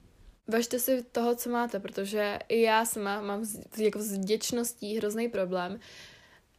Važte 0.48 0.80
si 0.80 1.04
toho, 1.04 1.36
co 1.36 1.50
máte, 1.50 1.80
protože 1.80 2.40
i 2.50 2.62
já 2.62 2.86
sama 2.86 3.22
mám 3.22 3.46
z, 3.46 3.80
jako 3.80 4.00
s 4.00 4.14
vděčností 4.14 4.98
hrozný 4.98 5.30
problém. 5.30 5.80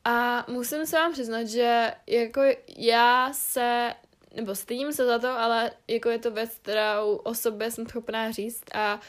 A 0.05 0.47
musím 0.51 0.87
se 0.87 0.97
vám 0.97 1.13
přiznat, 1.13 1.45
že 1.45 1.95
jako 2.07 2.41
já 2.77 3.33
se, 3.33 3.95
nebo 4.35 4.55
stydím 4.55 4.93
se 4.93 5.07
za 5.07 5.19
to, 5.19 5.29
ale 5.29 5.71
jako 5.89 6.09
je 6.09 6.19
to 6.19 6.31
věc, 6.31 6.51
kterou 6.63 7.17
o 7.17 7.35
sobě 7.35 7.71
jsem 7.71 7.87
schopná 7.87 8.31
říct 8.31 8.65
a 8.75 9.01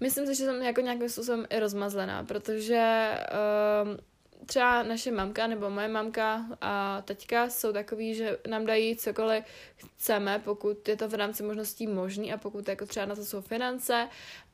myslím 0.00 0.26
si, 0.26 0.34
že 0.34 0.44
jsem 0.44 0.62
jako 0.62 0.80
nějakým 0.80 1.08
způsobem 1.08 1.46
i 1.50 1.58
rozmazlená, 1.60 2.24
protože 2.24 3.12
um, 3.84 3.96
třeba 4.46 4.82
naše 4.82 5.10
mamka 5.10 5.46
nebo 5.46 5.70
moje 5.70 5.88
mamka 5.88 6.46
a 6.60 7.02
teďka 7.02 7.50
jsou 7.50 7.72
takový, 7.72 8.14
že 8.14 8.38
nám 8.48 8.66
dají 8.66 8.96
cokoliv 8.96 9.44
chceme, 9.76 10.42
pokud 10.44 10.88
je 10.88 10.96
to 10.96 11.08
v 11.08 11.14
rámci 11.14 11.42
možností 11.42 11.86
možný 11.86 12.32
a 12.32 12.36
pokud 12.36 12.68
jako 12.68 12.86
třeba 12.86 13.06
na 13.06 13.14
to 13.14 13.24
jsou 13.24 13.40
finance. 13.40 14.08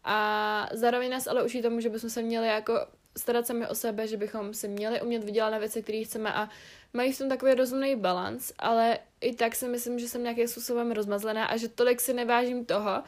A 0.05 0.69
zároveň 0.73 1.11
nás 1.11 1.27
ale 1.27 1.45
učí 1.45 1.63
tomu, 1.63 1.81
že 1.81 1.89
bychom 1.89 2.11
se 2.11 2.23
měli 2.23 2.47
jako 2.47 2.87
starat 3.17 3.47
sami 3.47 3.67
o 3.67 3.75
sebe, 3.75 4.07
že 4.07 4.17
bychom 4.17 4.55
si 4.55 4.69
měli 4.69 5.01
umět 5.01 5.25
vydělat 5.25 5.51
na 5.51 5.59
věci, 5.59 5.83
které 5.83 6.05
chceme 6.05 6.33
a 6.33 6.49
mají 6.93 7.13
v 7.13 7.19
tom 7.19 7.29
takový 7.29 7.55
rozumný 7.55 7.97
balans, 7.97 8.53
ale 8.59 8.99
i 9.21 9.35
tak 9.35 9.55
si 9.55 9.69
myslím, 9.69 9.99
že 9.99 10.09
jsem 10.09 10.23
nějakým 10.23 10.49
způsobem 10.49 10.93
rozmazlená 10.93 11.47
a 11.47 11.57
že 11.57 11.69
tolik 11.69 12.01
si 12.01 12.13
nevážím 12.13 12.65
toho, 12.65 13.03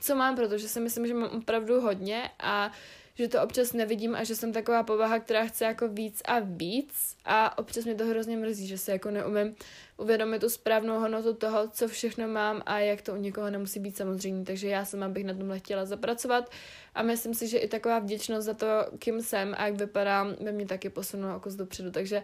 co 0.00 0.14
mám, 0.14 0.36
protože 0.36 0.68
si 0.68 0.80
myslím, 0.80 1.06
že 1.06 1.14
mám 1.14 1.30
opravdu 1.30 1.80
hodně 1.80 2.30
a 2.38 2.72
že 3.18 3.28
to 3.28 3.42
občas 3.42 3.72
nevidím 3.72 4.14
a 4.14 4.24
že 4.24 4.36
jsem 4.36 4.52
taková 4.52 4.82
povaha, 4.82 5.18
která 5.18 5.46
chce 5.46 5.64
jako 5.64 5.88
víc 5.88 6.22
a 6.24 6.38
víc 6.38 7.16
a 7.24 7.58
občas 7.58 7.84
mě 7.84 7.94
to 7.94 8.06
hrozně 8.06 8.36
mrzí, 8.36 8.66
že 8.66 8.78
se 8.78 8.92
jako 8.92 9.10
neumím 9.10 9.56
uvědomit 9.96 10.38
tu 10.38 10.48
správnou 10.48 11.00
hodnotu 11.00 11.34
toho, 11.34 11.68
co 11.68 11.88
všechno 11.88 12.28
mám 12.28 12.62
a 12.66 12.78
jak 12.78 13.02
to 13.02 13.12
u 13.12 13.16
někoho 13.16 13.50
nemusí 13.50 13.80
být 13.80 13.96
samozřejmě, 13.96 14.44
takže 14.44 14.68
já 14.68 14.84
sama 14.84 15.08
bych 15.08 15.24
na 15.24 15.34
tomhle 15.34 15.58
chtěla 15.58 15.84
zapracovat 15.84 16.50
a 16.94 17.02
myslím 17.02 17.34
si, 17.34 17.48
že 17.48 17.58
i 17.58 17.68
taková 17.68 17.98
vděčnost 17.98 18.46
za 18.46 18.54
to, 18.54 18.66
kým 18.98 19.22
jsem 19.22 19.54
a 19.58 19.66
jak 19.66 19.74
vypadám, 19.74 20.36
by 20.40 20.52
mě 20.52 20.66
taky 20.66 20.90
posunula 20.90 21.32
jako 21.32 21.50
dopředu, 21.50 21.90
takže 21.90 22.22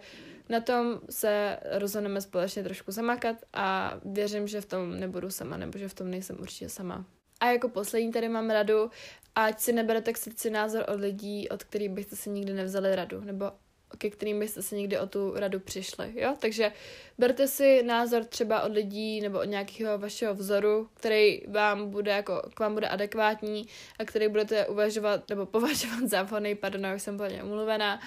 na 0.49 0.61
tom 0.61 1.01
se 1.11 1.59
rozhodneme 1.71 2.21
společně 2.21 2.63
trošku 2.63 2.93
zamakat 2.93 3.37
a 3.53 3.99
věřím, 4.05 4.49
že 4.49 4.61
v 4.61 4.67
tom 4.67 5.01
nebudu 5.01 5.31
sama, 5.31 5.57
nebo 5.57 5.79
že 5.79 5.89
v 5.89 5.95
tom 5.95 6.11
nejsem 6.11 6.37
určitě 6.41 6.69
sama. 6.69 7.05
A 7.41 7.51
jako 7.51 7.69
poslední 7.69 8.13
tady 8.13 8.29
mám 8.29 8.51
radu, 8.51 8.91
ať 9.35 9.61
si 9.61 9.73
neberete 9.73 10.13
k 10.13 10.19
srdci 10.19 10.51
názor 10.51 10.85
od 10.89 11.01
lidí, 11.01 11.49
od 11.49 11.65
kterých 11.65 11.89
byste 11.89 12.17
si 12.17 12.31
nikdy 12.31 12.53
nevzali 12.53 12.97
radu, 12.97 13.21
nebo 13.21 13.53
ke 13.99 14.11
kterým 14.11 14.41
byste 14.41 14.63
se 14.63 14.77
někdy 14.77 14.99
o 14.99 15.07
tu 15.07 15.33
radu 15.37 15.61
přišli, 15.61 16.13
jo? 16.15 16.37
Takže 16.39 16.73
berte 17.19 17.49
si 17.49 17.83
názor 17.83 18.25
třeba 18.25 18.63
od 18.63 18.73
lidí 18.73 19.21
nebo 19.21 19.39
od 19.39 19.45
nějakého 19.45 19.99
vašeho 19.99 20.35
vzoru, 20.35 20.89
který 20.95 21.43
vám 21.49 21.91
bude 21.91 22.11
jako, 22.11 22.43
k 22.55 22.61
vám 22.61 22.75
bude 22.75 22.89
adekvátní 22.89 23.67
a 23.99 24.05
který 24.05 24.29
budete 24.29 24.67
uvažovat 24.67 25.29
nebo 25.29 25.47
považovat 25.55 26.09
za 26.09 26.23
vhodný, 26.23 26.55
pardon, 26.55 26.95
už 26.97 27.03
jsem 27.03 27.17
plně 27.17 27.43
umluvená, 27.43 28.01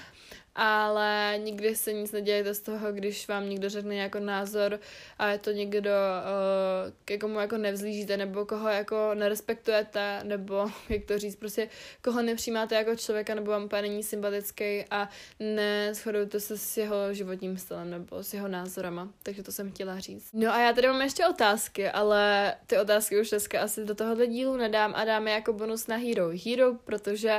ale 0.57 1.35
nikdy 1.43 1.75
se 1.75 1.93
nic 1.93 2.11
nedějete 2.11 2.53
z 2.53 2.61
toho, 2.61 2.91
když 2.91 3.27
vám 3.27 3.49
někdo 3.49 3.69
řekne 3.69 3.95
nějaký 3.95 4.19
názor 4.19 4.79
a 5.17 5.27
je 5.27 5.37
to 5.37 5.51
někdo, 5.51 5.89
uh, 5.89 6.93
ke 7.05 7.17
komu 7.17 7.39
jako 7.39 7.57
nevzlížíte, 7.57 8.17
nebo 8.17 8.45
koho 8.45 8.69
jako 8.69 9.11
nerespektujete, 9.13 10.19
nebo 10.23 10.71
jak 10.89 11.05
to 11.05 11.19
říct, 11.19 11.35
prostě 11.35 11.69
koho 12.03 12.21
nepřijímáte 12.21 12.75
jako 12.75 12.95
člověka, 12.95 13.35
nebo 13.35 13.51
vám 13.51 13.63
úplně 13.63 13.81
není 13.81 14.03
sympatický 14.03 14.85
a 14.91 15.09
neschodujete 15.39 16.39
se 16.39 16.57
s 16.57 16.77
jeho 16.77 17.13
životním 17.13 17.57
stylem 17.57 17.89
nebo 17.89 18.23
s 18.23 18.33
jeho 18.33 18.47
názorama. 18.47 19.09
Takže 19.23 19.43
to 19.43 19.51
jsem 19.51 19.71
chtěla 19.71 19.99
říct. 19.99 20.29
No 20.33 20.53
a 20.53 20.59
já 20.59 20.73
tady 20.73 20.87
mám 20.87 21.01
ještě 21.01 21.25
otázky, 21.25 21.89
ale 21.89 22.53
ty 22.67 22.77
otázky 22.77 23.21
už 23.21 23.29
dneska 23.29 23.61
asi 23.61 23.85
do 23.85 23.95
tohohle 23.95 24.27
dílu 24.27 24.57
nedám 24.57 24.93
a 24.95 25.05
dáme 25.05 25.31
jako 25.31 25.53
bonus 25.53 25.87
na 25.87 25.95
Hero 25.95 26.29
Hero, 26.45 26.73
protože 26.73 27.37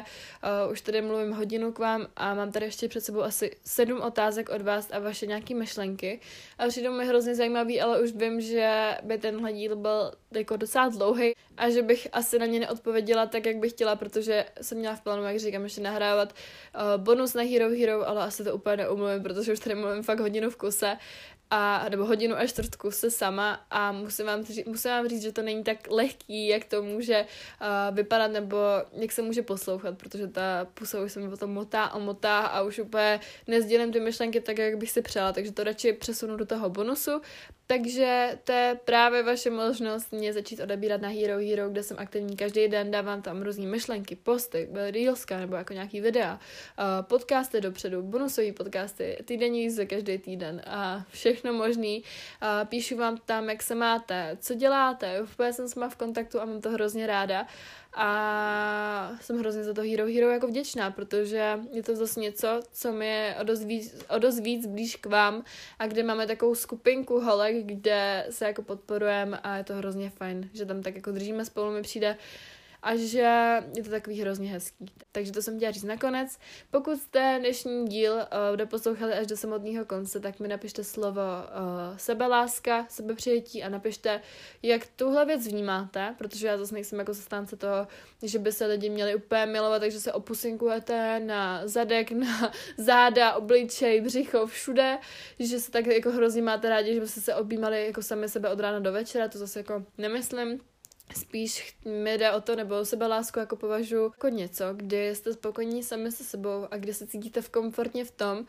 uh, 0.67 0.73
už 0.73 0.81
tady 0.81 1.03
mluvím 1.03 1.33
hodinu 1.33 1.73
k 1.73 1.79
vám 1.79 2.07
a 2.17 2.35
mám 2.35 2.53
tady 2.53 2.67
ještě 2.67 2.89
před 2.89 3.08
sebou 3.09 3.23
asi 3.23 3.57
sedm 3.65 4.01
otázek 4.01 4.49
od 4.49 4.63
vás 4.63 4.89
a 4.93 4.99
vaše 4.99 5.27
nějaké 5.27 5.55
myšlenky. 5.55 6.21
A 6.59 6.69
přijdou 6.69 6.93
mi 6.93 7.07
hrozně 7.07 7.35
zajímavý, 7.35 7.81
ale 7.81 8.03
už 8.03 8.13
vím, 8.13 8.41
že 8.41 8.97
by 9.03 9.19
tenhle 9.19 9.53
díl 9.53 9.77
byl 9.77 10.13
jako 10.31 10.57
docela 10.57 10.89
dlouhý 10.89 11.33
a 11.57 11.71
že 11.71 11.83
bych 11.83 12.09
asi 12.13 12.39
na 12.39 12.47
ně 12.47 12.61
neodpověděla 12.61 13.27
tak, 13.27 13.47
jak 13.47 13.57
bych 13.57 13.73
chtěla, 13.73 13.97
protože 13.97 14.45
jsem 14.61 14.79
měla 14.79 14.97
v 14.97 15.01
plánu, 15.01 15.25
jak 15.25 15.39
říkám, 15.39 15.65
ještě 15.65 15.81
nahrávat 15.81 16.33
uh, 16.33 17.03
bonus 17.03 17.35
na 17.35 17.43
Hero 17.43 17.71
Hero, 17.71 18.09
ale 18.09 18.23
asi 18.23 18.45
to 18.45 18.55
úplně 18.55 18.77
neumluvím, 18.77 19.23
protože 19.23 19.53
už 19.53 19.59
tady 19.59 19.75
mluvím 19.75 20.03
fakt 20.03 20.21
hodinu 20.21 20.51
v 20.51 20.57
kuse 20.57 20.97
a, 21.51 21.87
nebo 21.89 22.05
hodinu 22.05 22.37
a 22.37 22.47
čtvrtku 22.47 22.91
se 22.91 23.11
sama 23.11 23.67
a 23.71 23.93
musím 23.93 24.27
vám, 24.27 24.45
říct, 24.45 24.67
musím 24.67 24.91
vám 24.91 25.09
říct, 25.09 25.23
že 25.23 25.33
to 25.33 25.43
není 25.43 25.65
tak 25.65 25.91
lehký, 25.91 26.49
jak 26.49 26.65
to 26.65 26.83
může 26.83 27.21
uh, 27.21 27.97
vypadat 27.97 28.29
nebo 28.29 28.57
jak 28.93 29.13
se 29.13 29.23
může 29.23 29.43
poslouchat, 29.43 29.99
protože 29.99 30.29
ta 30.29 30.67
pusa 30.75 31.01
už 31.01 31.13
se 31.13 31.21
mi 31.21 31.29
potom 31.29 31.51
motá 31.51 31.85
a 31.85 31.99
motá 31.99 32.39
a 32.39 32.63
už 32.63 32.79
úplně 32.79 33.21
nezdělím 33.47 33.93
ty 33.93 34.01
myšlenky 34.01 34.41
tak, 34.41 34.59
jak 34.59 34.79
bych 34.79 34.91
si 34.91 35.03
přála, 35.03 35.33
takže 35.33 35.53
to 35.53 35.65
radši 35.65 35.93
přesunu 35.93 36.37
do 36.37 36.47
toho 36.47 36.71
bonusu. 36.71 37.21
Takže 37.67 38.39
to 38.45 38.53
je 38.53 38.81
právě 38.85 39.23
vaše 39.23 39.51
možnost 39.51 40.13
mě 40.13 40.33
začít 40.33 40.61
odebírat 40.61 41.01
na 41.01 41.09
Hero 41.09 41.39
Hero, 41.39 41.69
kde 41.69 41.83
jsem 41.83 41.97
aktivní 42.01 42.37
každý 42.37 42.69
den, 42.69 42.91
dávám 42.91 43.23
tam 43.23 43.43
různé 43.43 43.67
myšlenky, 43.67 44.17
posty, 44.17 44.69
reelska 44.73 45.39
nebo 45.39 45.57
jako 45.57 45.73
nějaký 45.73 46.01
videa, 46.01 46.41
podcasty 47.01 47.61
dopředu, 47.61 48.03
bonusové 48.03 48.53
podcasty, 48.53 49.19
týdenní 49.25 49.63
jízdy 49.63 49.87
každý 49.87 50.19
týden 50.19 50.63
a 50.67 51.05
všechno 51.39 51.53
možný. 51.53 52.03
Píšu 52.69 52.97
vám 52.97 53.17
tam, 53.17 53.51
jak 53.51 53.63
se 53.63 53.75
máte, 53.75 54.37
co 54.41 54.55
děláte, 54.55 55.23
úplně 55.23 55.53
jsem 55.53 55.69
s 55.69 55.75
v 55.89 55.97
kontaktu 55.97 56.41
a 56.41 56.45
mám 56.45 56.61
to 56.61 56.71
hrozně 56.71 57.07
ráda 57.07 57.47
a 57.95 59.11
jsem 59.21 59.39
hrozně 59.39 59.65
za 59.65 59.75
to 59.75 59.81
Hero 59.81 60.07
Hero 60.07 60.31
jako 60.31 60.47
vděčná, 60.47 60.91
protože 60.91 61.61
je 61.73 61.83
to 61.83 61.97
zase 61.97 62.21
něco, 62.21 62.61
co 62.73 62.93
mi 62.93 63.07
je 63.07 63.37
o 63.41 63.45
dost 63.45 63.65
víc, 63.65 64.05
o 64.17 64.19
dost 64.19 64.41
víc 64.41 64.67
blíž 64.67 64.97
k 64.97 65.07
vám 65.07 65.45
a 65.79 65.87
kde 65.87 66.03
máme 66.03 66.27
takovou 66.27 66.55
skupinku 66.55 67.21
holek, 67.21 67.57
kde 67.67 68.27
se 68.31 68.45
jako 68.45 68.63
podporujeme 68.63 69.39
a 69.43 69.57
je 69.57 69.65
to 69.65 69.75
hrozně 69.75 70.11
fajn, 70.11 70.51
že 70.53 70.67
tam 70.67 70.83
tak 70.83 70.95
jako 70.95 71.13
držíme 71.13 71.45
spolu, 71.45 71.71
mi 71.73 71.83
přijde 71.83 72.17
a 72.83 72.97
že 72.97 73.63
je 73.77 73.83
to 73.85 73.91
takový 73.91 74.21
hrozně 74.21 74.51
hezký. 74.51 74.87
Takže 75.13 75.33
to 75.33 75.43
jsem 75.43 75.57
chtěla 75.57 75.73
říct 75.73 75.85
nakonec. 75.85 76.39
Pokud 76.71 76.99
jste 76.99 77.37
dnešní 77.39 77.87
díl 77.87 78.15
uh, 78.15 78.57
doposlouchali 78.57 79.13
až 79.13 79.27
do 79.27 79.37
samotného 79.37 79.85
konce, 79.85 80.21
tak 80.21 80.41
mi 80.41 80.49
napište 80.49 80.85
slovo 80.85 81.21
uh, 81.21 81.97
sebeláska, 81.97 82.87
sebepřijetí 82.89 83.63
a 83.63 83.69
napište, 83.69 84.21
jak 84.63 84.87
tuhle 84.97 85.25
věc 85.27 85.47
vnímáte, 85.47 86.15
protože 86.19 86.47
já 86.47 86.59
zase 86.59 86.75
nejsem 86.75 86.99
jako 86.99 87.15
zastánce 87.15 87.57
toho, 87.57 87.87
že 88.23 88.39
by 88.39 88.53
se 88.53 88.67
lidi 88.67 88.91
měli 88.91 89.15
úplně 89.15 89.47
milovat, 89.47 89.81
takže 89.81 90.01
se 90.01 90.13
opusinkujete 90.13 91.21
na 91.21 91.67
zadek, 91.69 92.11
na 92.13 92.53
záda, 92.77 93.35
obličej, 93.35 94.01
břicho, 94.01 94.47
všude, 94.47 94.99
že 95.39 95.61
se 95.61 95.71
tak 95.71 95.87
jako 95.87 96.11
hrozně 96.11 96.43
máte 96.43 96.69
rádi, 96.69 96.95
že 96.95 97.01
byste 97.01 97.21
se 97.21 97.35
objímali 97.35 97.87
jako 97.87 98.03
sami 98.03 98.29
sebe 98.29 98.49
od 98.49 98.61
rána 98.61 98.81
do 98.81 98.93
večera, 98.93 99.29
to 99.29 99.39
zase 99.39 99.59
jako 99.59 99.85
nemyslím 99.99 100.61
spíš 101.17 101.77
mi 101.85 102.19
jde 102.19 102.33
o 102.33 102.41
to, 102.41 102.57
nebo 102.57 102.75
lásku 103.09 103.39
jako 103.39 103.57
považuji 103.57 104.05
jako 104.05 104.29
něco, 104.29 104.65
kdy 104.73 105.15
jste 105.15 105.33
spokojení 105.33 105.83
sami 105.83 106.13
se 106.13 106.25
sebou 106.25 106.69
a 106.71 106.77
kdy 106.77 106.95
se 106.95 107.07
cítíte 107.07 107.43
v 107.43 107.49
komfortně 107.49 108.05
v 108.05 108.11
tom, 108.11 108.47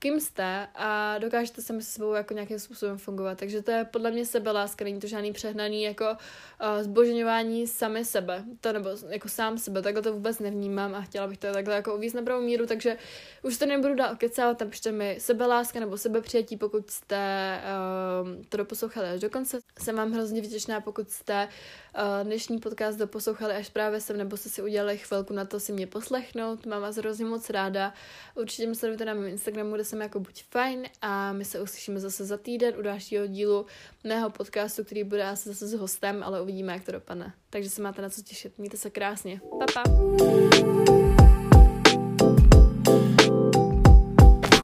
kým 0.00 0.20
jste 0.20 0.68
a 0.74 1.18
dokážete 1.18 1.62
sami 1.62 1.82
se 1.82 1.90
sebou 1.90 2.12
jako 2.12 2.34
nějakým 2.34 2.58
způsobem 2.58 2.98
fungovat. 2.98 3.38
Takže 3.38 3.62
to 3.62 3.70
je 3.70 3.84
podle 3.84 4.10
mě 4.10 4.26
sebeláska, 4.26 4.84
není 4.84 5.00
to 5.00 5.06
žádný 5.06 5.32
přehnaný 5.32 5.82
jako 5.82 6.04
uh, 6.04 6.82
zbožňování 6.82 7.66
sami 7.66 8.04
sebe, 8.04 8.44
to 8.60 8.72
nebo 8.72 8.90
jako 9.08 9.28
sám 9.28 9.58
sebe, 9.58 9.82
takhle 9.82 10.02
to 10.02 10.12
vůbec 10.12 10.38
nevnímám 10.38 10.94
a 10.94 11.00
chtěla 11.00 11.26
bych 11.26 11.38
to 11.38 11.52
takhle 11.52 11.74
jako 11.74 11.96
uvíct 11.96 12.14
na 12.14 12.22
pravou 12.22 12.42
míru, 12.42 12.66
takže 12.66 12.96
už 13.42 13.58
to 13.58 13.66
nebudu 13.66 13.94
dál 13.94 14.12
okecávat, 14.12 14.60
napište 14.60 14.92
mi 14.92 15.16
sebeláska 15.20 15.80
nebo 15.80 15.98
sebepřijetí, 15.98 16.56
pokud 16.56 16.90
jste 16.90 17.60
uh, 18.22 18.44
to 18.48 18.56
doposlouchali 18.56 19.08
až 19.08 19.20
do 19.20 19.30
konce. 19.30 19.58
Jsem 19.78 19.96
vám 19.96 20.12
hrozně 20.12 20.40
vděčná, 20.40 20.80
pokud 20.80 21.10
jste 21.10 21.44
uh, 21.44 21.89
dnešní 22.22 22.58
podcast 22.58 22.98
doposlouchali 22.98 23.54
až 23.54 23.68
právě 23.68 24.00
sem, 24.00 24.16
nebo 24.16 24.36
jste 24.36 24.48
si 24.48 24.62
udělali 24.62 24.98
chvilku 24.98 25.32
na 25.32 25.44
to 25.44 25.60
si 25.60 25.72
mě 25.72 25.86
poslechnout. 25.86 26.66
Mám 26.66 26.82
vás 26.82 26.96
hrozně 26.96 27.24
moc 27.24 27.50
ráda. 27.50 27.92
Určitě 28.34 28.66
mě 28.66 28.74
sledujte 28.74 29.04
na 29.04 29.14
mém 29.14 29.26
Instagramu, 29.26 29.74
kde 29.74 29.84
jsem 29.84 30.00
jako 30.00 30.20
buď 30.20 30.44
fajn 30.50 30.86
a 31.02 31.32
my 31.32 31.44
se 31.44 31.60
uslyšíme 31.60 32.00
zase 32.00 32.24
za 32.24 32.36
týden 32.36 32.74
u 32.78 32.82
dalšího 32.82 33.26
dílu 33.26 33.66
mého 34.04 34.30
podcastu, 34.30 34.84
který 34.84 35.04
bude 35.04 35.24
asi 35.24 35.48
zase 35.48 35.66
s 35.68 35.74
hostem, 35.74 36.22
ale 36.22 36.42
uvidíme, 36.42 36.72
jak 36.72 36.84
to 36.84 36.92
dopadne. 36.92 37.32
Takže 37.50 37.70
se 37.70 37.82
máte 37.82 38.02
na 38.02 38.10
co 38.10 38.22
těšit. 38.22 38.58
Mějte 38.58 38.76
se 38.76 38.90
krásně. 38.90 39.40
Pa, 39.58 39.66
pa. 39.74 40.89